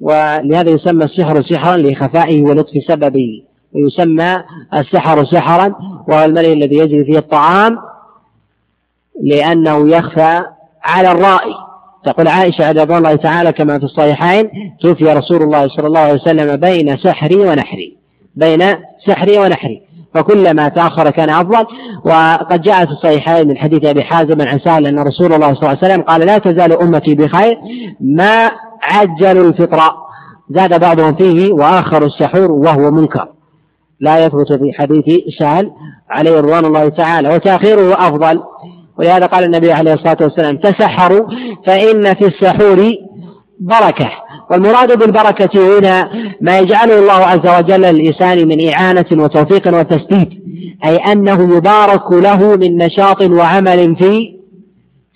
ولهذا 0.00 0.70
يسمى 0.70 1.04
السحر 1.04 1.42
سحرا 1.42 1.76
لخفائه 1.76 2.42
ولطف 2.42 2.72
سببه. 2.88 3.42
ويسمى 3.72 4.42
السحر 4.74 5.24
سحرا 5.24 5.74
وهو 6.08 6.24
الملئ 6.24 6.52
الذي 6.52 6.76
يجري 6.76 7.04
فيه 7.04 7.18
الطعام 7.18 7.78
لأنه 9.22 9.88
يخفى 9.88 10.42
على 10.84 11.12
الرائي. 11.12 11.54
تقول 12.04 12.28
عائشة 12.28 12.70
رضي 12.70 12.96
الله 12.96 13.16
تعالى 13.16 13.52
كما 13.52 13.78
في 13.78 13.84
الصحيحين 13.84 14.50
توفي 14.80 15.04
رسول 15.04 15.42
الله 15.42 15.68
صلى 15.68 15.86
الله 15.86 16.00
عليه 16.00 16.14
وسلم 16.14 16.56
بين 16.56 16.96
سحري 16.96 17.36
ونحري. 17.36 17.96
بين 18.34 18.62
سحري 19.06 19.38
ونحري. 19.38 19.82
فكلما 20.14 20.68
تأخر 20.68 21.10
كان 21.10 21.30
أفضل. 21.30 21.66
وقد 22.04 22.62
جاء 22.62 22.84
في 22.84 22.90
الصحيحين 22.90 23.48
من 23.48 23.56
حديث 23.56 23.84
أبي 23.84 24.02
حازم 24.02 24.42
عن 24.42 24.58
سهل 24.58 24.86
أن 24.86 24.98
رسول 24.98 25.32
الله 25.32 25.54
صلى 25.54 25.62
الله 25.62 25.68
عليه 25.68 25.78
وسلم 25.78 26.02
قال 26.02 26.20
لا 26.20 26.38
تزال 26.38 26.72
أمتي 26.72 27.14
بخير. 27.14 27.58
ما 28.00 28.50
عجلوا 28.82 29.48
الفطر؟ 29.48 29.80
زاد 30.50 30.80
بعضهم 30.80 31.14
فيه 31.14 31.52
وآخر 31.52 32.04
السحور 32.04 32.52
وهو 32.52 32.90
منكر. 32.90 33.28
لا 34.00 34.24
يثبت 34.26 34.52
في 34.52 34.72
حديث 34.72 35.04
سهل 35.38 35.70
عليه 36.10 36.40
رضوان 36.40 36.64
الله 36.64 36.88
تعالى 36.88 37.34
وتأخيره 37.34 37.94
أفضل. 37.94 38.42
ولهذا 38.98 39.26
قال 39.26 39.44
النبي 39.44 39.72
عليه 39.72 39.94
الصلاة 39.94 40.16
والسلام 40.20 40.56
تسحروا 40.56 41.28
فإن 41.66 42.14
في 42.14 42.26
السحور 42.26 42.92
بركة. 43.60 44.10
والمراد 44.50 44.98
بالبركة 44.98 45.78
هنا 45.78 46.10
ما 46.40 46.58
يجعله 46.58 46.98
الله 46.98 47.12
عز 47.12 47.58
وجل 47.58 47.80
للإنسان 47.80 48.48
من 48.48 48.68
إعانة 48.68 49.06
وتوفيق 49.12 49.78
وتسديد 49.78 50.28
أي 50.84 50.96
أنه 50.96 51.56
يبارك 51.56 52.12
له 52.12 52.56
من 52.56 52.76
نشاط 52.76 53.22
وعمل 53.22 53.96
في 53.96 54.34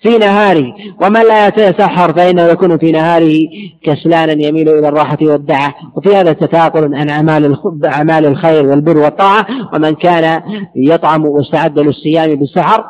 في 0.01 0.17
نهاره. 0.17 0.73
ومن 1.01 1.21
لا 1.21 1.47
يتسحر 1.47 2.13
فإنه 2.13 2.41
يكون 2.41 2.77
في 2.77 2.91
نهاره 2.91 3.37
كسلانا 3.83 4.31
يميل 4.31 4.69
إلى 4.69 4.87
الراحة 4.87 5.17
والدعة 5.21 5.73
وفي 5.95 6.15
هذا 6.15 6.33
تثاقل 6.33 6.95
عن 6.95 7.09
أعمال 7.09 7.57
أعمال 7.85 8.25
الخير 8.25 8.65
والبر 8.65 8.97
والطاعة 8.97 9.45
ومن 9.73 9.95
كان 9.95 10.41
يطعم 10.75 11.25
واستعد 11.25 11.79
للصيام 11.79 12.35
بالسحر 12.35 12.85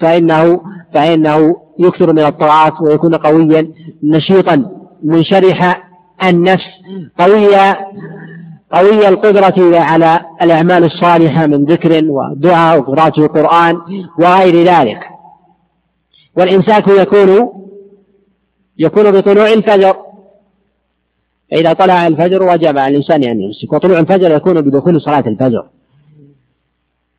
فإنه 0.00 0.60
فإنه 0.94 1.56
يكثر 1.78 2.12
من 2.12 2.22
الطاعات 2.22 2.72
ويكون 2.80 3.14
قويا 3.14 3.68
نشيطا. 4.02 4.81
منشرح 5.02 5.88
النفس 6.24 6.64
قوي 7.18 7.56
قوي 8.72 9.08
القدرة 9.08 9.78
على 9.78 10.20
الأعمال 10.42 10.84
الصالحة 10.84 11.46
من 11.46 11.64
ذكر 11.64 12.04
ودعاء 12.04 12.78
وقراءة 12.78 13.20
القرآن 13.20 13.76
وغير 14.18 14.64
ذلك. 14.64 15.00
والإمساك 16.36 16.88
يكون 16.88 17.48
يكون 18.78 19.10
بطلوع 19.10 19.52
الفجر. 19.52 19.96
إذا 21.52 21.72
طلع 21.72 22.06
الفجر 22.06 22.42
وجب 22.42 22.78
على 22.78 22.88
الإنسان 22.88 23.24
أن 23.24 23.40
يمسك 23.40 23.72
وطلوع 23.72 23.98
الفجر 23.98 24.36
يكون 24.36 24.60
بدخول 24.60 25.00
صلاة 25.00 25.24
الفجر. 25.26 25.66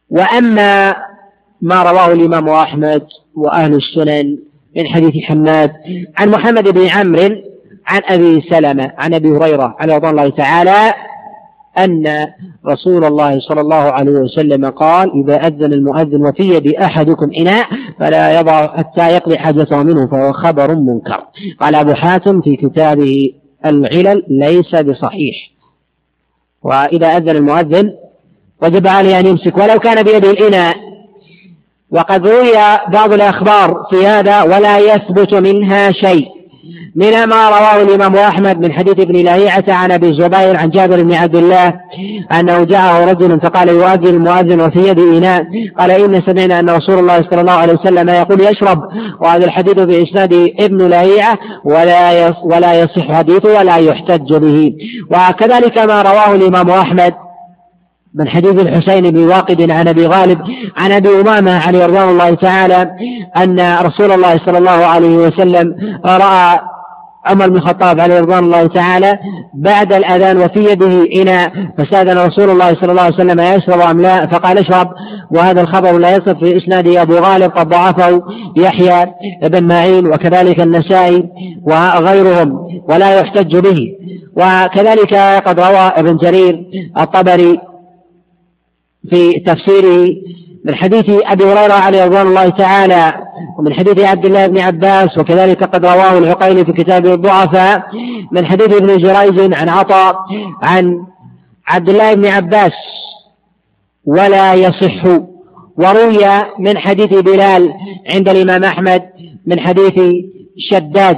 وأما 0.10 0.96
ما 1.62 1.84
رواه 1.84 2.14
الإمام 2.14 2.50
أحمد 2.50 3.08
وأهل 3.36 3.74
السنن 3.74 4.38
من 4.76 4.88
حديث 4.88 5.24
حماد 5.24 5.72
عن 6.18 6.30
محمد 6.30 6.68
بن 6.68 6.88
عمرو 6.88 7.53
عن 7.88 8.02
أبي 8.10 8.42
سلمة 8.50 8.92
عن 8.98 9.14
أبي 9.14 9.30
هريرة 9.30 9.76
على 9.80 9.96
رضوان 9.96 10.12
الله 10.12 10.30
تعالى 10.30 10.94
أن 11.78 12.28
رسول 12.68 13.06
الله 13.06 13.40
صلى 13.40 13.62
الله 13.62 13.76
عليه 13.76 14.12
وسلم 14.12 14.70
قال 14.70 15.24
إذا 15.24 15.48
أذن 15.48 15.74
المؤذن 15.74 16.26
وفي 16.26 16.44
يد 16.44 16.68
أحدكم 16.68 17.32
إناء 17.38 17.66
فلا 18.00 18.40
يضع 18.40 18.78
حتى 18.78 19.10
يقضي 19.10 19.38
حاجته 19.38 19.84
منه 19.84 20.08
فهو 20.08 20.34
خبر 20.34 20.76
منكر. 20.76 21.24
قال 21.60 21.76
أبو 21.76 21.94
حاتم 21.94 22.42
في 22.42 22.56
كتابه 22.56 23.34
العلل 23.66 24.24
ليس 24.28 24.76
بصحيح. 24.76 25.36
وإذا 26.64 27.08
أذن 27.08 27.30
المؤذن 27.30 27.94
وجب 28.64 28.88
عليه 28.88 29.20
أن 29.20 29.26
يمسك 29.26 29.58
ولو 29.58 29.80
كان 29.80 30.04
بيده 30.04 30.32
الإناء. 30.32 30.76
وقد 31.92 32.28
روي 32.28 32.54
بعض 32.88 33.14
الأخبار 33.14 33.88
في 33.90 34.08
هذا 34.08 34.44
ولا 34.44 34.80
يثبت 34.80 35.34
منها 35.34 35.92
شيء. 35.92 36.28
من 36.96 37.24
ما 37.24 37.50
رواه 37.50 37.82
الإمام 37.82 38.16
أحمد 38.16 38.60
من 38.60 38.74
حديث 38.74 39.00
ابن 39.00 39.16
لهيعة 39.16 39.64
عن 39.68 39.91
أبي 39.91 40.10
الزبير 40.10 40.58
عن 40.58 40.70
جابر 40.70 41.04
بن 41.04 41.14
عبد 41.14 41.36
الله 41.36 41.74
أنه 42.39 42.64
جاءه 42.64 43.06
رجل 43.12 43.39
فقال 43.39 43.70
يؤذن 43.70 44.08
المؤذن 44.08 44.62
وفي 44.62 44.80
يده 44.80 45.18
إناء. 45.18 45.46
قال 45.80 45.91
إن 45.91 46.22
سمعنا 46.26 46.60
أن 46.60 46.70
رسول 46.70 47.00
الله 47.00 47.22
صلى 47.32 47.41
الله 47.41 47.54
عليه 47.54 47.74
وسلم 47.74 48.10
يقول 48.10 48.41
يشرب 48.41 48.80
وهذا 49.22 49.46
الحديث 49.46 49.80
في 49.80 50.04
إسناد 50.04 50.34
ابن 50.60 50.88
لهيعة 50.88 51.38
ولا 51.66 52.34
ولا 52.44 52.74
يصح 52.74 53.12
حديثه 53.12 53.60
ولا 53.60 53.78
يحتج 53.78 54.36
به. 54.36 54.74
وكذلك 55.12 55.78
ما 55.78 56.02
رواه 56.02 56.36
الإمام 56.36 56.70
أحمد 56.70 57.14
من 58.16 58.28
حديث 58.28 58.62
الحسين 58.62 59.12
بن 59.12 59.28
واقد 59.28 59.72
عن 59.72 59.88
أبي 59.88 60.08
غالب 60.08 60.39
عن 60.78 60.91
أبي 60.91 61.10
أمامة 61.22 61.68
عليه 61.68 61.86
رضوان 61.86 62.10
الله 62.10 62.34
تعالى 62.34 62.91
أن 63.38 63.78
رسول 63.82 64.12
الله 64.12 64.39
صلى 64.46 64.58
الله 64.58 64.72
عليه 64.72 65.18
وسلم 65.18 65.76
رأى 66.06 66.60
عمر 67.26 67.50
بن 67.50 67.56
الخطاب 67.56 68.00
عليه 68.00 68.20
رضوان 68.20 68.44
الله 68.44 68.68
تعالى 68.68 69.20
بعد 69.54 69.94
الأذان 69.94 70.38
وفي 70.38 70.60
يده 70.60 71.22
إناء 71.22 71.52
فسأل 71.78 72.18
رسول 72.18 72.50
الله 72.50 72.74
صلى 72.74 72.92
الله 72.92 73.02
عليه 73.02 73.16
وسلم 73.16 73.40
يشرب 73.40 73.80
أم 73.80 74.02
لا؟ 74.02 74.28
فقال 74.28 74.58
اشرب. 74.58 74.88
وهذا 75.32 75.62
الخبر 75.62 75.98
لا 75.98 76.12
يصف 76.12 76.30
في 76.30 76.58
إسناده 76.58 77.02
أبو 77.02 77.14
غالب 77.14 77.52
قد 77.52 77.70
ضعفه 77.70 78.24
يحيى 78.58 79.06
بن 79.44 79.64
معين 79.64 80.08
وكذلك 80.08 80.62
النسائي 80.62 81.30
وغيرهم 81.64 82.68
ولا 82.90 83.20
يحتج 83.20 83.58
به. 83.58 83.88
وكذلك 84.36 85.14
قد 85.46 85.60
روى 85.60 85.78
ابن 85.78 86.18
جرير 86.18 86.66
الطبري 86.98 87.60
في 89.10 89.40
تفسيره 89.40 90.16
من 90.66 90.76
حديث 90.76 91.05
أبي 91.09 91.43
هريرة 91.43 91.74
عليه 91.74 92.05
رضوان 92.05 92.28
الله 92.28 92.49
تعالى 92.49 93.14
ومن 93.57 93.74
حديث 93.74 93.99
عبد 93.99 94.26
الله 94.26 94.47
بن 94.47 94.59
عباس 94.59 95.18
وكذلك 95.18 95.64
قد 95.64 95.86
رواه 95.86 96.18
العقيلي 96.18 96.66
في 96.66 96.74
كتابه 96.74 97.14
الضعفاء 97.14 97.84
من 98.32 98.45
حديث 98.45 98.74
ابن 98.74 98.97
جريج 98.97 99.53
عن 99.53 99.70
عطاء 99.70 100.16
عن 100.64 101.05
عبد 101.68 101.89
الله 101.89 102.14
بن 102.14 102.26
عباس 102.26 102.72
ولا 104.05 104.53
يصح 104.53 105.05
وروي 105.78 106.43
من 106.59 106.78
حديث 106.78 107.14
بلال 107.14 107.74
عند 108.14 108.30
الإمام 108.30 108.64
أحمد 108.64 109.03
من 109.45 109.59
حديث 109.59 109.99
شداد 110.57 111.18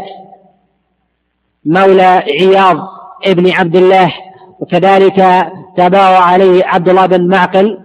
مولى 1.66 2.24
عياض 2.42 2.88
ابن 3.26 3.52
عبد 3.52 3.76
الله 3.76 4.14
وكذلك 4.60 5.48
تابعه 5.78 6.20
عليه 6.20 6.66
عبد 6.66 6.90
الله 6.90 7.06
بن 7.06 7.28
معقل 7.28 7.78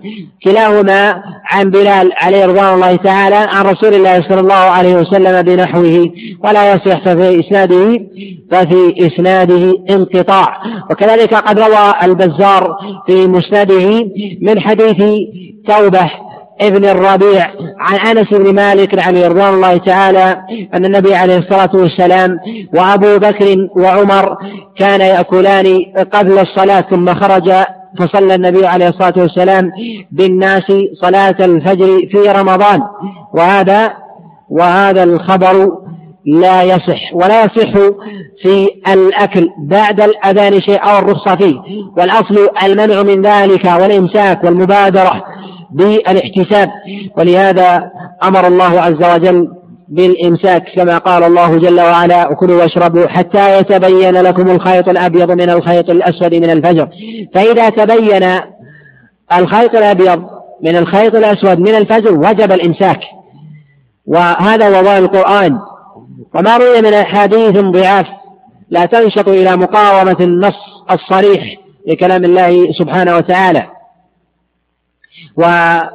كلاهما 0.45 1.23
عن 1.45 1.71
بلال 1.71 2.13
عليه 2.17 2.47
رضوان 2.47 2.75
الله 2.75 2.97
تعالى 2.97 3.37
عن 3.37 3.65
رسول 3.65 3.95
الله 3.95 4.23
صلى 4.29 4.41
الله 4.41 4.55
عليه 4.55 4.95
وسلم 4.95 5.43
بنحوه 5.43 6.11
ولا 6.45 6.73
يصح 6.75 7.05
ففي 7.05 7.41
إسناده 7.41 8.01
ففي 8.51 9.07
إسناده 9.07 9.75
انقطاع. 9.91 10.63
وكذلك 10.91 11.35
قد 11.35 11.59
روى 11.59 11.95
البزار 12.03 12.77
في 13.07 13.27
مسنده 13.27 14.11
من 14.41 14.61
حديث 14.61 14.97
توبة 15.69 16.11
ابن 16.61 16.85
الربيع 16.85 17.47
عن 17.79 18.17
أنس 18.17 18.29
بن 18.29 18.55
مالك 18.55 19.07
عليه 19.07 19.29
رضوان 19.29 19.55
الله 19.55 19.77
تعالى 19.77 20.43
أن 20.75 20.85
النبي 20.85 21.15
عليه 21.15 21.37
الصلاة 21.37 21.71
والسلام 21.75 22.39
وأبو 22.75 23.19
بكر 23.19 23.69
وعمر 23.77 24.37
كان 24.79 25.01
يأكلان 25.01 25.83
قبل 26.13 26.39
الصلاة 26.39 26.81
ثم 26.81 27.15
خرج 27.15 27.53
فصلى 27.99 28.35
النبي 28.35 28.67
عليه 28.67 28.89
الصلاة 28.89 29.13
والسلام 29.17 29.71
بالناس 30.13 30.73
صلاة 31.03 31.37
الفجر 31.41 31.87
في 32.11 32.19
رمضان. 32.29 32.81
وهذا 33.35 33.93
وهذا 34.51 35.03
الخبر 35.03 35.73
لا 36.27 36.63
يصح 36.63 37.15
ولا 37.15 37.45
يصح 37.45 37.73
في 38.43 38.69
الأكل 38.93 39.49
بعد 39.59 40.01
الأذان 40.01 40.61
شيء 40.61 40.83
أو 40.83 40.99
الرخصة 40.99 41.37
فيه. 41.37 41.55
والأصل 41.97 42.49
المنع 42.63 43.03
من 43.03 43.23
ذلك 43.23 43.65
والإمساك 43.65 44.45
والمبادرة 44.45 45.23
بالاحتساب. 45.73 46.71
ولهذا 47.17 47.91
أمر 48.23 48.47
الله 48.47 48.81
عز 48.81 49.15
وجل 49.15 49.49
بالإمساك 49.89 50.65
كما 50.75 50.99
قال 50.99 51.25
الله 51.25 51.57
جل 51.57 51.81
وعلا 51.81 52.29
وكلوا 52.29 52.63
واشربوا 52.63 53.07
حتى 53.07 53.59
يتبين 53.59 54.15
لكم 54.15 54.51
الخيط 54.51 54.89
الأبيض 54.89 55.31
من 55.31 55.51
الخيط 55.51 55.91
الأسود 55.91 56.35
من 56.35 56.51
الفجر. 56.51 56.89
فإذا 57.35 57.69
تبين 57.69 58.41
الخيط 59.33 59.75
الأبيض 59.75 60.25
من 60.63 60.77
الخيط 60.77 61.15
الأسود 61.15 61.59
من 61.59 61.75
الفجر 61.75 62.15
وجب 62.15 62.53
الإمساك. 62.53 63.01
وهذا 64.07 64.81
هو 64.81 64.99
القرآن. 64.99 65.59
وما 66.35 66.57
روي 66.57 66.81
من 66.81 66.95
أحاديث 66.95 67.57
ضعاف 67.57 68.07
لا 68.71 68.87
تنشط 68.87 69.29
إلى 69.29 69.57
مقاومة 69.57 70.17
النص 70.21 70.59
الصريح 70.91 71.57
لكلام 71.87 72.25
الله 72.25 72.73
سبحانه 72.73 73.17
وتعالى. 73.17 73.67
وما 75.37 75.91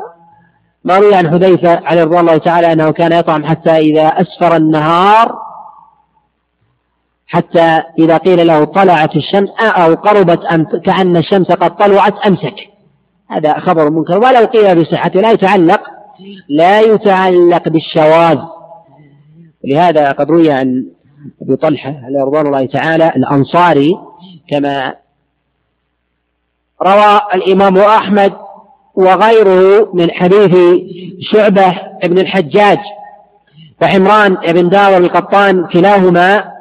روي 1.00 1.16
عن 1.16 1.30
حذيفة 1.30 1.82
عليه 1.86 2.04
رضوان 2.04 2.20
الله 2.20 2.38
تعالى 2.38 2.74
أنه 2.74 2.92
كان 2.92 3.12
يطعم 3.12 3.46
حتى 3.46 3.78
إذا 3.78 4.08
أسفر 4.08 4.56
النهار 4.56 5.46
حتى 7.28 7.82
إذا 8.00 8.18
قيل 8.18 8.48
له 8.48 8.64
طلعت 8.64 9.16
الشمس 9.16 9.50
أو 9.60 9.94
قربت 9.94 10.40
كأن 10.86 11.18
الشمس 11.18 11.52
قد 11.52 11.76
طلعت 11.76 12.14
أمسك. 12.28 12.56
هذا 13.30 13.60
خبر 13.60 13.90
منكر. 13.90 14.18
ولو 14.18 14.46
قيل 14.46 14.82
بصحته 14.82 15.22
لا 15.22 15.32
يتعلق 15.32 15.82
لا 16.50 16.80
يتعلق 16.80 17.70
بالشواذ. 17.70 18.40
لهذا 19.64 20.12
قد 20.12 20.32
روي 20.32 20.52
عن 20.52 20.86
أبي 21.42 21.56
طلحة 21.56 21.96
عليه 22.04 22.20
رضوان 22.20 22.48
الله 22.48 22.66
تعالى 22.66 23.08
الأنصاري 23.08 23.98
كما 24.50 24.96
روى 26.82 27.22
الإمام 27.34 27.78
أحمد 27.78 28.34
وغيره 28.96 29.92
من 29.94 30.12
حديث 30.12 30.56
شعبة 31.32 31.82
بن 32.04 32.20
الحجاج 32.20 32.78
وحمران 33.82 34.36
بن 34.36 34.70
داور 34.70 34.98
القطان 34.98 35.68
كلاهما 35.68 36.52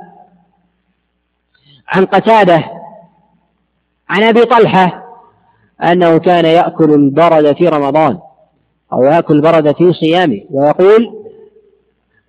عن 1.89 2.05
قتادة 2.05 2.64
عن 4.09 4.22
أبي 4.22 4.45
طلحة 4.45 5.05
أنه 5.82 6.18
كان 6.18 6.45
يأكل 6.45 6.95
البرد 6.95 7.57
في 7.57 7.68
رمضان 7.68 8.18
أو 8.93 9.03
يأكل 9.03 9.35
البرد 9.35 9.76
في 9.76 9.93
صيامه 9.93 10.41
ويقول 10.51 11.24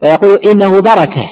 ويقول 0.03 0.37
إنه 0.37 0.79
بركة. 0.81 1.29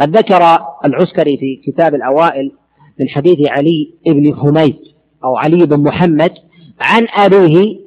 قد 0.00 0.16
ذكر 0.16 0.58
العسكري 0.84 1.36
في 1.36 1.56
كتاب 1.66 1.94
الأوائل 1.94 2.52
من 3.00 3.08
حديث 3.08 3.48
علي 3.48 3.94
بن 4.06 4.36
حميد 4.36 4.93
أو 5.24 5.36
علي 5.36 5.66
بن 5.66 5.80
محمد 5.80 6.32
عن 6.80 7.06
أبيه 7.16 7.80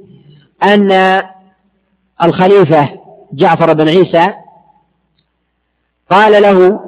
أن 0.63 1.21
الخليفة 2.23 2.89
جعفر 3.33 3.73
بن 3.73 3.89
عيسى 3.89 4.33
قال 6.09 6.41
له 6.41 6.79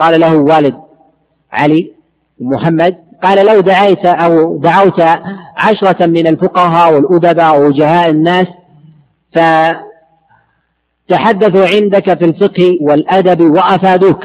قال 0.00 0.20
له 0.20 0.36
والد 0.36 0.76
علي 1.52 1.92
بن 2.38 2.54
محمد 2.54 2.96
قال 3.22 3.46
لو 3.46 3.60
دعيت 3.60 4.06
أو 4.06 4.58
دعوت 4.58 5.00
عشرة 5.56 6.06
من 6.06 6.26
الفقهاء 6.26 6.94
والأدباء 6.94 7.60
ووجهاء 7.60 8.10
الناس 8.10 8.46
فتحدثوا 11.08 11.66
عندك 11.66 12.18
في 12.18 12.24
الفقه 12.24 12.78
والأدب 12.80 13.40
وأفادوك 13.40 14.24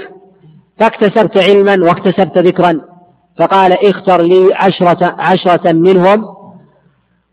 فاكتسبت 0.79 1.37
علما 1.37 1.77
واكتسبت 1.87 2.37
ذكرا. 2.37 2.90
فقال 3.37 3.87
اختر 3.87 4.21
لي 4.21 4.53
عشرة 4.53 5.15
عشرة 5.19 5.71
منهم 5.71 6.35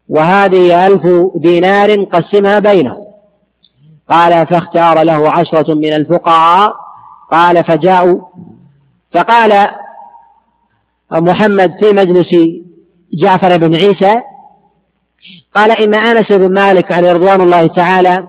وهذه 0.09 0.87
ألف 0.87 1.07
دينار 1.35 2.05
قسمها 2.05 2.59
بينهم. 2.59 3.05
قال 4.11 4.47
فاختار 4.47 5.03
له 5.03 5.31
عشرة 5.31 5.75
من 5.75 5.93
الفقهاء. 5.93 6.75
قال 7.31 7.65
فجاءوا. 7.65 8.21
فقال 9.13 9.69
محمد 11.13 11.73
في 11.81 11.93
مجلس 11.93 12.35
جعفر 13.13 13.57
بن 13.57 13.75
عيسى 13.75 14.21
قال 15.55 15.71
إن 15.71 15.95
أنس 15.95 16.33
بن 16.33 16.55
مالك 16.55 16.93
عليه 16.93 17.13
رضوان 17.13 17.41
الله 17.41 17.67
تعالى 17.67 18.29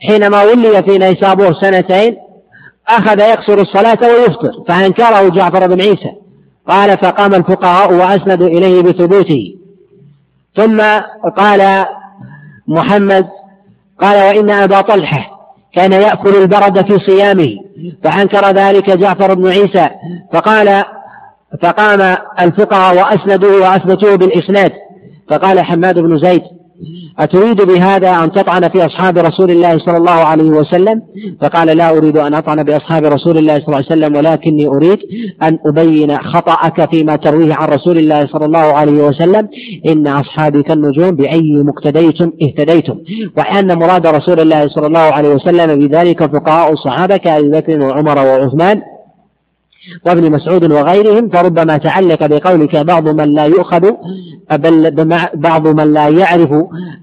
حينما 0.00 0.42
ولي 0.42 0.82
في 0.82 0.98
نيسابور 0.98 1.54
سنتين 1.54 2.16
أخذ 2.88 3.18
يقصر 3.18 3.54
الصلاة 3.54 3.98
ويفطر 4.02 4.64
فأنكره 4.68 5.28
جعفر 5.28 5.66
بن 5.66 5.80
عيسى. 5.80 6.12
قال 6.68 6.98
فقام 6.98 7.34
الفقهاء 7.34 7.92
وأسندوا 7.92 8.48
إليه 8.48 8.82
بثبوته. 8.82 9.56
ثم 10.56 10.82
قال 11.36 11.86
محمد 12.68 13.28
قال 14.00 14.16
وإن 14.16 14.50
أبا 14.50 14.80
طلحة 14.80 15.40
كان 15.74 15.92
يأكل 15.92 16.36
البرد 16.36 16.92
في 16.92 16.98
صيامه 17.10 17.56
فأنكر 18.04 18.46
ذلك 18.50 18.90
جعفر 18.90 19.34
بن 19.34 19.48
عيسى. 19.48 19.88
فقال 20.32 20.84
فقام 21.62 22.16
الفقهاء 22.40 22.96
وأسندوه 22.96 23.60
وأثبتوه 23.60 24.16
بالإسناد. 24.16 24.72
فقال 25.30 25.60
حماد 25.60 25.98
بن 25.98 26.18
زيد 26.18 26.42
أتريد 27.18 27.62
بهذا 27.62 28.24
أن 28.24 28.32
تطعن 28.32 28.68
في 28.68 28.86
أصحاب 28.86 29.18
رسول 29.18 29.50
الله 29.50 29.78
صلى 29.78 29.96
الله 29.96 30.10
عليه 30.10 30.50
وسلم؟ 30.50 31.02
فقال 31.40 31.76
لا 31.76 31.90
أريد 31.90 32.16
أن 32.16 32.34
أطعن 32.34 32.62
بأصحاب 32.62 33.04
رسول 33.04 33.38
الله 33.38 33.54
صلى 33.54 33.66
الله 33.66 33.76
عليه 33.76 33.86
وسلم 33.86 34.16
ولكني 34.16 34.66
أريد 34.66 34.98
أن 35.42 35.58
أبين 35.66 36.18
خطأك 36.18 36.90
فيما 36.90 37.16
ترويه 37.16 37.54
عن 37.54 37.68
رسول 37.68 37.98
الله 37.98 38.26
صلى 38.26 38.44
الله 38.46 38.58
عليه 38.58 38.92
وسلم. 38.92 39.48
إن 39.88 40.06
أصحابي 40.06 40.62
كالنجوم 40.62 41.10
بأي 41.10 41.62
مقتديتم 41.62 42.32
اهتديتم. 42.42 42.94
وأن 43.36 43.78
مراد 43.78 44.06
رسول 44.06 44.40
الله 44.40 44.68
صلى 44.68 44.86
الله 44.86 44.98
عليه 44.98 45.28
وسلم 45.28 45.86
بذلك 45.86 46.32
فقهاء 46.32 46.72
الصحابة 46.72 47.16
كأبي 47.16 47.50
بكر 47.50 47.80
وعمر 47.80 48.18
وعثمان. 48.18 48.82
وابن 50.06 50.32
مسعود 50.32 50.72
وغيرهم 50.72 51.28
فربما 51.28 51.76
تعلق 51.76 52.26
بقولك 52.26 52.76
بعض 52.76 53.08
من 53.08 53.34
لا 53.34 53.44
يؤخذ 53.44 53.90
بل 54.52 54.90
بعض 55.34 55.68
من 55.68 55.92
لا 55.92 56.08
يعرف 56.08 56.50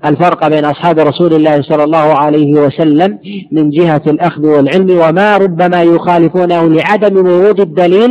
الفرق 0.05 0.47
بين 0.47 0.65
أصحاب 0.65 0.99
رسول 0.99 1.33
الله 1.33 1.61
صلى 1.61 1.83
الله 1.83 1.97
عليه 1.97 2.53
وسلم 2.53 3.19
من 3.51 3.69
جهة 3.69 4.01
الأخذ 4.07 4.45
والعلم 4.45 4.99
وما 4.99 5.37
ربما 5.37 5.83
يخالفونه 5.83 6.67
لعدم 6.67 7.17
ورود 7.17 7.59
الدليل 7.59 8.09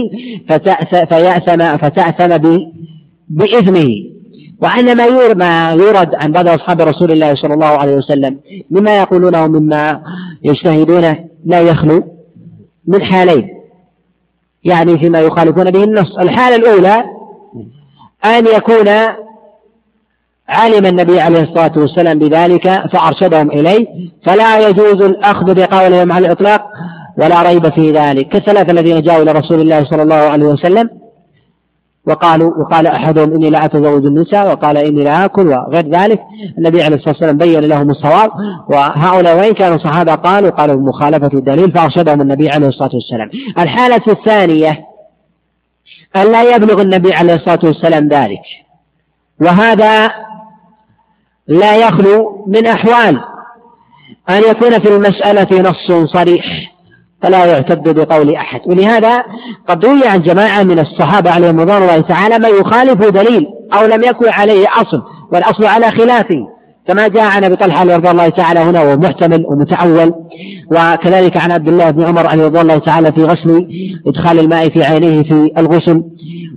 فيأثم 1.08 1.76
فتأثم 1.76 2.58
بإثمه. 3.28 3.88
وأن 4.62 4.96
ما 4.96 5.70
يورد 5.72 6.14
عن 6.14 6.32
بعض 6.32 6.48
أصحاب 6.48 6.80
رسول 6.80 7.12
الله 7.12 7.34
صلى 7.34 7.54
الله 7.54 7.66
عليه 7.66 7.94
وسلم 7.96 8.38
مما 8.70 8.98
يقولونه 8.98 9.46
مما 9.46 10.00
يجتهدونه 10.44 11.18
لا 11.44 11.60
يخلو 11.60 12.02
من 12.88 13.02
حالين. 13.02 13.55
يعني 14.66 14.98
فيما 14.98 15.20
يخالفون 15.20 15.70
به 15.70 15.84
النص. 15.84 16.18
الحالة 16.18 16.56
الأولى 16.56 17.04
أن 18.24 18.46
يكون 18.46 18.88
علم 20.48 20.86
النبي 20.86 21.20
عليه 21.20 21.40
الصلاة 21.40 21.72
والسلام 21.76 22.18
بذلك 22.18 22.82
فأرشدهم 22.92 23.50
إليه. 23.50 23.86
فلا 24.26 24.68
يجوز 24.68 25.02
الأخذ 25.02 25.54
بقولهم 25.54 26.12
على 26.12 26.26
الإطلاق 26.26 26.62
ولا 27.18 27.42
ريب 27.42 27.68
في 27.68 27.92
ذلك. 27.92 28.28
كالثلاثة 28.28 28.72
الذين 28.72 29.02
جاءوا 29.02 29.22
إلى 29.22 29.32
رسول 29.32 29.60
الله 29.60 29.84
صلى 29.84 30.02
الله 30.02 30.14
عليه 30.14 30.46
وسلم 30.46 31.05
وقالوا 32.06 32.58
وقال 32.58 32.86
أحدهم 32.86 33.34
إني 33.34 33.50
لا 33.50 33.64
أتزوج 33.64 34.06
النساء 34.06 34.52
وقال 34.52 34.76
إني 34.76 35.04
لا 35.04 35.24
آكل 35.24 35.48
وغير 35.48 35.88
ذلك. 35.88 36.20
النبي 36.58 36.82
عليه 36.82 36.96
الصلاة 36.96 37.12
والسلام 37.12 37.36
بين 37.36 37.60
لهم 37.60 37.90
الصواب. 37.90 38.30
وهؤلاء 38.68 39.38
وإن 39.38 39.52
كانوا 39.52 39.78
صحابة 39.78 40.14
قالوا 40.14 40.50
قالوا 40.50 40.76
بمخالفة 40.76 41.30
الدليل 41.34 41.72
فأرشدهم 41.72 42.20
النبي 42.20 42.50
عليه 42.50 42.66
الصلاة 42.66 42.90
والسلام. 42.94 43.30
الحالة 43.58 44.02
الثانية 44.08 44.86
أن 46.16 46.32
لا 46.32 46.54
يبلغ 46.56 46.82
النبي 46.82 47.14
عليه 47.14 47.34
الصلاة 47.34 47.60
والسلام 47.64 48.08
ذلك. 48.08 48.42
وهذا 49.40 50.10
لا 51.48 51.76
يخلو 51.76 52.44
من 52.46 52.66
أحوال 52.66 53.20
أن 54.30 54.42
يكون 54.50 54.78
في 54.78 54.88
المسألة 54.88 55.60
نص 55.60 56.12
صريح. 56.12 56.75
فلا 57.26 57.44
يعتد 57.44 57.88
بقول 57.88 58.34
أحد. 58.34 58.60
ولهذا 58.66 59.22
قد 59.68 59.84
روي 59.84 60.08
عن 60.08 60.22
جماعة 60.22 60.62
من 60.62 60.78
الصحابة 60.78 61.30
عليهم 61.30 61.60
رضوان 61.60 61.82
الله 61.82 62.00
تعالى 62.00 62.38
ما 62.38 62.48
يخالف 62.48 63.08
دليل 63.08 63.46
أو 63.74 63.86
لم 63.86 64.02
يكن 64.02 64.28
عليه 64.28 64.66
أصل 64.76 65.02
والأصل 65.32 65.64
على 65.64 65.90
خلافه. 65.90 66.46
كما 66.88 67.08
جاء 67.08 67.24
عن 67.24 67.44
أبي 67.44 67.56
طلحة 67.56 67.84
رضي 67.84 68.10
الله 68.10 68.28
تعالى 68.28 68.60
هنا 68.60 68.82
وهو 68.82 68.96
محتمل 68.96 69.46
ومتعول 69.46 70.12
وكذلك 70.70 71.36
عن 71.36 71.52
عبد 71.52 71.68
الله 71.68 71.90
بن 71.90 72.04
عمر 72.04 72.26
عليه 72.26 72.44
رضي 72.44 72.60
الله 72.60 72.78
تعالى 72.78 73.12
في 73.12 73.24
غسل 73.24 73.68
إدخال 74.06 74.38
الماء 74.38 74.68
في 74.68 74.84
عينيه 74.84 75.22
في 75.22 75.50
الغسل. 75.58 76.02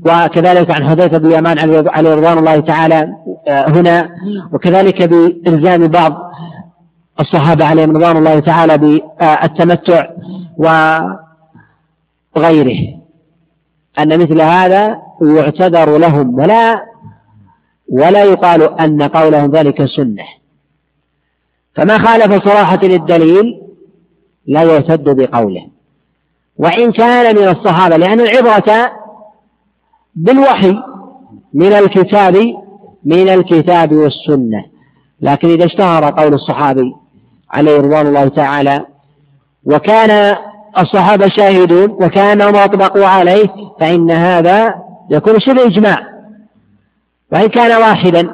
وكذلك 0.05 0.71
عن 0.71 0.89
حذيفة 0.89 1.17
بن 1.17 1.25
اليمان 1.25 1.59
عليه 1.89 2.15
رضوان 2.15 2.37
الله 2.37 2.59
تعالى 2.59 3.07
آه، 3.47 3.69
هنا. 3.69 4.09
وكذلك 4.53 5.03
بإلزام 5.03 5.87
بعض 5.87 6.28
الصحابة 7.19 7.65
عليهم 7.65 7.97
رضوان 7.97 8.17
الله 8.17 8.39
تعالى 8.39 8.77
بالتمتع 8.77 10.07
وغيره. 12.35 12.99
أن 13.99 14.19
مثل 14.19 14.41
هذا 14.41 15.01
يعتذر 15.21 15.97
لهم 15.97 16.39
ولا 16.39 16.85
ولا 17.91 18.23
يقال 18.23 18.79
أن 18.79 19.01
قولهم 19.01 19.51
ذلك 19.51 19.85
سنة. 19.85 20.23
فما 21.75 21.97
خالف 21.97 22.47
صراحة 22.47 22.79
للدليل 22.83 23.61
لا 24.47 24.63
يعتد 24.63 25.09
بقوله. 25.09 25.67
وإن 26.57 26.91
كان 26.91 27.35
من 27.35 27.47
الصحابة 27.47 27.97
لأن 27.97 28.19
العبرة 28.19 28.91
بالوحي 30.15 30.75
من 31.53 31.73
الكتاب 31.73 32.35
من 33.05 33.29
الكتاب 33.29 33.93
والسنة. 33.93 34.65
لكن 35.21 35.49
إذا 35.49 35.65
اشتهر 35.65 36.11
قول 36.11 36.33
الصحابي 36.33 36.93
عليه 37.51 37.77
رضوان 37.77 38.07
الله 38.07 38.27
تعالى. 38.27 38.85
وكان 39.65 40.35
الصحابة 40.79 41.27
شاهدون 41.27 41.89
وكانهم 41.91 42.55
أطبقوا 42.55 43.05
عليه 43.05 43.47
فإن 43.79 44.11
هذا 44.11 44.73
يكون 45.09 45.39
شبه 45.39 45.65
إجماع. 45.65 45.97
وإن 47.31 47.47
كان 47.47 47.81
واحدا 47.81 48.29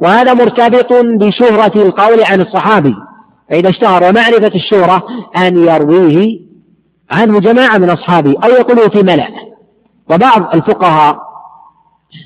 وهذا 0.00 0.34
مرتبط 0.34 0.92
بشهرة 0.92 1.82
القول 1.82 2.24
عن 2.24 2.40
الصحابي. 2.40 2.94
فإذا 3.50 3.68
اشتهر 3.70 4.04
ومعرفة 4.04 4.52
الشهرة 4.54 5.02
أن 5.36 5.58
يرويه 5.58 6.40
عنه 7.10 7.40
جماعة 7.40 7.78
من 7.78 7.90
أصحابه 7.90 8.34
أو 8.44 8.48
يقولوا 8.48 8.88
في 8.88 9.02
ملأ. 9.02 9.28
وبعض 10.10 10.54
الفقهاء 10.54 11.23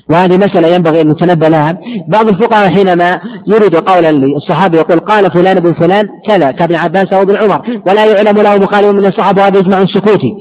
وهذه 0.09 0.37
مسألة 0.37 0.67
ينبغي 0.67 1.01
أن 1.01 1.09
نتنبه 1.09 1.49
لها. 1.49 1.77
بعض 2.07 2.27
الفقهاء 2.27 2.69
حينما 2.69 3.19
يريد 3.47 3.75
قولا 3.75 4.11
للصحابي 4.11 4.77
يقول 4.77 4.99
قال 4.99 5.31
فلان 5.31 5.59
بن 5.59 5.73
فلان 5.73 6.07
كذا 6.27 6.51
كابن 6.51 6.75
عباس 6.75 7.13
أو 7.13 7.21
ابن 7.21 7.35
عمر. 7.35 7.81
ولا 7.87 8.05
يعلم 8.05 8.37
له 8.37 8.57
مخالف 8.57 8.87
من 8.87 9.05
الصحابة 9.05 9.41
وهذا 9.41 9.59
إجماع 9.59 9.85
سكوتي. 9.85 10.33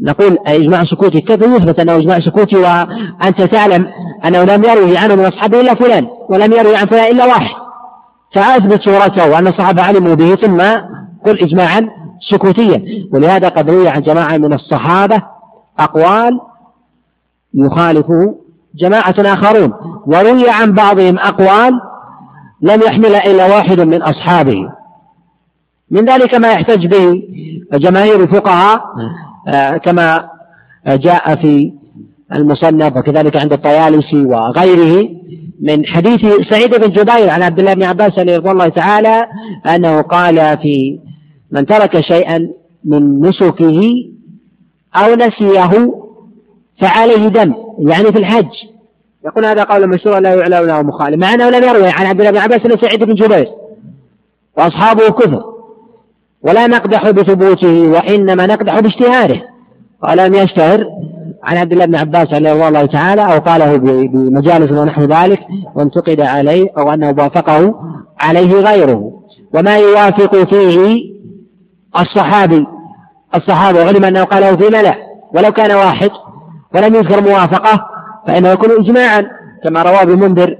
نقول 0.00 0.36
إجماع 0.46 0.84
سكوتي 0.84 1.20
كيف 1.20 1.42
يثبت 1.42 1.80
أنه 1.80 1.96
إجماع 1.96 2.20
سكوتي 2.20 2.56
وأنت 2.56 3.42
تعلم 3.42 3.86
أنه 4.24 4.44
لم 4.44 4.64
يروي 4.64 4.98
عنه 4.98 5.14
من 5.14 5.24
أصحابه 5.24 5.60
إلا 5.60 5.74
فلان 5.74 6.06
ولم 6.30 6.52
يروي 6.52 6.76
عن 6.76 6.86
فلان 6.86 7.12
إلا 7.14 7.24
واحد. 7.24 7.56
فأثبت 8.34 8.82
صورته 8.82 9.30
وأن 9.30 9.46
الصحابة 9.46 9.82
علموا 9.82 10.14
به 10.14 10.34
ثم 10.34 10.60
قل 11.26 11.42
إجماعا 11.42 11.88
سكوتيا. 12.30 12.82
ولهذا 13.12 13.48
قد 13.48 13.70
روي 13.70 13.88
عن 13.88 14.02
جماعة 14.02 14.36
من 14.36 14.52
الصحابة 14.52 15.22
أقوال 15.78 16.40
يخالفه 17.56 18.34
جماعة 18.74 19.14
آخرون. 19.18 19.72
وروي 20.06 20.50
عن 20.50 20.72
بعضهم 20.72 21.18
أقوال 21.18 21.80
لم 22.62 22.82
يحمل 22.82 23.14
إلا 23.14 23.46
واحد 23.46 23.80
من 23.80 24.02
أصحابه. 24.02 24.68
من 25.90 26.04
ذلك 26.04 26.34
ما 26.34 26.52
يحتج 26.52 26.86
به 26.86 27.22
جماهير 27.72 28.22
الفقهاء 28.22 28.80
آه، 29.48 29.76
كما 29.76 30.28
جاء 30.86 31.34
في 31.34 31.72
المصنف 32.34 32.96
وكذلك 32.96 33.36
عند 33.36 33.52
الطيالسي 33.52 34.24
وغيره 34.24 35.08
من 35.60 35.86
حديث 35.86 36.20
سعيد 36.50 36.74
بن 36.74 36.90
جبير 36.90 37.30
عن 37.30 37.42
عبد 37.42 37.58
الله 37.58 37.74
بن 37.74 37.82
عباس 37.82 38.18
رضي 38.18 38.36
الله 38.36 38.68
تعالى 38.68 39.26
أنه 39.66 40.00
قال 40.00 40.58
في 40.58 40.98
من 41.50 41.66
ترك 41.66 42.00
شيئا 42.00 42.48
من 42.84 43.20
نسكه 43.20 43.92
أو 44.96 45.14
نسيه 45.14 45.92
فعليه 46.80 47.28
دم 47.28 47.54
يعني 47.78 48.12
في 48.12 48.18
الحج. 48.18 48.48
يقول 49.26 49.44
هذا 49.44 49.64
قول 49.64 49.88
مشهور 49.88 50.18
لا 50.18 50.34
يعلم 50.34 50.66
له 50.66 50.82
مخالف 50.82 51.16
مع 51.20 51.34
أنه 51.34 51.50
لم 51.50 51.64
يروي 51.64 51.88
عن 51.88 52.06
عبد 52.06 52.20
الله 52.20 52.30
بن 52.30 52.38
عباس 52.38 52.60
الا 52.66 52.76
سعيد 52.76 53.04
بن 53.04 53.14
جبير 53.14 53.48
وأصحابه 54.56 55.08
كثر 55.08 55.44
ولا 56.42 56.66
نقدح 56.66 57.10
بثبوته 57.10 57.88
وإنما 57.88 58.46
نقدح 58.46 58.80
باشتهاره 58.80 59.42
ولم 60.02 60.34
يشتهر 60.34 60.84
عن 61.44 61.56
عبد 61.56 61.72
الله 61.72 61.84
بن 61.84 61.96
عباس 61.96 62.26
رضي 62.32 62.52
الله 62.52 62.86
تعالى 62.86 63.22
أو 63.22 63.38
قاله 63.38 63.76
بمجالس 63.76 64.72
ونحو 64.72 65.02
ذلك 65.02 65.40
وانتقد 65.74 66.20
عليه 66.20 66.68
أو 66.78 66.92
أنه 66.92 67.14
وافقه 67.18 67.74
عليه 68.20 68.52
غيره. 68.52 69.12
وما 69.54 69.76
يوافق 69.76 70.36
فيه 70.36 71.02
الصحابي 72.00 72.66
الصحابة 73.34 73.84
وعلم 73.84 74.04
أنه 74.04 74.24
قاله 74.24 74.56
في 74.56 74.64
ملأ 74.64 74.94
ولو 75.34 75.52
كان 75.52 75.72
واحد 75.76 76.10
ولم 76.76 76.94
يذكر 76.94 77.20
موافقة 77.20 77.88
فإنه 78.26 78.48
يكون 78.48 78.70
إجماعا 78.70 79.30
كما 79.64 79.82
رواه 79.82 80.02
ابن 80.02 80.18
منذر 80.18 80.58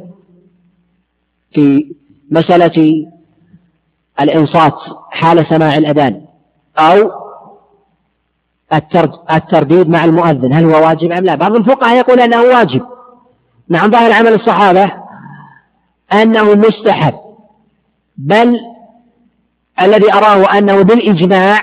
في 1.55 1.95
مسألة 2.31 3.07
الإنصات 4.21 4.75
حال 5.11 5.47
سماع 5.49 5.77
الأذان 5.77 6.23
أو 6.79 7.11
الترديد 9.31 9.89
مع 9.89 10.05
المؤذن 10.05 10.53
هل 10.53 10.65
هو 10.65 10.87
واجب 10.87 11.13
أم 11.13 11.25
لا؟ 11.25 11.35
بعض 11.35 11.55
الفقهاء 11.55 11.97
يقول 11.97 12.21
أنه 12.21 12.43
واجب. 12.43 12.83
نعم 13.69 13.91
ظاهر 13.91 14.13
عمل 14.13 14.35
الصحابة 14.35 14.93
أنه 16.13 16.55
مستحب 16.55 17.15
بل 18.17 18.61
الذي 19.83 20.13
أراه 20.15 20.59
أنه 20.59 20.83
بالإجماع 20.83 21.59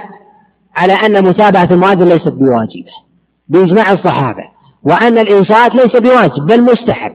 على 0.75 0.93
أن 0.93 1.23
متابعة 1.23 1.67
المؤذن 1.71 2.09
ليست 2.09 2.27
بواجبة. 2.27 3.02
بإجماع 3.47 3.91
الصحابة 3.91 4.43
وأن 4.83 5.17
الإنصات 5.17 5.75
ليس 5.75 5.95
بواجب 5.95 6.45
بل 6.45 6.61
مستحب. 6.61 7.13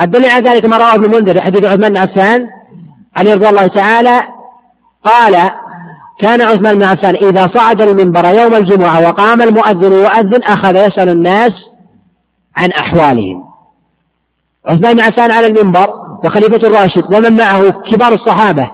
الدليل 0.00 0.30
على 0.30 0.50
ذلك 0.50 0.64
ما 0.64 0.76
رواه 0.76 0.94
ابن 0.94 1.10
منذر 1.10 1.40
حديث 1.40 1.64
عثمان 1.64 1.92
بن 1.92 1.96
عفان 1.96 2.48
عليه 3.16 3.34
رضي 3.34 3.48
الله 3.48 3.66
تعالى 3.66 4.22
قال 5.04 5.50
كان 6.18 6.42
عثمان 6.42 6.74
بن 6.74 6.82
عفان 6.82 7.14
إذا 7.14 7.50
صعد 7.54 7.80
المنبر 7.80 8.24
يوم 8.24 8.54
الجمعة 8.54 9.08
وقام 9.08 9.42
المؤذن 9.42 9.92
يؤذن 9.92 10.42
أخذ 10.42 10.76
يسأل 10.76 11.08
الناس 11.08 11.52
عن 12.56 12.70
أحوالهم. 12.70 13.44
عثمان 14.66 14.94
بن 14.94 15.00
عفان 15.00 15.30
على 15.30 15.46
المنبر 15.46 15.94
وخليفة 16.24 16.68
الراشد 16.68 17.14
ومن 17.14 17.36
معه 17.36 17.70
كبار 17.70 18.14
الصحابة 18.14 18.70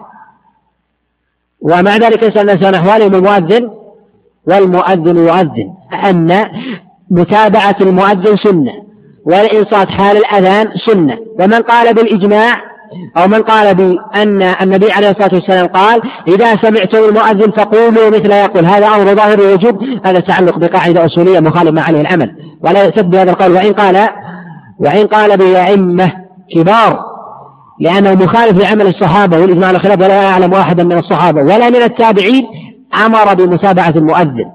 ومع 1.60 1.96
ذلك 1.96 2.22
يسأل 2.22 2.50
الناس 2.50 2.64
عن 2.64 2.74
أحوالهم 2.74 3.14
المؤذن 3.14 3.77
والمؤذن 4.48 5.16
يؤذن 5.16 5.68
أن 6.04 6.44
متابعة 7.10 7.76
المؤذن 7.80 8.36
سنة 8.44 8.72
والإنصات 9.26 9.88
حال 9.88 10.16
الأذان 10.16 10.68
سنة. 10.86 11.18
ومن 11.40 11.54
قال 11.62 11.94
بالإجماع 11.94 12.54
أو 13.16 13.28
من 13.28 13.42
قال 13.42 13.74
بأن 13.74 14.42
النبي 14.42 14.92
عليه 14.92 15.10
الصلاة 15.10 15.34
والسلام 15.34 15.66
قال 15.66 16.00
إذا 16.28 16.56
سمعتم 16.56 16.98
المؤذن 16.98 17.50
فقولوا 17.50 18.08
مثل 18.10 18.30
يقول. 18.30 18.64
هذا 18.64 18.86
أمر 18.86 19.14
ظاهر 19.14 19.38
الوجوب 19.38 19.82
هذا 20.04 20.20
تعلق 20.20 20.58
بقاعدة 20.58 21.06
أصولية 21.06 21.40
مخالف 21.40 21.70
ما 21.70 21.82
عليه 21.82 22.00
العمل. 22.00 22.36
ولا 22.64 22.84
يعتد 22.84 23.10
بهذا 23.10 23.30
القول. 23.30 23.52
وإن 23.52 23.72
قال 23.72 24.08
وإن 24.80 25.06
قال 25.06 25.36
به 25.36 25.66
أئمة 25.66 26.12
كبار 26.56 27.08
لأنه 27.80 28.14
مخالف 28.14 28.62
لعمل 28.62 28.86
الصحابة 28.86 29.38
والإجماع 29.40 29.70
الخلاف 29.70 29.98
ولا 29.98 30.22
يعلم 30.22 30.52
واحدا 30.52 30.84
من 30.84 30.98
الصحابة 30.98 31.42
ولا 31.42 31.70
من 31.70 31.82
التابعين 31.82 32.46
أمر 33.06 33.34
بمتابعة 33.34 33.94
المؤذن. 33.96 34.50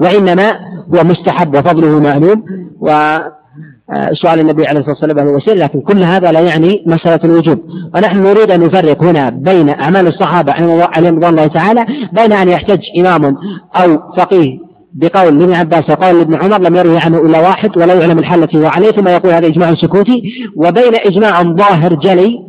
وإنما 0.00 0.50
هو 0.94 1.04
مستحب 1.04 1.56
وفضله 1.56 2.00
معلوم. 2.00 2.44
وسؤال 2.80 4.40
النبي 4.40 4.66
عليه 4.66 4.80
الصلاة 4.80 4.96
والسلام 5.00 5.28
هو 5.28 5.36
وسيلة 5.36 5.64
لكن 5.64 5.80
كل 5.80 6.02
هذا 6.02 6.32
لا 6.32 6.40
يعني 6.40 6.84
مسألة 6.86 7.20
الوجوب. 7.24 7.58
ونحن 7.94 8.22
نريد 8.22 8.50
أن 8.50 8.60
نفرق 8.60 9.02
هنا 9.02 9.30
بين 9.30 9.68
أعمال 9.68 10.06
الصحابة 10.06 10.52
عليهم 10.96 11.16
رضوان 11.16 11.30
الله 11.30 11.46
تعالى 11.46 11.86
بين 12.12 12.32
أن 12.32 12.48
يحتج 12.48 12.80
إمام 12.98 13.36
أو 13.76 13.98
فقيه 14.16 14.58
بقول 14.94 15.38
لابن 15.38 15.54
عباس 15.54 15.90
وقول 15.90 16.18
لابن 16.18 16.34
عمر 16.34 16.58
لم 16.60 16.76
يروي 16.76 16.98
عنه 16.98 17.18
إلا 17.18 17.40
واحد 17.40 17.76
ولا 17.78 17.94
يعلم 17.94 18.18
الحل 18.18 18.42
التي 18.42 18.58
هو 18.58 18.66
عليه 18.66 18.90
ثم 18.90 19.08
يقول 19.08 19.32
هذا 19.32 19.46
إجماع 19.46 19.74
سكوتي 19.74 20.22
وبين 20.56 20.94
إجماع 20.94 21.42
ظاهر 21.42 21.94
جلي 21.94 22.47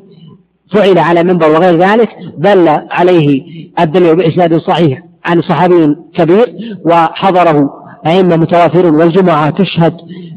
فعل 0.73 0.97
على 0.97 1.23
منبر 1.23 1.49
وغير 1.49 1.77
ذلك 1.77 2.09
دل 2.37 2.69
عليه 2.91 3.43
الدليل 3.79 4.15
بإسناد 4.15 4.57
صحيح 4.57 5.03
عن 5.25 5.41
صحابي 5.41 5.95
كبير 6.15 6.55
وحضره 6.85 7.69
أئمة 8.07 8.35
متوافرون 8.35 8.95
والجمعة 8.95 9.49
تشهد 9.49 9.93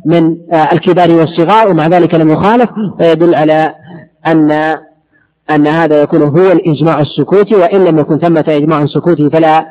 من 0.06 0.36
آه، 0.52 0.72
الكبار 0.72 1.10
والصغار 1.10 1.68
ومع 1.68 1.86
ذلك 1.86 2.14
لم 2.14 2.30
يخالف 2.30 2.70
فيدل 2.98 3.34
على 3.34 3.74
أن 4.26 4.52
أن 5.50 5.66
هذا 5.66 6.02
يكون 6.02 6.22
هو 6.22 6.52
الإجماع 6.52 7.00
السكوتي 7.00 7.54
وإن 7.54 7.84
لم 7.84 7.98
يكن 7.98 8.18
ثمة 8.18 8.44
إجماع 8.48 8.86
سكوتي 8.86 9.30
فلا 9.30 9.66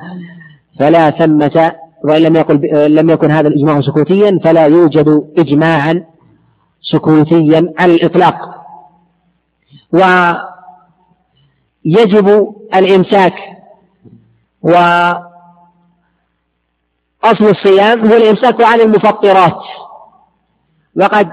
فلا 0.80 1.09
ثمة 1.09 1.72
وإن 2.03 2.22
لم 2.22 2.36
يقل 2.36 2.62
لم 2.95 3.09
يكن 3.09 3.32
هذا 3.32 3.47
الإجماع 3.47 3.82
سكوتيا 3.82 4.39
فلا 4.43 4.66
يوجد 4.66 5.24
إجماعا 5.38 6.03
سكوتيا 6.82 7.74
على 7.80 7.95
الإطلاق. 7.95 8.36
ويجب 11.86 12.55
الإمساك. 12.75 13.34
وأصل 14.61 15.25
الصيام 17.23 18.07
هو 18.07 18.17
الإمساك 18.17 18.61
عن 18.61 18.82
المفطرات. 18.82 19.61
وقد 20.95 21.29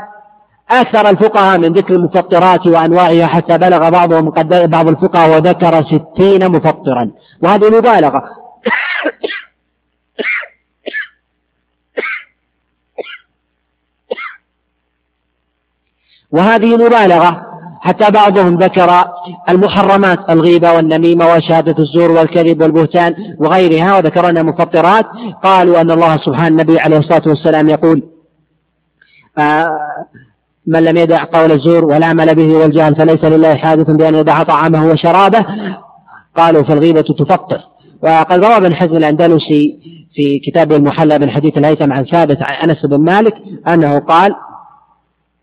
أكثر 0.70 1.10
الفقهاء 1.10 1.58
من 1.58 1.72
ذكر 1.72 1.94
المفطرات 1.94 2.66
وأنواعها 2.66 3.26
حتى 3.26 3.58
بلغ 3.58 3.90
بعضهم 3.90 4.30
قد 4.30 4.48
بعض 4.48 4.88
الفقهاء 4.88 5.30
وذكر 5.36 5.84
ستين 5.84 6.48
مفطرا. 6.48 7.10
وهذه 7.42 7.78
مبالغة. 7.78 8.22
وهذه 16.30 16.76
مبالغة 16.76 17.47
حتى 17.80 18.10
بعضهم 18.10 18.54
ذكر 18.54 18.90
المحرمات 19.48 20.30
الغيبة 20.30 20.72
والنميمة 20.72 21.26
وشهادة 21.26 21.74
الزور 21.78 22.10
والكذب 22.10 22.62
والبهتان 22.62 23.14
وغيرها 23.38 23.96
وذكر 23.96 24.30
أنها 24.30 24.42
مفطرات. 24.42 25.06
قالوا 25.44 25.80
أن 25.80 25.90
الله 25.90 26.16
سبحانه 26.16 26.48
النبي 26.48 26.80
عليه 26.80 26.98
الصلاة 26.98 27.22
والسلام 27.26 27.68
يقول 27.68 28.02
آه 29.38 29.78
من 30.66 30.84
لم 30.84 30.96
يدع 30.96 31.24
قول 31.24 31.52
الزور 31.52 31.84
والعمل 31.84 32.34
به 32.34 32.56
والجهل 32.56 32.96
فليس 32.96 33.24
لله 33.24 33.54
حادث 33.54 33.90
بأن 33.90 34.14
يدع 34.14 34.42
طعامه 34.42 34.86
وشرابه. 34.86 35.46
قالوا 36.36 36.62
فالغيبة 36.62 37.00
تفطر. 37.00 37.60
وقد 38.02 38.44
روى 38.44 38.56
ابن 38.56 38.74
حزم 38.74 38.96
الأندلسي 38.96 39.78
في 40.14 40.38
كتابه 40.38 40.76
المحلى 40.76 41.18
من 41.18 41.30
حديث 41.30 41.58
الهيثم 41.58 41.92
عن 41.92 42.04
ثابت 42.04 42.38
عن 42.42 42.70
أنس 42.70 42.86
بن 42.86 43.00
مالك 43.00 43.34
أنه 43.68 43.98
قال 43.98 44.34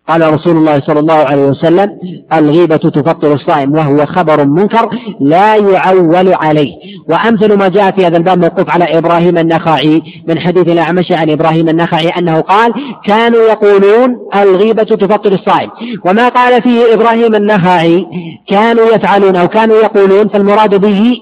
قال 0.08 0.34
رسول 0.34 0.58
الله 0.58 0.82
صلى 0.88 0.99
الله 0.99 1.14
عليه 1.14 1.45
وسلم 1.45 1.89
الغيبة 2.34 2.78
تفطر 2.78 3.34
الصائم 3.34 3.74
وهو 3.74 4.06
خبر 4.06 4.45
منكر 4.45 4.89
لا 5.20 5.56
يعول 5.56 6.34
عليه. 6.34 6.72
وأمثل 7.10 7.58
ما 7.58 7.68
جاء 7.68 7.91
في 7.91 8.06
هذا 8.06 8.18
الباب 8.18 8.39
موقوف 8.39 8.70
على 8.70 8.97
إبراهيم 8.97 9.38
النخعي 9.38 10.01
من 10.28 10.39
حديث 10.39 10.68
الأعمش 10.68 11.12
عن 11.12 11.30
إبراهيم 11.30 11.70
النخعي 11.70 12.10
أنه 12.10 12.41
قال 12.41 12.74
كانوا 13.06 13.41
يقولون 13.41 14.16
الغيبة 14.36 14.84
تفطر 14.84 15.32
الصائم. 15.32 15.70
وما 16.06 16.30
قال 16.30 16.62
فيه 16.62 16.93
إبراهيم 16.93 17.36
النخعي 17.36 18.06
كانوا 18.47 18.86
يفعلون 18.86 19.36
أو 19.36 19.47
كانوا 19.47 19.76
يقولون 19.76 20.28
فالمراد 20.28 20.76
به 20.82 21.14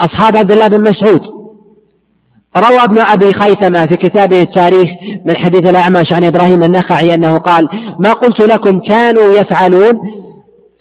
أصحاب 0.00 0.36
عبد 0.36 0.52
الله 0.52 0.68
بن 0.68 0.80
مسعود. 0.90 1.39
روى 2.56 2.84
ابن 2.84 2.98
أبي 2.98 3.32
خيثمة 3.32 3.86
في 3.86 3.96
كتابه 3.96 4.42
التاريخ 4.42 4.90
من 5.24 5.36
حديث 5.36 5.68
الأعمش 5.68 6.12
عن 6.12 6.24
إبراهيم 6.24 6.62
النخعي 6.62 7.14
أنه 7.14 7.38
قال 7.38 7.68
ما 7.98 8.12
قلت 8.12 8.40
لكم 8.40 8.80
كانوا 8.80 9.34
يفعلون 9.34 10.00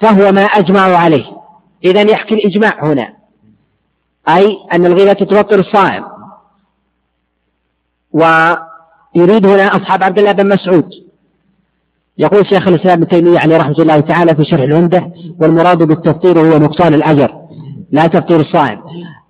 فهو 0.02 0.32
ما 0.32 0.42
أجمعوا 0.42 0.98
عليه. 0.98 1.26
إذا 1.86 2.02
يحكي 2.02 2.34
الإجماع 2.34 2.84
هنا. 2.84 3.14
أي 4.30 4.58
أن 4.74 4.86
الغيبة 4.86 5.14
تفطر 5.14 5.60
الصائم. 5.60 6.04
ويريد 8.12 9.46
هنا 9.46 9.68
أصحاب 9.68 10.04
عبد 10.04 10.20
الله 10.20 10.32
بن 10.32 10.48
مسعود. 10.50 10.90
يقول 12.18 12.48
شيخ 12.48 12.68
الإسلام 12.68 13.02
ابن 13.02 13.08
تيمية 13.08 13.40
عليه 13.40 13.58
رحمة 13.58 13.76
الله 13.80 14.00
تعالى 14.00 14.36
في 14.36 14.46
شرح 14.46 14.62
العمدة 14.62 15.12
والمراد 15.42 15.84
بالتفطير 15.84 16.40
هو 16.40 16.58
نقصان 16.58 16.94
الأجر 16.94 17.36
لا 17.92 18.08
تفطير 18.08 18.40
الصائم. 18.40 18.82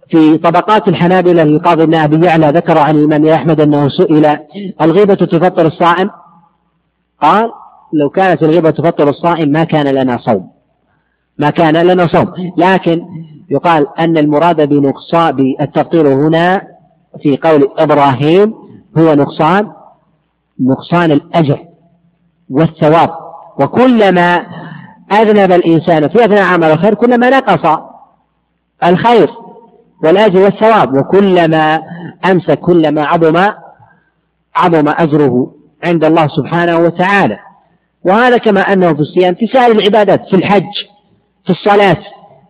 في 0.10 0.38
طبقات 0.38 0.88
الحنابلة 0.88 1.44
للقاضي 1.44 1.84
ابن 1.84 1.96
أبي 1.96 2.26
يعلى 2.26 2.48
ذكر 2.48 2.78
عن 2.78 2.96
الإمام 2.96 3.28
أحمد 3.28 3.62
أنه 3.62 3.90
سئل 3.90 4.38
الغيبة 4.82 5.14
تفطر 5.14 5.68
الصائم؟ 5.68 6.10
قال 7.22 7.52
لو 7.94 8.10
كانت 8.10 8.44
الغيبة 8.44 8.70
تفطر 8.70 9.10
الصائم 9.10 9.50
ما 9.50 9.64
كان 9.64 9.88
لنا 9.88 10.18
صوم. 10.18 10.50
ما 11.38 11.50
كان 11.50 11.78
لنا 11.78 12.08
صوم. 12.08 12.34
لكن 12.58 13.06
يقال 13.50 13.88
أن 14.00 14.18
المراد 14.18 14.70
بنقصان 14.70 15.32
بالتفطير 15.32 16.08
هنا 16.08 16.62
في 17.22 17.38
قول 17.38 17.70
إبراهيم 17.78 18.54
هو 18.98 19.14
نقصان 19.14 19.72
نقصان 20.60 21.12
الأجر 21.12 21.66
والثواب. 22.50 23.10
وكلما 23.60 24.46
أذنب 25.12 25.52
الإنسان 25.52 26.08
في 26.08 26.26
أثناء 26.26 26.44
عمل 26.44 26.72
الخير 26.72 26.94
كلما 26.94 27.30
نقص 27.30 27.80
الخير. 28.84 29.30
والأجر 30.04 30.40
والثواب 30.40 30.94
وكلما 30.98 31.82
أمسك 32.32 32.60
كلما 32.60 33.06
عظم 33.06 33.38
عظم 34.56 34.88
أجره 34.88 35.52
عند 35.84 36.06
الله 36.06 36.28
سبحانه 36.28 36.78
وتعالى. 36.78 37.38
وهذا 38.06 38.38
كما 38.38 38.62
أنه 38.62 38.94
في 38.94 39.00
الصيام 39.00 39.36
في 39.36 39.48
سائر 39.48 39.72
العبادات 39.72 40.22
في 40.30 40.36
الحج 40.36 40.74
في 41.46 41.50
الصلاة. 41.50 41.98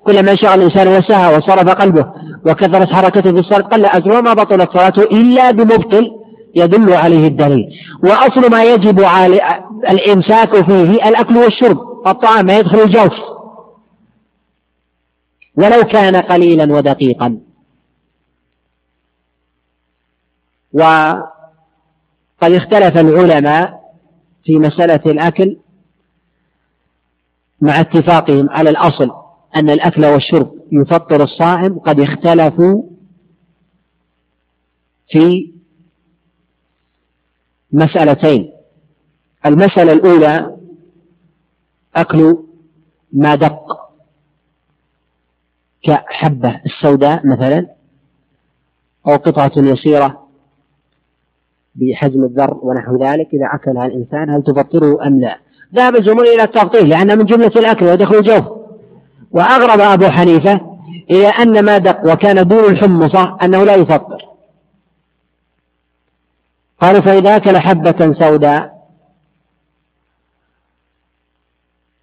كلما 0.06 0.36
شاء 0.36 0.56
الإنسان 0.56 0.88
وسهى 0.88 1.38
وصرف 1.38 1.70
قلبه 1.70 2.06
وكثرت 2.46 2.94
حركته 2.94 3.32
في 3.32 3.40
الصلاة 3.40 3.62
قل 3.62 3.86
أجره 3.86 4.22
ما 4.22 4.34
بطلت 4.34 4.72
صلاته 4.72 5.04
إلا 5.04 5.52
بمبطل 5.52 6.12
يدل 6.56 6.94
عليه 6.94 7.28
الدليل. 7.28 7.66
وأصل 8.04 8.52
ما 8.52 8.64
يجب 8.64 9.04
على 9.04 9.42
الإمساك 9.90 10.66
فيه 10.66 11.10
الأكل 11.10 11.38
والشرب 11.38 11.78
الطعام 12.08 12.46
ما 12.46 12.58
يدخل 12.58 12.80
الجوف. 12.80 13.14
ولو 15.60 15.84
كان 15.84 16.16
قليلا 16.16 16.74
ودقيقا. 16.74 17.40
وقد 20.74 21.24
اختلف 22.42 22.98
العلماء 22.98 23.94
في 24.44 24.58
مسألة 24.58 25.12
الأكل 25.12 25.58
مع 27.62 27.80
اتفاقهم 27.80 28.50
على 28.50 28.70
الأصل 28.70 29.12
أن 29.56 29.70
الأكل 29.70 30.06
والشرب 30.06 30.54
يفطر 30.72 31.24
الصائم 31.24 31.80
قد 31.80 32.00
اختلفوا 32.00 32.84
في 35.10 35.54
مسألتين. 37.72 38.54
المسألة 39.46 39.94
الأولى 39.94 40.58
أكل 41.96 42.38
ما 43.14 43.36
دق. 43.36 43.89
كحبة 45.84 46.62
السوداء 46.66 47.28
مثلا 47.28 47.68
أو 49.08 49.16
قطعة 49.16 49.52
يسيرة 49.58 50.30
بحجم 51.76 52.24
الذر 52.24 52.60
ونحو 52.62 53.04
ذلك 53.04 53.28
إذا 53.34 53.50
أكلها 53.54 53.86
الإنسان 53.86 54.30
هل 54.30 54.44
تفطره 54.44 55.08
أم 55.08 55.20
لا؟ 55.20 55.40
ذهب 55.76 55.96
الجمهور 55.96 56.26
إلى 56.26 56.44
التفطير 56.44 56.86
لأنها 56.86 57.16
من 57.16 57.26
جملة 57.26 57.48
الأكل 57.56 57.86
ويدخل 57.86 58.16
الجوف. 58.16 58.46
وأغرب 59.32 59.80
أبو 59.80 60.06
حنيفة 60.06 60.62
إلى 61.12 61.28
أن 61.28 61.66
ما 61.66 61.78
دق 61.78 62.14
وكان 62.14 62.48
دون 62.48 62.64
الحمصة 62.64 63.38
أنه 63.44 63.64
لا 63.64 63.76
يفطر. 63.76 64.26
قالوا 66.82 67.02
فإذا 67.02 67.36
أكل 67.36 67.58
حبة 67.58 68.14
سوداء 68.20 68.80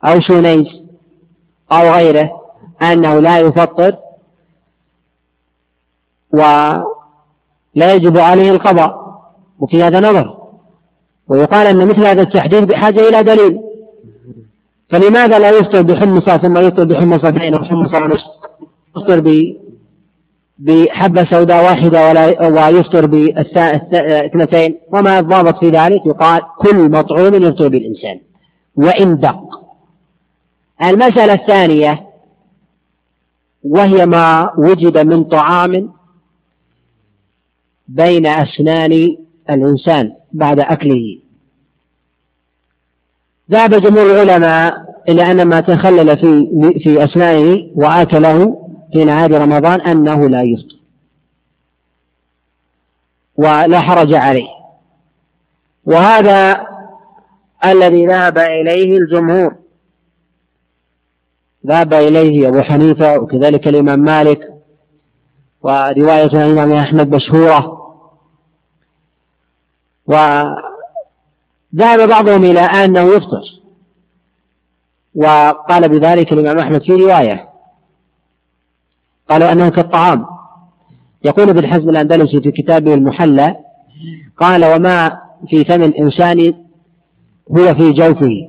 أو 0.04 0.20
شونيس 0.20 0.68
أو 1.72 1.92
غيره 1.92 2.45
أنه 2.82 3.20
لا 3.20 3.38
يفطر 3.38 3.96
ولا 6.32 6.84
يجب 7.94 8.18
عليه 8.18 8.50
القضاء 8.50 9.20
وفي 9.58 9.82
هذا 9.82 10.00
نظر. 10.00 10.36
ويقال 11.28 11.66
أن 11.66 11.88
مثل 11.88 12.06
هذا 12.06 12.22
التحديد 12.22 12.64
بحاجة 12.66 13.08
إلى 13.08 13.22
دليل. 13.22 13.60
فلماذا 14.88 15.38
لا 15.38 15.50
يفطر 15.50 15.82
بحمصة 15.82 16.36
ثم 16.36 16.56
يفطر 16.58 16.84
بحمصتين 16.84 17.54
أو 17.54 17.64
حمصة 17.64 17.98
ونصف 17.98 18.26
يفطر 18.96 19.46
بحبة 20.58 21.24
سوداء 21.24 21.64
واحدة 21.64 22.08
ولا 22.08 22.46
ويفطر 22.66 23.06
باثنتين 23.06 24.78
وما 24.92 25.18
الضابط 25.18 25.58
في 25.58 25.70
ذلك؟ 25.70 26.06
يقال 26.06 26.42
كل 26.58 26.90
مطعوم 26.90 27.34
يفطر 27.34 27.68
بالإنسان. 27.68 28.20
وإن 28.76 29.20
دق. 29.20 29.66
المسألة 30.82 31.32
الثانية 31.32 32.05
وهي 33.70 34.06
ما 34.06 34.50
وجد 34.58 34.98
من 34.98 35.24
طعام 35.24 35.92
بين 37.88 38.26
أسنان 38.26 39.16
الإنسان 39.50 40.12
بعد 40.32 40.60
أكله. 40.60 41.18
ذهب 43.50 43.74
جمهور 43.74 44.22
العلماء 44.22 44.94
إلى 45.08 45.30
أن 45.30 45.42
ما 45.42 45.60
تخلل 45.60 46.18
في 46.18 46.48
في 46.84 47.04
أسنانه 47.04 47.70
وآكله 47.74 48.68
في 48.92 49.04
نهار 49.04 49.40
رمضان 49.40 49.80
أنه 49.80 50.28
لا 50.28 50.42
يفطر. 50.42 50.76
ولا 53.36 53.80
حرج 53.80 54.14
عليه. 54.14 54.48
وهذا 55.84 56.66
الذي 57.64 58.06
ذهب 58.06 58.38
إليه 58.38 58.98
الجمهور. 58.98 59.65
ذهب 61.66 61.94
إليه 61.94 62.48
أبو 62.48 62.60
حنيفة 62.60 63.18
وكذلك 63.18 63.68
الإمام 63.68 64.00
مالك 64.00 64.40
ورواية 65.62 66.24
الإمام 66.26 66.72
أحمد 66.72 67.14
مشهورة. 67.14 67.76
وذهب 70.06 70.58
بعضهم 72.08 72.44
إلى 72.44 72.60
أنه 72.60 73.00
يفطر. 73.00 73.42
وقال 75.14 75.88
بذلك 75.88 76.32
الإمام 76.32 76.58
أحمد 76.58 76.82
في 76.82 76.92
رواية. 76.92 77.48
قالوا 79.30 79.52
أنه 79.52 79.68
كالطعام. 79.68 80.26
يقول 81.24 81.48
ابن 81.48 81.66
حزم 81.66 81.88
الأندلسي 81.88 82.40
في 82.40 82.50
كتابه 82.50 82.94
المحلى 82.94 83.56
قال 84.36 84.64
وما 84.64 85.20
في 85.48 85.64
فم 85.64 85.82
الإنسان 85.82 86.54
هو 87.50 87.74
في 87.74 87.92
جوفه 87.92 88.48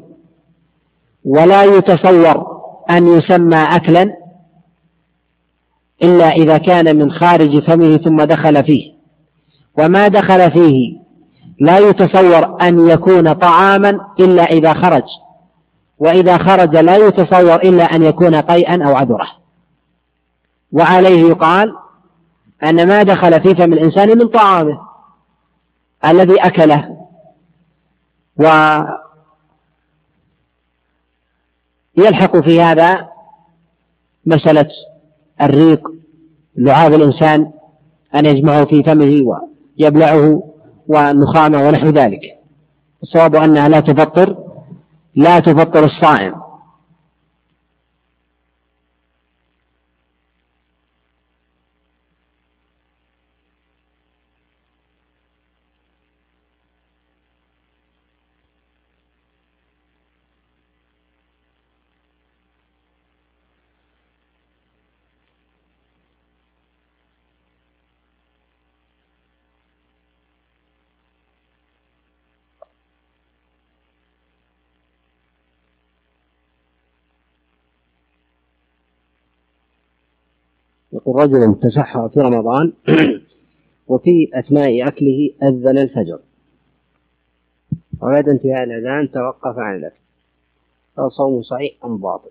ولا 1.25 1.63
يتصور. 1.63 2.56
أن 2.89 3.17
يسمى 3.17 3.57
أكلا 3.57 4.13
إلا 6.03 6.31
إذا 6.31 6.57
كان 6.57 6.95
من 6.95 7.11
خارج 7.11 7.59
فمه 7.63 7.97
ثم 7.97 8.21
دخل 8.23 8.63
فيه. 8.63 8.93
وما 9.79 10.07
دخل 10.07 10.51
فيه 10.51 10.97
لا 11.59 11.77
يتصور 11.77 12.61
أن 12.61 12.89
يكون 12.89 13.33
طعاما 13.33 13.99
إلا 14.19 14.43
إذا 14.43 14.73
خرج. 14.73 15.03
وإذا 15.99 16.37
خرج 16.37 16.75
لا 16.75 16.95
يتصور 16.95 17.55
إلا 17.55 17.83
أن 17.83 18.03
يكون 18.03 18.35
قيئا 18.35 18.87
أو 18.87 18.95
عذرة 18.95 19.27
وعليه 20.71 21.29
يقال 21.29 21.75
أن 22.63 22.87
ما 22.87 23.03
دخل 23.03 23.41
في 23.41 23.55
فم 23.55 23.73
الإنسان 23.73 24.17
من 24.17 24.27
طعامه 24.27 24.79
الذي 26.05 26.35
أكله. 26.35 26.97
ويلحق 31.97 32.37
في 32.37 32.61
هذا 32.61 33.07
مسألة 34.25 34.67
الريق 35.41 35.87
لعاب 36.55 36.93
الإنسان 36.93 37.51
أن 38.15 38.25
يجمعه 38.25 38.65
في 38.65 38.83
فمه 38.83 39.37
ويبلعه 39.79 40.43
والنخامة 40.87 41.67
ونحو 41.67 41.87
ذلك. 41.87 42.21
الصواب 43.03 43.35
أنها 43.35 43.69
لا 43.69 43.79
تفطر 43.79 44.37
لا 45.15 45.39
تفطر 45.39 45.85
الصائم 45.85 46.47
يقول 80.93 81.06
رجل 81.17 81.59
تسحر 81.59 82.09
في 82.09 82.19
رمضان 82.19 82.73
وفي 83.87 84.29
أثناء 84.33 84.87
أكله 84.87 85.33
أذن 85.43 85.77
الفجر. 85.77 86.19
وبعد 88.01 88.29
انتهاء 88.29 88.63
الأذان 88.63 89.11
توقف 89.11 89.57
عن 89.57 89.75
الأكل 89.75 89.99
فصوم 90.95 91.41
صحيح 91.41 91.85
أم 91.85 91.97
باطل؟ 91.97 92.29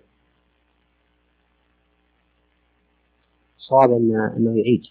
صواب 3.57 3.91
أنه 3.91 4.57
يعيد. 4.57 4.83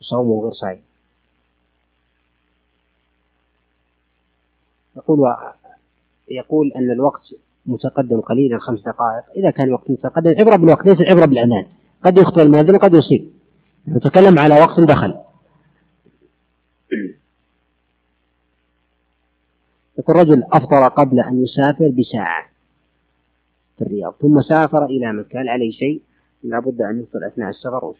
صومه 0.00 0.42
غير 0.42 0.52
صحيح. 0.52 0.80
يقول 4.96 5.34
يقول 6.30 6.72
أن 6.72 6.90
الوقت 6.90 7.34
متقدم 7.66 8.20
قليلا 8.20 8.58
خمس 8.58 8.80
دقائق. 8.80 9.24
إذا 9.36 9.50
كان 9.50 9.66
الوقت 9.66 9.90
متقدم 9.90 10.34
عبرة 10.38 10.56
بالوقت 10.56 10.86
ليس 10.86 11.00
عبرة 11.00 11.26
بالأذان. 11.26 11.66
قد 12.04 12.18
يخطئ 12.18 12.42
المؤذن 12.42 12.74
وقد 12.74 12.94
يصيب. 12.94 13.30
نتكلم 13.88 14.38
على 14.38 14.60
وقت 14.60 14.80
دخل. 14.80 15.20
يقول 19.98 20.16
رجل 20.16 20.42
أفطر 20.52 20.88
قبل 20.88 21.20
أن 21.20 21.44
يسافر 21.44 21.88
بساعة 21.88 22.46
في 23.78 23.84
الرياض 23.84 24.14
ثم 24.20 24.42
سافر 24.42 24.84
إلى 24.84 25.12
مكة 25.12 25.40
هل 25.40 25.48
عليه 25.48 25.70
شيء 25.70 26.02
لابد 26.42 26.82
أن 26.82 27.00
يفطر 27.00 27.26
أثناء 27.26 27.48
السفر. 27.50 27.94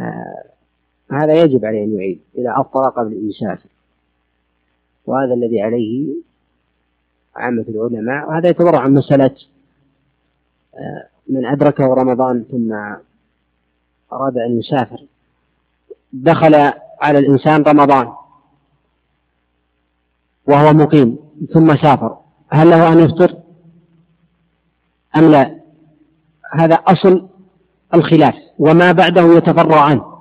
آه 0.00 0.44
هذا 1.12 1.42
يجب 1.42 1.64
عليه 1.64 1.84
أن 1.84 1.94
يعيد 1.96 2.20
إذا 2.38 2.54
أفطر 2.56 2.88
قبل 2.88 3.12
أن 3.12 3.28
يسافر. 3.28 3.68
وهذا 5.06 5.34
الذي 5.34 5.60
عليه 5.60 6.14
عامة 7.36 7.64
العلماء 7.68 8.28
وهذا 8.28 8.48
يتبرع 8.48 8.78
عن 8.80 8.94
مسألة 8.94 9.36
آه 10.74 11.08
من 11.28 11.46
أدركه 11.46 11.84
رمضان 11.84 12.44
ثم 12.50 12.72
أراد 14.12 14.38
أن 14.38 14.58
يسافر. 14.58 15.04
دخل 16.12 16.54
على 17.00 17.18
الإنسان 17.18 17.62
رمضان 17.62 18.12
وهو 20.48 20.72
مقيم 20.72 21.18
ثم 21.54 21.76
سافر. 21.76 22.16
هل 22.50 22.70
له 22.70 22.92
أن 22.92 23.00
يفطر؟ 23.00 23.34
أم 25.16 25.30
لا؟ 25.30 25.56
هذا 26.52 26.74
أصل 26.74 27.28
الخلاف 27.94 28.34
وما 28.58 28.92
بعده 28.92 29.22
يتفرع 29.22 29.80
عنه. 29.80 30.16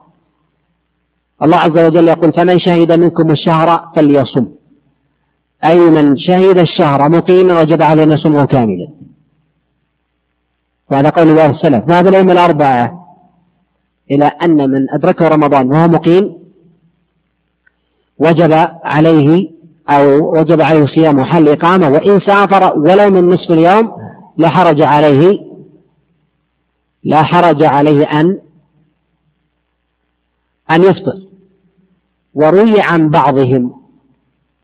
الله 1.44 1.58
عز 1.58 1.78
وجل 1.86 2.08
يقول 2.08 2.34
فمن 2.34 2.60
شهد 2.60 2.92
منكم 2.92 3.32
الشهر 3.32 3.92
فليصم. 3.96 4.48
أي 5.66 5.80
من 5.80 6.18
شهد 6.18 6.58
الشهر 6.58 7.10
مقيما 7.10 7.62
وجب 7.62 7.82
علينا 7.82 8.16
صومه 8.18 8.46
كاملا. 8.46 9.05
وهذا 10.92 11.10
قول 11.10 11.36
بعض 11.36 11.50
السلف. 11.50 11.84
ذهب 11.86 12.08
الأئمة 12.08 12.32
الأربعة. 12.32 13.06
إلى 14.12 14.26
أن 14.26 14.70
من 14.70 14.90
أدركه 14.90 15.28
رمضان 15.28 15.72
وهو 15.72 15.88
مقيم 15.88 16.36
وجب 18.20 18.54
عليه 18.84 19.52
أو 19.90 20.32
وجب 20.40 20.62
عليه 20.62 20.86
صيام 20.86 21.24
حل 21.24 21.50
إقامة 21.50 21.90
وإن 21.90 22.20
سافر 22.20 22.80
ولو 22.80 23.10
من 23.10 23.30
نصف 23.30 23.52
اليوم 23.52 23.92
لا 24.38 24.50
حرج 24.50 24.82
عليه 24.82 25.40
لا 27.04 27.24
حرج 27.24 27.64
عليه 27.64 28.04
أن 28.04 28.40
أن 30.72 30.84
يفطر. 30.84 31.20
وروي 32.34 32.82
عن 32.82 33.10
بعضهم 33.10 33.74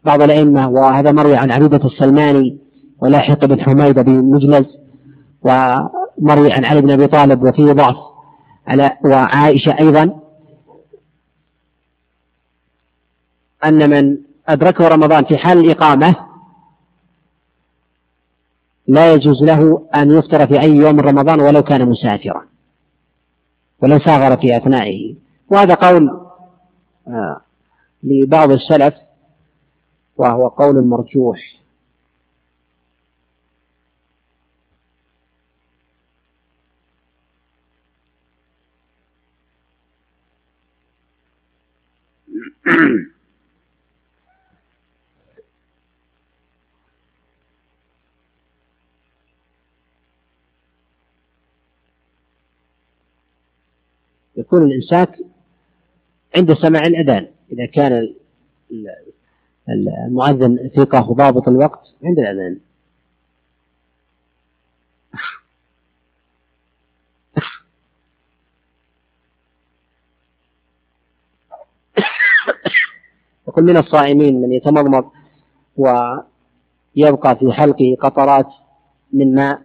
بعض 0.06 0.22
الأئمة 0.22 0.70
وهذا 0.70 1.12
مروي 1.12 1.36
عن 1.36 1.52
عبيدة 1.52 1.86
السلماني 1.86 2.58
ولاحق 3.02 3.46
بن 3.46 3.62
حميد 3.62 4.00
بن 4.00 4.12
مجلس 4.12 4.68
و 5.44 5.50
مروي 6.18 6.52
عن 6.52 6.66
علي 6.66 6.82
بن 6.82 6.92
أبي 6.92 7.08
طالب 7.08 7.44
وفيه 7.44 7.74
ضعف. 7.74 7.96
على 8.68 8.98
وعائشة 9.06 9.80
أيضا. 9.80 10.20
أن 13.66 13.90
من 13.90 14.18
أدركه 14.48 14.88
رمضان 14.88 15.26
في 15.26 15.38
حال 15.38 15.58
الإقامة 15.58 16.16
لا 18.88 19.14
يجوز 19.14 19.44
له 19.44 19.88
أن 19.96 20.18
يفطر 20.18 20.48
في 20.48 20.62
أي 20.62 20.70
يوم 20.70 20.96
من 20.96 21.00
رمضان 21.00 21.42
ولو 21.42 21.64
كان 21.64 21.90
مسافرا 21.90 22.46
ولو 23.82 24.00
سافر 24.00 24.38
في 24.38 24.58
أثنائه. 24.58 25.16
وهذا 25.50 25.74
قول 25.74 26.10
آه 27.08 27.42
لبعض 28.04 28.52
السلف 28.52 28.94
وهو 30.18 30.48
قول 30.48 30.88
مرجوح. 30.88 31.61
يكون 54.38 54.64
الإمساك 54.64 55.18
عند 56.36 56.54
سماع 56.54 56.86
الأذان. 56.86 57.28
إذا 57.52 57.66
كان 57.66 58.14
المؤذن 60.08 60.70
ثقة 60.76 61.10
وضابط 61.10 61.48
الوقت 61.48 61.80
عند 62.04 62.20
الأذان. 62.20 62.60
يقول 73.48 73.66
من 73.66 73.78
الصائمين 73.78 74.42
من 74.42 74.52
يتمضمض 74.52 75.06
ويبقى 75.78 77.36
في 77.36 77.52
حلقه 77.52 77.98
قطرات 78.02 78.48
من 79.14 79.36
ماء. 79.36 79.62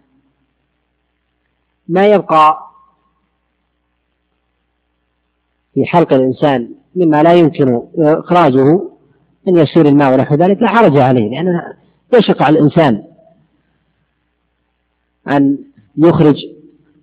ما 1.87 2.07
يبقى 2.07 2.57
في 5.73 5.85
حلق 5.85 6.13
الإنسان 6.13 6.69
مما 6.95 7.23
لا 7.23 7.33
يمكن 7.33 7.81
إخراجه 7.97 8.81
أن 9.47 9.57
يسير 9.57 9.85
الماء 9.85 10.13
ونحو 10.13 10.35
ذلك 10.35 10.61
لا 10.61 10.67
حرج 10.67 10.97
عليه 10.97 11.29
لأن 11.29 11.73
يشق 12.13 12.43
على 12.43 12.59
الإنسان 12.59 13.03
أن 15.29 15.57
يخرج 15.97 16.35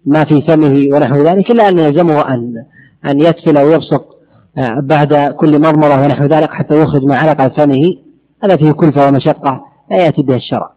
ما 0.05 0.25
في 0.25 0.43
فمه 0.43 0.97
ونحو 0.97 1.17
ذلك 1.17 1.51
إلا 1.51 1.69
أن 1.69 1.79
يلزمه 1.79 2.35
أن 2.35 2.65
أن 3.05 3.21
يدفل 3.21 3.59
ويبصق 3.59 4.14
بعد 4.57 5.35
كل 5.35 5.59
مضمضة 5.59 5.95
ونحو 5.95 6.25
ذلك 6.25 6.51
حتى 6.51 6.83
يخرج 6.83 7.05
ما 7.05 7.17
علق 7.17 7.57
فمه 7.57 7.97
هذا 8.43 8.57
فيه 8.57 8.73
كلفة 8.73 9.09
ومشقة 9.09 9.67
لا 9.91 9.97
يأتي 9.97 10.23
بها 10.23 10.37
الشرع 10.37 10.75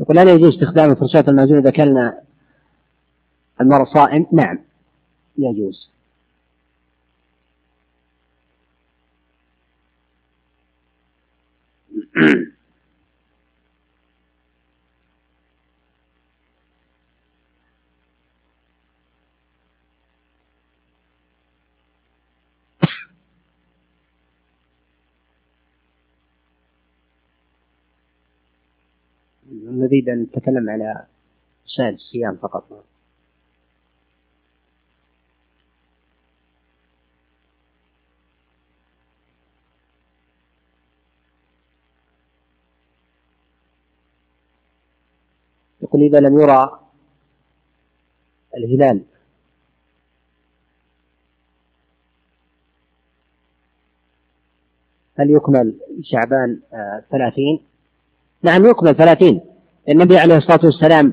يقول 0.00 0.18
هل 0.18 0.28
يجوز 0.28 0.54
استخدام 0.54 0.90
الفرشاة 0.90 1.24
المعجون 1.28 1.58
إذا 1.58 1.70
كان 1.70 2.12
المرء 3.60 3.84
صائم؟ 3.84 4.26
نعم 4.32 4.58
يجوز 5.38 5.90
نريد 29.86 30.08
أن 30.08 30.22
نتكلم 30.22 30.70
على 30.70 31.06
مسائل 31.66 31.94
الصيام 31.94 32.36
فقط. 32.36 32.84
يقول 45.82 46.02
إذا 46.02 46.20
لم 46.20 46.40
يرى 46.40 46.80
الهلال. 48.56 49.04
هل 55.18 55.30
يكمل 55.30 55.74
شعبان 56.02 56.60
آه، 56.72 57.04
ثلاثين؟ 57.10 57.60
نعم 58.42 58.66
يكمل 58.66 58.94
ثلاثين. 58.94 59.55
النبي 59.88 60.18
عليه 60.18 60.36
الصلاة 60.36 60.60
والسلام 60.64 61.12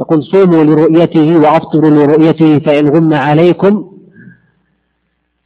يقول 0.00 0.24
صوموا 0.24 0.64
لرؤيته 0.64 1.38
وأفطروا 1.38 1.90
لرؤيته 1.90 2.58
فإن 2.58 2.88
غم 2.88 3.14
عليكم 3.14 3.90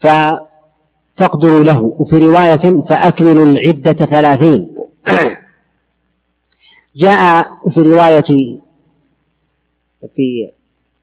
فتقدروا 0.01 1.65
له. 1.65 1.81
وفي 1.99 2.19
رواية 2.19 2.83
فأكملوا 2.89 3.45
العدة 3.45 3.93
ثلاثين. 3.93 4.69
جاء 6.97 7.47
في 7.75 7.81
رواية 7.81 8.59
في 10.17 10.51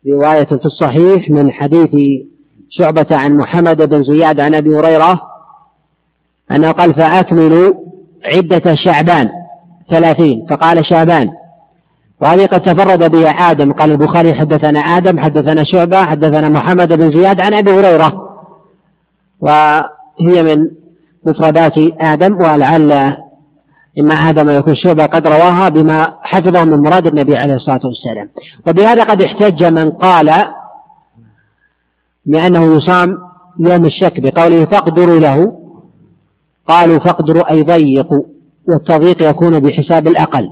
رواية 0.08 0.44
في 0.46 0.66
الصحيح 0.66 1.30
من 1.30 1.52
حديث 1.52 2.22
شعبة 2.70 3.08
عن 3.12 3.38
محمد 3.38 3.90
بن 3.90 4.04
زياد 4.04 4.40
عن 4.40 4.56
أبي 4.56 4.76
هريرة 4.76 5.22
أنه 6.52 6.72
قال 6.72 6.94
فأكملوا 6.94 7.74
عدة 8.26 8.76
شعبان 8.86 9.30
ثلاثين. 9.90 10.46
فقال 10.50 10.86
شعبان 10.86 11.41
وهذه 12.22 12.46
قد 12.46 12.62
تفرد 12.62 13.12
بها 13.12 13.30
آدم. 13.30 13.74
قال 13.74 13.92
البخاري 13.92 14.34
حدثنا 14.34 14.80
آدم 14.80 15.20
حدثنا 15.20 15.64
شعبة 15.64 16.06
حدثنا 16.06 16.50
محمد 16.50 16.94
بن 16.94 17.12
زياد 17.12 17.42
عن 17.42 17.54
أبي 17.54 17.72
هريرة. 17.72 18.30
وهي 19.40 20.44
من 20.44 20.68
مفردات 21.26 21.74
آدم 22.02 22.36
ولعل 22.36 22.92
إما 24.00 24.14
آدم 24.16 24.50
يكون 24.50 24.76
شعبة 24.76 25.06
قد 25.06 25.28
رواها 25.28 25.70
بما 25.70 26.14
حفظه 26.22 26.64
من 26.64 26.80
مراد 26.80 27.08
النبي 27.08 27.38
عليه 27.38 27.56
الصلاة 27.56 27.82
والسلام. 27.84 28.30
وبهذا 28.68 29.04
قد 29.04 29.22
احتج 29.22 29.64
من 29.64 29.92
قال 29.92 30.32
بأنه 32.26 32.76
يصام 32.76 33.18
يوم 33.60 33.86
الشك 33.86 34.20
بقوله 34.20 34.66
فاقدروا 34.66 35.20
له. 35.20 35.58
قالوا 36.68 37.00
فاقدروا 37.00 37.52
أي 37.52 37.64
ضيقوا 37.64 38.24
والتضييق 38.68 39.30
يكون 39.30 39.60
بحساب 39.60 40.08
الأقل. 40.08 40.50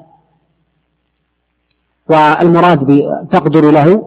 والمراد 2.09 2.79
بتقدر 2.83 3.71
له 3.71 4.03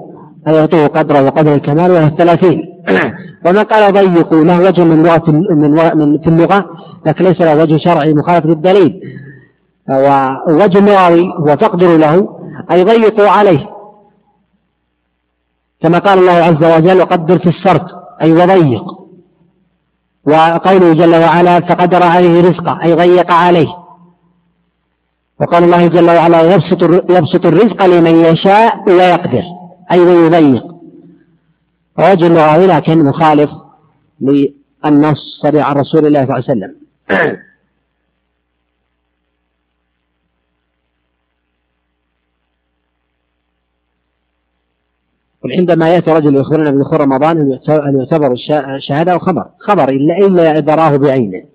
أن 0.46 0.54
يعطوه 0.54 0.86
قدره 0.86 1.24
وقدر 1.24 1.54
الكمال 1.54 1.90
وهو 1.90 2.06
الثلاثين. 2.06 2.62
ومن 3.46 3.58
قال 3.58 3.92
ضيقوا 3.92 4.44
له 4.44 4.60
وجه 4.60 4.84
من 4.84 5.02
لغة 5.02 5.30
من 5.94 6.18
في 6.18 6.26
اللغة 6.26 6.64
لكن 7.06 7.24
ليس 7.24 7.40
له 7.40 7.62
وجه 7.62 7.76
شرعي 7.76 8.14
مخالف 8.14 8.46
للدليل. 8.46 9.00
ووجه 9.88 10.80
لغوي 10.80 11.32
هو 11.38 11.54
تقدر 11.54 11.96
له 11.96 12.28
أي 12.72 12.84
ضيقوا 12.84 13.28
عليه. 13.28 13.68
كما 15.80 15.98
قال 15.98 16.18
الله 16.18 16.32
عز 16.32 16.76
وجل 16.76 17.00
وقدر 17.00 17.38
في 17.38 17.48
السرد 17.48 17.86
أي 18.22 18.32
وضيق. 18.32 18.84
وقوله 20.26 20.92
جل 20.92 21.14
وعلا 21.14 21.60
فقدر 21.60 22.02
عليه 22.02 22.40
رزقه 22.40 22.82
أي 22.82 22.94
ضيق 22.94 23.32
عليه. 23.32 23.81
وقال 25.42 25.64
الله 25.64 25.86
جل 25.86 26.10
وعلا 26.10 26.54
يبسط 26.54 26.82
يبسط 27.10 27.46
الرزق 27.46 27.86
لمن 27.86 28.24
يشاء 28.24 28.88
ويقدر 28.88 29.42
أي 29.92 30.00
ويضيق. 30.00 30.64
ووجه 31.98 32.26
اللغوي 32.26 32.66
لكن 32.66 33.04
مخالف 33.04 33.50
للنص 34.20 35.40
صريح 35.42 35.66
عن 35.68 35.76
رسول 35.76 36.06
الله 36.06 36.26
صلى 36.26 36.34
الله 36.34 36.44
عليه 36.48 36.52
وسلم. 36.52 36.74
عندما 45.58 45.94
يأتي 45.94 46.10
رجل 46.10 46.36
يخبرنا 46.36 46.70
بدخول 46.70 47.00
رمضان 47.00 47.58
هل 47.68 47.96
يعتبر 47.96 48.32
الشهاده 48.76 49.18
خبر؟ 49.18 49.46
خبر 49.58 49.88
الا 49.88 50.26
إلا 50.26 50.58
إذا 50.58 50.74
راه 50.74 50.96
بعينه. 50.96 51.51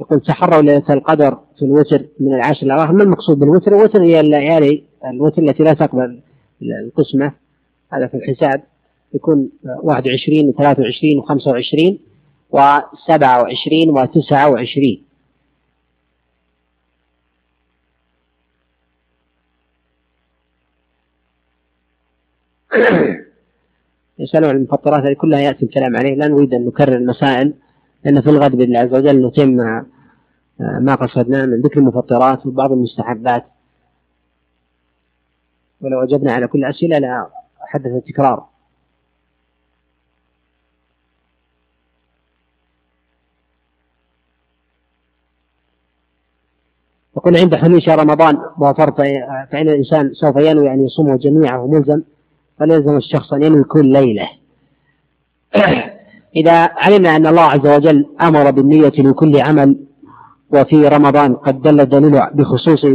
يقول 0.00 0.20
تحروا 0.20 0.62
ليلة 0.62 0.84
القدر 0.90 1.38
في 1.58 1.64
الوتر 1.64 2.06
من 2.20 2.34
العشر 2.34 2.66
الأواخر. 2.66 2.92
ما 2.92 3.02
المقصود 3.02 3.38
بالوتر؟ 3.38 3.72
الوتر 3.72 4.02
هي 4.02 4.20
الليالي 4.20 4.84
الوتر 5.04 5.42
التي 5.42 5.62
لا 5.62 5.74
تقبل 5.74 6.20
القسمة. 6.62 7.32
هذا 7.92 8.06
في 8.06 8.16
الحساب. 8.16 8.62
يكون 9.14 9.50
21 9.64 10.48
و 10.48 10.52
23 10.52 11.18
و 11.18 11.22
25 11.22 11.98
و 12.50 12.58
27 13.06 13.90
و 13.90 14.04
29 14.04 15.02
يسألون 24.18 24.50
عن 24.50 24.56
المفطرات 24.56 25.04
هذه 25.04 25.12
كلها 25.12 25.40
يأتي 25.40 25.64
الكلام 25.64 25.96
عليه. 25.96 26.14
لا 26.14 26.28
نريد 26.28 26.54
أن 26.54 26.66
نكرر 26.66 26.96
المسائل 26.96 27.54
لأن 28.04 28.20
في 28.20 28.30
الغد 28.30 28.50
بإذن 28.50 28.62
الله 28.68 28.78
عز 28.78 28.94
وجل 28.94 29.26
نتم 29.26 29.60
آه، 29.60 29.86
ما 30.60 30.94
قصدناه 30.94 31.46
من 31.46 31.60
ذكر 31.60 31.80
المفطرات 31.80 32.46
وبعض 32.46 32.72
المستحبات. 32.72 33.44
ولو 35.80 36.02
أجبنا 36.02 36.32
على 36.32 36.46
كل 36.46 36.64
أسئلة 36.64 36.98
لا 36.98 37.26
حدث 37.60 38.04
تكرار 38.04 38.46
يقول 47.16 47.36
عند 47.36 47.78
شهر 47.78 47.98
رمضان 47.98 48.38
وفرط 48.58 49.00
آه، 49.00 49.48
فإن 49.52 49.68
الإنسان 49.68 50.14
سوف 50.14 50.36
ينوي 50.36 50.72
أن 50.72 50.84
يصومه 50.84 51.16
جميعه 51.16 51.66
ملزم 51.66 52.02
فليلزم 52.62 52.96
الشخص 52.96 53.32
أن 53.32 53.42
ينوي 53.42 53.64
كل 53.64 53.86
ليلة. 53.86 54.28
إذا 56.36 56.70
علمنا 56.76 57.16
أن 57.16 57.26
الله 57.26 57.42
عز 57.42 57.66
وجل 57.66 58.06
أمر 58.20 58.50
بالنية 58.50 58.92
لكل 58.98 59.40
عمل 59.40 59.76
وفي 60.50 60.88
رمضان 60.88 61.34
قد 61.34 61.62
دل 61.62 61.80
الدليل 61.80 62.20
بخصوصه 62.34 62.94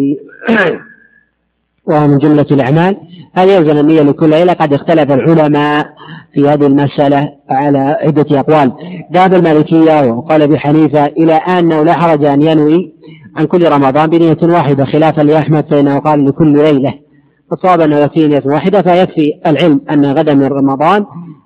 وهو 1.87 2.07
من 2.07 2.17
جملة 2.17 2.45
الأعمال 2.51 2.97
هذا 3.33 3.55
يلزم 3.57 3.77
النية 3.77 4.01
لكل 4.01 4.29
ليلة؟ 4.29 4.53
قد 4.53 4.73
اختلف 4.73 5.11
العلماء 5.11 5.89
في 6.33 6.47
هذه 6.47 6.67
المسألة 6.67 7.33
على 7.49 7.97
عدة 8.01 8.39
أقوال. 8.39 8.71
ذهب 9.13 9.33
المالكية 9.33 10.11
وقال 10.11 10.41
أبي 10.41 10.59
حنيفة 10.59 11.05
إلى 11.05 11.33
أنه 11.33 11.83
لا 11.83 11.93
حرج 11.93 12.25
أن 12.25 12.41
ينوي 12.41 12.93
عن 13.35 13.45
كل 13.45 13.71
رمضان 13.71 14.09
بنية 14.09 14.37
واحدة 14.43 14.85
خلافا 14.85 15.21
لأحمد 15.21 15.65
فإنه 15.69 15.99
قال 15.99 16.25
لكل 16.25 16.53
ليلة. 16.63 17.06
أصابنا 17.51 18.09
نية 18.17 18.43
واحدة 18.45 18.81
فيكفي 18.81 19.41
العلم 19.45 19.81
أن 19.89 20.05
غدا 20.05 20.33
من 20.33 20.45
رمضان 20.45 21.05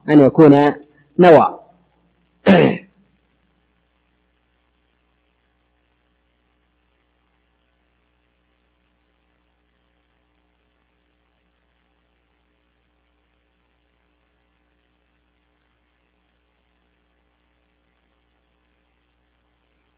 أن 0.10 0.19
يكون 0.19 0.73
نوى. 1.19 1.60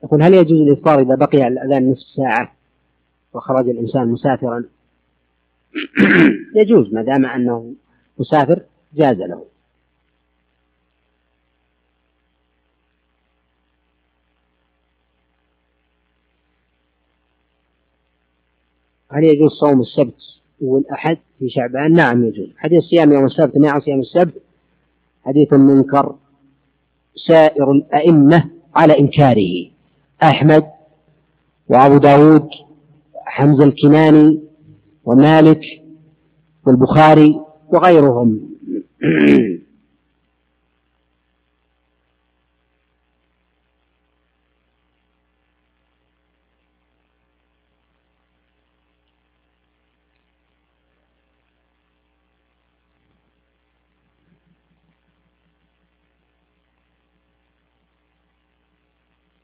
يقول 0.03 0.23
هل 0.23 0.33
يجوز 0.33 0.59
الإفطار 0.61 0.99
إذا 0.99 1.15
بقي 1.15 1.47
الأذان 1.47 1.91
نصف 1.91 2.07
ساعة 2.15 2.51
وخرج 3.33 3.69
الإنسان 3.69 4.07
مسافرا؟ 4.07 4.63
يجوز 6.61 6.93
ما 6.93 7.01
دام 7.01 7.25
أنه 7.25 7.73
مسافر 8.17 8.61
جاز 8.93 9.17
له. 9.17 9.45
هل 19.11 19.23
يجوز 19.23 19.51
صوم 19.51 19.81
السبت 19.81 20.21
والأحد 20.61 21.17
في 21.39 21.49
شعبان؟ 21.49 21.93
نعم 21.93 22.25
يجوز. 22.25 22.49
حديث 22.57 22.83
صيام 22.83 23.13
يوم 23.13 23.25
السبت 23.25 23.57
نعم 23.57 23.79
صيام 23.79 23.99
السبت. 23.99 24.41
حديث 25.25 25.53
منكر 25.53 26.15
سائر 27.27 27.71
الأئمة 27.71 28.49
على 28.75 28.99
إنكاره. 28.99 29.69
أحمد 30.23 30.65
وأبو 31.69 31.97
داود 31.97 32.49
حمزة 33.25 33.63
الكناني 33.63 34.39
ومالك 35.05 35.61
والبخاري 36.65 37.39
وغيرهم. 37.67 38.39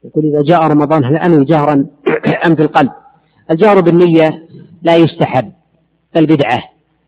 يقول 0.03 0.25
إذا 0.25 0.41
جاء 0.41 0.61
رمضان 0.67 1.05
هل 1.05 1.15
أنوي 1.15 1.45
جهرا 1.45 1.85
أم 2.45 2.55
في 2.55 2.61
القلب؟ 2.61 2.91
الجهر 3.51 3.81
بالنية 3.81 4.47
لا 4.81 4.95
يستحب 4.95 5.51
بل 6.15 6.25
بدعة 6.25 6.63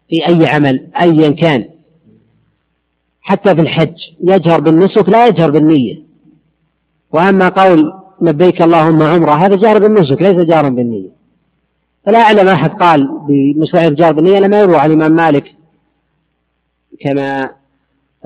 في 0.09 0.27
أي 0.27 0.47
عمل 0.47 0.87
أيا 1.01 1.29
كان. 1.29 1.65
حتى 3.21 3.55
في 3.55 3.61
الحج 3.61 3.95
يجهر 4.23 4.59
بالنسك 4.59 5.09
لا 5.09 5.27
يجهر 5.27 5.51
بالنية. 5.51 6.01
وأما 7.11 7.49
قول 7.49 7.93
لبيك 8.21 8.61
اللهم 8.61 9.01
عمرة 9.03 9.31
هذا 9.31 9.55
جار 9.55 9.79
بالنسك 9.79 10.21
ليس 10.21 10.45
جارا 10.45 10.69
بالنية. 10.69 11.09
فلا 12.05 12.19
أعلم 12.19 12.47
أحد 12.47 12.69
قال 12.69 13.09
بمشروع 13.27 13.87
الجار 13.87 14.13
بالنية 14.13 14.39
لما 14.39 14.59
يروى 14.59 14.77
عن 14.77 14.91
الإمام 14.91 15.11
مالك 15.11 15.55
كما 17.01 17.49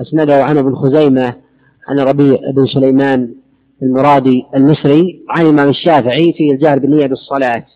أسنده 0.00 0.44
عنه 0.44 0.60
ابن 0.60 0.74
خزيمة 0.74 1.34
عن 1.88 1.98
ربيع 1.98 2.38
بن 2.54 2.66
سليمان 2.66 3.34
المرادي 3.82 4.44
المصري 4.54 5.20
عن 5.28 5.42
الإمام 5.42 5.68
الشافعي 5.68 6.32
في 6.32 6.50
الجهر 6.50 6.78
بالنية 6.78 7.06
بالصلاة. 7.06 7.66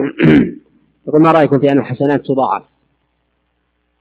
يقول 1.06 1.22
ما 1.22 1.32
رأيكم 1.32 1.58
في 1.58 1.72
أن 1.72 1.78
الحسنات 1.78 2.26
تضاعف؟ 2.26 2.62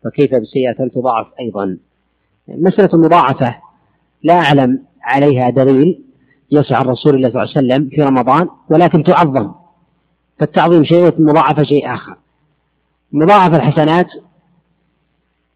فكيف 0.04 0.32
بالسيئات 0.32 0.82
هل 0.82 0.90
تضاعف 0.90 1.28
أيضا؟ 1.40 1.78
مسألة 2.48 2.90
المضاعفة 2.94 3.56
لا 4.24 4.34
أعلم 4.34 4.84
عليها 5.02 5.50
دليل 5.50 6.04
يسع 6.52 6.82
الرسول 6.82 7.16
الله 7.16 7.30
صلى 7.30 7.44
الله 7.44 7.54
عليه 7.56 7.68
وسلم 7.68 7.90
في 7.90 8.02
رمضان 8.02 8.48
ولكن 8.70 9.04
تعظم. 9.04 9.52
فالتعظيم 10.40 10.84
شيء 10.84 11.04
والمضاعفة 11.04 11.64
شيء 11.64 11.94
آخر. 11.94 12.18
مضاعف 13.12 13.56
الحسنات 13.56 14.08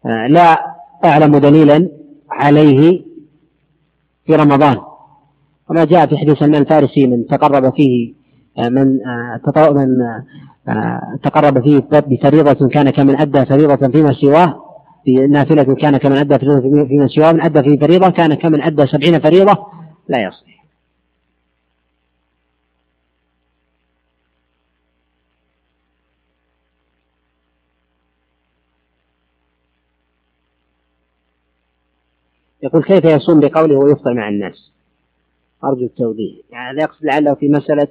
آه، 0.06 0.26
لا 0.26 0.74
أعلم 1.04 1.38
دليلا 1.38 1.88
عليه 2.30 3.02
في 4.26 4.34
رمضان. 4.34 4.76
وما 5.70 5.84
جاء 5.84 6.06
في 6.06 6.16
حديث 6.16 6.38
سلمان 6.38 6.62
الفارسي 6.62 7.06
من 7.06 7.26
تقرب 7.26 7.74
فيه 7.74 8.23
من 8.58 9.06
آه، 9.06 9.40
من 9.70 9.96
تقرب 11.22 11.62
فيه 11.62 11.78
بفريضة 11.90 12.68
كان 12.68 12.90
كمن 12.90 13.20
أدى 13.20 13.46
فريضة 13.46 13.88
فيما 13.88 14.12
سواه 14.12 14.60
في 15.04 15.26
نافلة 15.26 15.74
كان 15.74 15.96
كمن 15.96 16.16
أدى 16.16 16.38
فريضة 16.38 16.86
فيما 16.86 17.08
سواه 17.08 17.32
من 17.32 17.40
أدى 17.40 17.62
فيه 17.62 17.78
فريضة 17.78 18.10
كان 18.10 18.34
كمن 18.34 18.62
أدى 18.62 18.86
سبعين 18.86 19.20
فريضة 19.20 19.66
لا 20.08 20.22
يصلح 20.22 20.64
يقول 32.62 32.82
كيف 32.82 33.04
يصوم 33.04 33.40
بقوله 33.40 33.76
ويفطر 33.76 34.14
مع 34.14 34.28
الناس؟ 34.28 34.70
أرجو 35.64 35.84
التوضيح. 35.84 36.36
يعني 36.50 36.70
هذا 36.70 36.82
يقصد 36.82 37.04
لعله 37.04 37.34
في 37.34 37.48
مسألة 37.48 37.88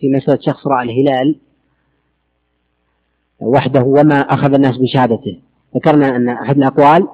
في 0.00 0.08
مسألة 0.08 0.38
شخص 0.40 0.66
رأى 0.66 0.84
الهلال 0.84 1.36
وحده 3.40 3.82
وما 3.82 4.20
أخذ 4.20 4.54
الناس 4.54 4.76
بشهادته. 4.76 5.40
ذكرنا 5.76 6.16
أن 6.16 6.28
أحد 6.28 6.56
الأقوال 6.56 7.08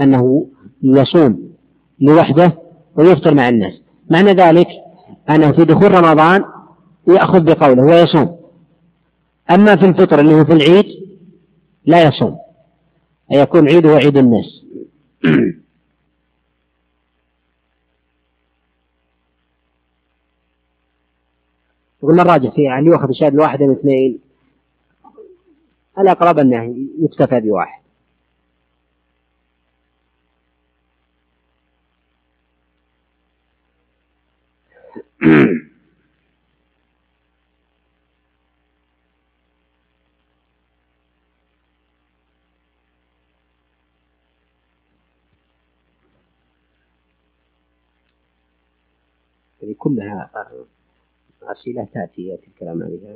أنه 0.00 0.46
يصوم 0.82 1.52
لوحده 2.00 2.52
ويفطر 2.96 3.34
مع 3.34 3.48
الناس. 3.48 3.72
معنى 4.10 4.32
ذلك 4.32 4.68
أنه 5.30 5.52
في 5.52 5.64
دخول 5.64 5.94
رمضان 5.94 6.44
يأخذ 7.08 7.40
بقوله 7.40 7.82
ويصوم. 7.82 8.36
أما 9.50 9.76
في 9.76 9.86
الفطر 9.86 10.20
اللي 10.20 10.34
هو 10.34 10.44
في 10.44 10.52
العيد 10.52 10.86
لا 11.86 12.08
يصوم. 12.08 12.38
أي 13.32 13.38
يكون 13.38 13.68
عيده 13.68 13.90
عيد 13.90 14.16
الناس. 14.16 14.64
يقول 22.04 22.20
الراجح 22.20 22.54
فيها 22.54 22.78
هل 22.78 22.86
يؤخذ 22.86 23.08
الشاهد 23.08 23.34
الواحد 23.34 23.62
من 23.62 23.70
اثنين. 23.70 24.20
الأقرب 25.98 26.38
أنه 26.38 26.76
يكتفى 26.98 27.40
بواحد. 27.40 27.84
كلها 49.78 50.30
أسئلة 51.52 51.88
تأتي 51.94 52.38
في 52.42 52.48
الكلام 52.48 52.82
عليها 52.82 53.14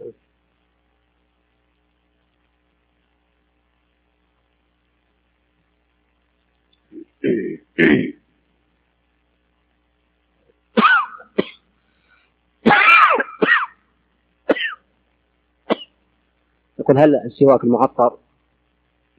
يقول 16.79 16.99
هل 16.99 17.17
السواك 17.17 17.65
المعطر 17.65 18.19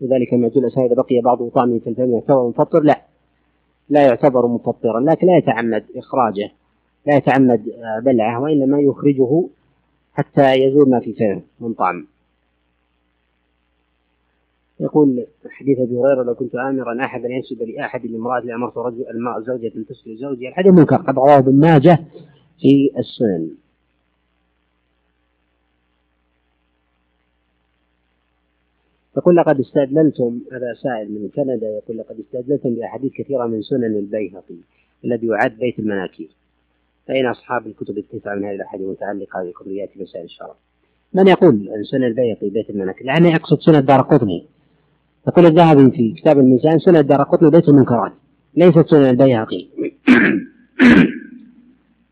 وذلك 0.01 0.33
ما 0.33 0.47
يجوز. 0.47 0.77
إذا 0.77 0.95
بقي 0.95 1.21
بعضه 1.21 1.49
طعمه 1.49 1.79
في 1.79 1.89
الفم 1.89 2.13
يعتبر 2.13 2.47
مفطر؟ 2.47 2.83
لا. 2.83 3.01
لا 3.89 4.05
يعتبر 4.05 4.47
مفطرا 4.47 4.99
لكن 4.99 5.27
لا 5.27 5.37
يتعمد 5.37 5.85
إخراجه. 5.95 6.51
لا 7.09 7.15
يتعمد 7.15 7.63
بلعه 8.03 8.41
وإنما 8.41 8.79
يخرجه 8.79 9.47
حتى 10.13 10.53
يزول 10.53 10.89
ما 10.89 10.99
في 10.99 11.13
فمه 11.13 11.41
من 11.59 11.73
طعم. 11.73 12.07
يقول 14.79 15.25
حديث 15.49 15.79
أبي 15.79 15.97
هريرة 15.97 16.23
لو 16.23 16.35
كنت 16.35 16.55
امرا 16.55 17.05
احدا 17.05 17.29
ينسب 17.29 17.61
لأحد 17.63 18.05
لامرأة 18.05 18.39
لامرت 18.39 18.77
رجل 18.77 19.05
زوجة 19.45 19.83
تسقي 19.89 20.15
زوجها 20.15 20.49
الحديث 20.49 20.73
منكر 20.73 20.95
قد 20.95 21.15
رواه 21.15 21.37
ابن 21.37 21.59
ماجه 21.59 21.99
في 22.61 22.91
السنن. 22.97 23.49
يقول 29.17 29.35
لقد 29.35 29.59
استدللتم 29.59 30.39
هذا 30.51 30.73
سائل 30.73 31.11
من 31.11 31.29
كندا 31.29 31.67
يقول 31.67 31.97
لقد 31.97 32.19
استدللتم 32.19 32.75
بأحاديث 32.75 33.13
كثيرة 33.13 33.45
من 33.45 33.61
سنن 33.61 33.95
البيهقي 33.95 34.55
الذي 35.05 35.27
يعد 35.27 35.57
بيت 35.57 35.79
المناكير. 35.79 36.38
فإن 37.09 37.25
أصحاب 37.25 37.67
الكتب 37.67 37.97
التسعة 37.97 38.35
من 38.35 38.45
هذه 38.45 38.55
الأحاديث 38.55 38.85
المتعلقة 38.85 39.43
بقضيات 39.43 39.89
مسائل 39.95 40.25
الشرع. 40.25 40.55
من 41.13 41.27
يقول 41.27 41.69
سنن 41.91 42.03
البيهقي 42.03 42.49
بيت 42.49 42.69
المناكير 42.69 43.07
لأنه 43.07 43.29
يقصد 43.29 43.59
سنن 43.59 43.85
دار 43.85 44.01
قطني. 44.01 44.45
يقول 45.27 45.45
الذهبي 45.45 45.91
في 45.91 46.13
كتاب 46.13 46.39
الميزان 46.39 46.79
سنن 46.79 47.05
دار 47.05 47.23
قطني 47.23 47.49
بيت 47.49 47.69
المنكرات 47.69 48.11
ليست 48.55 48.89
سنن 48.89 49.09
البيهقي. 49.09 49.67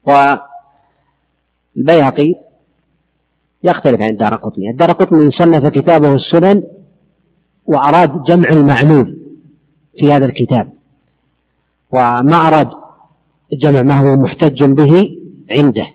والبيهقي 1.75 2.35
يختلف 3.63 4.01
عن 4.01 4.09
الدار 4.09 4.35
قطني. 4.35 4.69
الدار 4.69 4.91
قطني 4.91 5.31
صنف 5.31 5.67
كتابه 5.67 6.15
السنن 6.15 6.63
وأراد 7.65 8.23
جمع 8.23 8.49
المعلوم 8.49 9.17
في 9.99 10.13
هذا 10.13 10.25
الكتاب. 10.25 10.73
وما 11.91 12.47
أراد 12.47 12.86
جمع 13.53 13.81
ما 13.81 13.99
هو 13.99 14.15
محتج 14.15 14.63
به 14.63 15.09
عنده. 15.51 15.87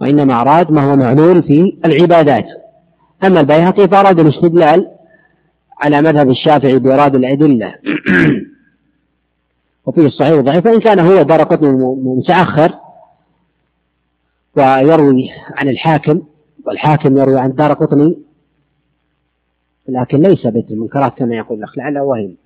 وإنما 0.00 0.40
أراد 0.40 0.70
ما 0.70 0.90
هو 0.90 0.96
معلول 0.96 1.42
في 1.42 1.78
العبادات. 1.84 2.46
أما 3.24 3.40
البيهقي 3.40 3.88
فأراد 3.88 4.20
الاستدلال 4.20 4.90
على 5.78 6.02
مذهب 6.02 6.30
الشافعي 6.30 6.78
بإراد 6.78 7.14
الأدلة. 7.14 7.74
وفيه 9.86 10.06
الصحيح 10.06 10.32
والضعيف 10.32 10.66
وإن 10.66 10.80
كان 10.80 10.98
هو 10.98 11.22
دار 11.22 11.42
قطن 11.42 11.96
متأخر 12.04 12.74
ويروي 14.56 15.30
عن 15.56 15.68
الحاكم 15.68 16.22
والحاكم 16.66 17.16
يروي 17.16 17.38
عن 17.38 17.52
دار 17.52 17.72
قطني 17.72 18.18
لكن 19.88 20.22
ليس 20.22 20.46
بيت 20.46 20.70
المنكرات 20.70 21.18
كما 21.18 21.36
يقول 21.36 21.58
الأخ 21.58 21.78
لعله 21.78 22.02
وهم. 22.02 22.36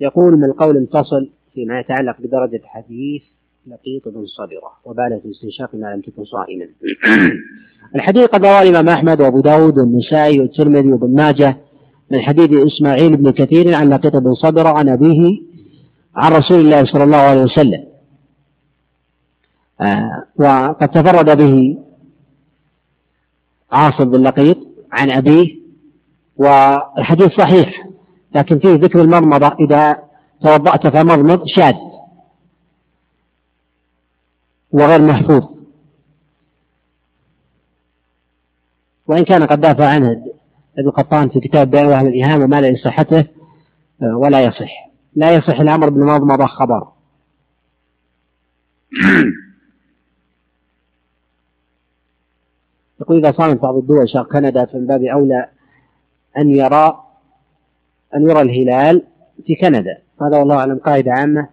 يقول 0.00 0.36
من 0.36 0.44
القول 0.44 0.76
انفصل 0.76 1.30
فيما 1.54 1.80
يتعلق 1.80 2.16
بدرجة 2.20 2.60
حديث 2.64 3.22
لقيط 3.66 4.08
بن 4.08 4.26
صبرة 4.26 4.72
وبالغ 4.84 5.20
في 5.20 5.30
استنشاق 5.30 5.74
ما 5.74 5.94
لم 5.94 6.00
تكن 6.00 6.24
صائما. 6.24 6.66
الحديث 7.96 8.24
قد 8.24 8.44
رواه 8.44 8.62
الإمام 8.62 8.88
أحمد 8.88 9.20
وأبو 9.20 9.40
داود 9.40 9.78
والنسائي 9.78 10.40
والترمذي 10.40 10.92
وابن 10.92 11.14
ماجه 11.14 11.56
من 12.10 12.20
حديث 12.20 12.50
إسماعيل 12.52 13.16
بن 13.16 13.30
كثير 13.30 13.74
عن 13.74 13.90
لقيط 13.90 14.16
بن 14.16 14.34
صبرة 14.34 14.68
عن 14.68 14.88
أبيه 14.88 15.40
عن 16.16 16.32
رسول 16.32 16.60
الله 16.60 16.84
صلى 16.84 17.04
الله 17.04 17.16
عليه 17.16 17.42
وسلم. 17.42 17.84
آه 19.80 20.24
وقد 20.36 20.88
تفرد 20.88 21.38
به 21.38 21.78
عاصم 23.72 24.10
بن 24.10 24.22
لقيط 24.22 24.58
عن 24.92 25.10
أبيه 25.10 25.46
والحديث 26.36 27.32
صحيح 27.32 27.88
لكن 28.34 28.58
فيه 28.58 28.74
ذكر 28.74 29.00
المضمضة 29.00 29.56
إذا 29.60 30.03
توضأت 30.44 30.86
فمضمض 30.86 31.46
شاذ 31.46 31.74
وغير 34.72 35.02
محفوظ. 35.02 35.54
وإن 39.06 39.24
كان 39.24 39.46
قد 39.46 39.60
دافع 39.60 39.88
عنه 39.88 40.24
ابن 40.78 40.90
قطان 40.90 41.28
في 41.28 41.40
كتاب 41.40 41.70
بيان 41.70 41.86
وهم 41.86 42.06
الإيهام 42.06 42.42
وما 42.42 42.60
لا 42.60 42.70
لصحته 42.70 43.26
آه، 44.02 44.16
ولا 44.16 44.44
يصح. 44.44 44.90
لا 45.14 45.34
يصح 45.34 45.60
الأمر 45.60 45.90
بالمضمضة 45.90 46.46
خبر. 46.46 46.88
يقول 53.00 53.18
إذا 53.18 53.32
صامت 53.32 53.60
بعض 53.62 53.74
الدول 53.76 54.08
شرق 54.08 54.32
كندا 54.32 54.64
فمن 54.64 54.86
باب 54.86 55.02
أولى 55.02 55.48
أن 56.38 56.50
يرى 56.50 57.04
أن 58.14 58.22
يرى 58.30 58.40
الهلال 58.40 59.06
في 59.46 59.54
كندا. 59.54 59.98
هذا 60.22 60.38
والله 60.38 60.56
أعلم 60.56 60.78
قاعدة 60.78 61.12
عامة. 61.12 61.48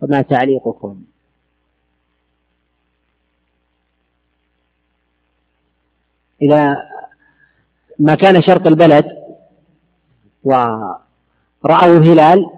وما 0.00 0.22
تعليقكم؟ 0.22 1.02
إذا 6.42 6.76
ما 7.98 8.14
كان 8.14 8.42
شرط 8.42 8.66
البلد 8.66 9.04
ورأوا 10.44 11.98
الهلال 11.98 12.50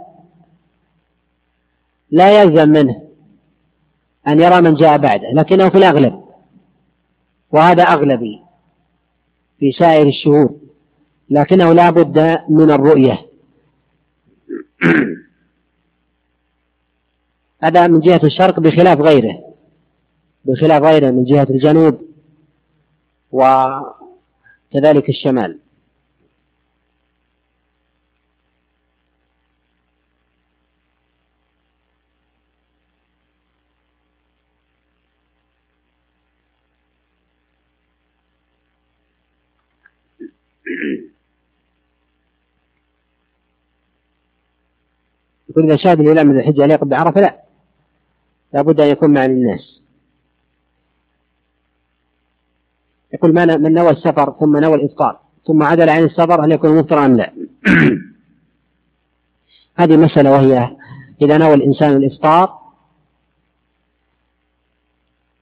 لا 2.10 2.42
يلزم 2.42 2.68
منه 2.68 3.02
أن 4.28 4.40
يرى 4.40 4.60
من 4.60 4.74
جاء 4.74 4.98
بعده 4.98 5.30
لكنه 5.32 5.68
في 5.68 5.78
الأغلب. 5.78 6.24
وهذا 7.50 7.82
أغلبي 7.82 8.42
في 9.58 9.72
سائر 9.72 10.08
الشهور 10.08 10.54
لكنه 11.30 11.72
لا 11.72 11.90
بد 11.90 12.38
من 12.48 12.70
الرؤية. 12.70 13.33
هذا 17.64 17.86
من 17.86 18.00
جهة 18.00 18.20
الشرق 18.24 18.60
بخلاف 18.60 19.00
غيره. 19.00 19.54
بخلاف 20.44 20.82
غيره 20.82 21.10
من 21.10 21.24
جهة 21.24 21.46
الجنوب 21.50 22.00
وكذلك 23.32 25.08
الشمال. 25.08 25.58
يقول 45.54 45.70
إذا 45.70 45.76
شاهد 45.76 46.00
الهلال 46.00 46.26
من 46.26 46.38
الحجة 46.38 46.62
يليق 46.62 46.84
بعرفة 46.84 47.20
لا. 47.20 47.40
لابد 48.52 48.80
أن 48.80 48.88
يكون 48.88 49.10
مع 49.10 49.24
الناس. 49.24 49.80
يقول 53.12 53.32
من 53.60 53.72
نوى 53.72 53.90
السفر 53.90 54.34
ثم 54.40 54.56
نوى 54.56 54.74
الإفطار 54.74 55.18
ثم 55.46 55.62
عدل 55.62 55.88
عن 55.88 56.04
السفر 56.04 56.44
هل 56.44 56.52
يكون 56.52 56.78
مفطرا 56.78 57.06
أم 57.06 57.16
لا؟ 57.16 57.32
هذه 59.78 59.96
مسألة 59.96 60.30
وهي 60.30 60.76
إذا 61.22 61.38
نوى 61.38 61.54
الإنسان 61.54 61.96
الإفطار 61.96 62.58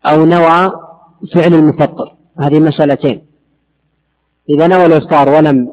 أو 0.06 0.24
نوى 0.24 0.72
فعل 1.34 1.54
المفطر 1.54 2.14
هذه 2.38 2.60
مسألتين. 2.60 3.26
إذا 4.48 4.66
نوى 4.66 4.86
الإفطار 4.86 5.28
ولم 5.28 5.72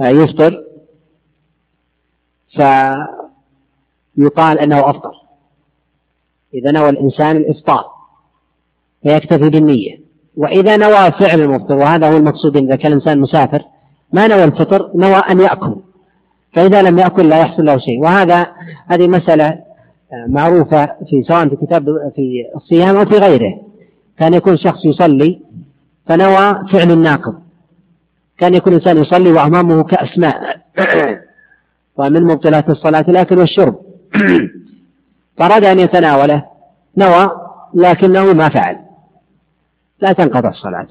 يفطر 0.00 0.64
فيقال 4.16 4.58
أنه 4.58 4.90
أفطر 4.90 5.12
إذا 6.54 6.70
نوى 6.70 6.88
الإنسان 6.88 7.36
الإفطار 7.36 7.84
فيكتفي 9.02 9.50
بالنية. 9.50 10.04
وإذا 10.36 10.76
نوى 10.76 11.10
فعل 11.10 11.40
المفطر 11.40 11.76
وهذا 11.76 12.12
هو 12.12 12.16
المقصود 12.16 12.56
إذا 12.56 12.76
كان 12.76 12.92
الإنسان 12.92 13.20
مسافر 13.20 13.62
ما 14.12 14.26
نوى 14.26 14.44
الفطر 14.44 14.90
نوى 14.94 15.16
أن 15.16 15.40
يأكل. 15.40 15.76
فإذا 16.52 16.82
لم 16.82 16.98
يأكل 16.98 17.28
لا 17.28 17.40
يحصل 17.40 17.64
له 17.64 17.78
شيء. 17.78 18.00
وهذا 18.00 18.46
هذه 18.86 19.08
مسألة 19.08 19.58
معروفة 20.28 20.86
في 20.86 21.22
سواء 21.28 21.48
في 21.48 21.56
كتاب 21.56 21.84
في 22.16 22.44
الصيام 22.56 22.96
أو 22.96 23.04
في 23.04 23.16
غيره. 23.16 23.60
كان 24.18 24.34
يكون 24.34 24.56
شخص 24.56 24.84
يصلي 24.84 25.40
فنوى 26.06 26.68
فعل 26.72 26.90
الناقض. 26.90 27.34
كان 28.38 28.54
يكون 28.54 28.72
الإنسان 28.72 28.96
يصلي 28.96 29.32
وأمامه 29.32 29.82
كأس 29.82 30.18
ماء 30.18 30.56
ومن 31.98 32.22
مبطلات 32.22 32.70
الصلاة 32.70 33.04
الأكل 33.08 33.38
والشرب. 33.38 33.93
فأراد 35.38 35.64
أن 35.64 35.78
يتناوله. 35.78 36.44
نوى 36.96 37.30
لكنه 37.74 38.32
ما 38.32 38.48
فعل. 38.48 38.78
لا 40.00 40.12
تنقطع 40.12 40.48
الصلاة. 40.48 40.86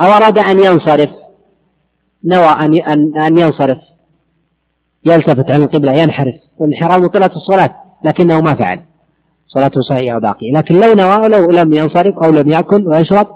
أو 0.00 0.06
أراد 0.06 0.38
أن 0.38 0.64
ينصرف. 0.64 1.10
نوى 2.24 2.48
أن 2.48 3.18
أن 3.18 3.38
ينصرف. 3.38 3.78
يلتفت 5.04 5.50
عن 5.50 5.62
القبلة 5.62 5.92
ينحرف. 5.92 6.34
والانحراف 6.58 6.98
مبطلة 6.98 7.26
الصلاة 7.36 7.74
لكنه 8.04 8.40
ما 8.40 8.54
فعل. 8.54 8.80
صلاته 9.46 9.80
صحيحة 9.80 10.16
وباقية. 10.16 10.52
لكن 10.52 10.74
لو 10.74 10.94
نوى 10.94 11.28
لو 11.28 11.50
لم 11.50 11.72
ينصرف 11.72 12.18
أو 12.18 12.30
لم 12.30 12.50
يأكل 12.50 12.88
ويشرب 12.88 13.28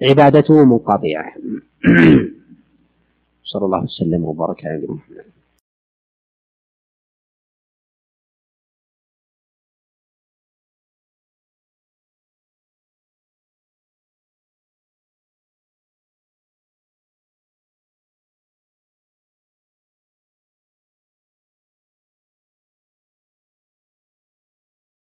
فعبادته 0.00 0.64
منقطعة. 0.64 1.32
صلى 3.52 3.64
الله 3.64 3.82
وسلم 3.82 4.24
وبارك 4.24 4.66
على 4.66 4.86
محمد. 4.88 5.35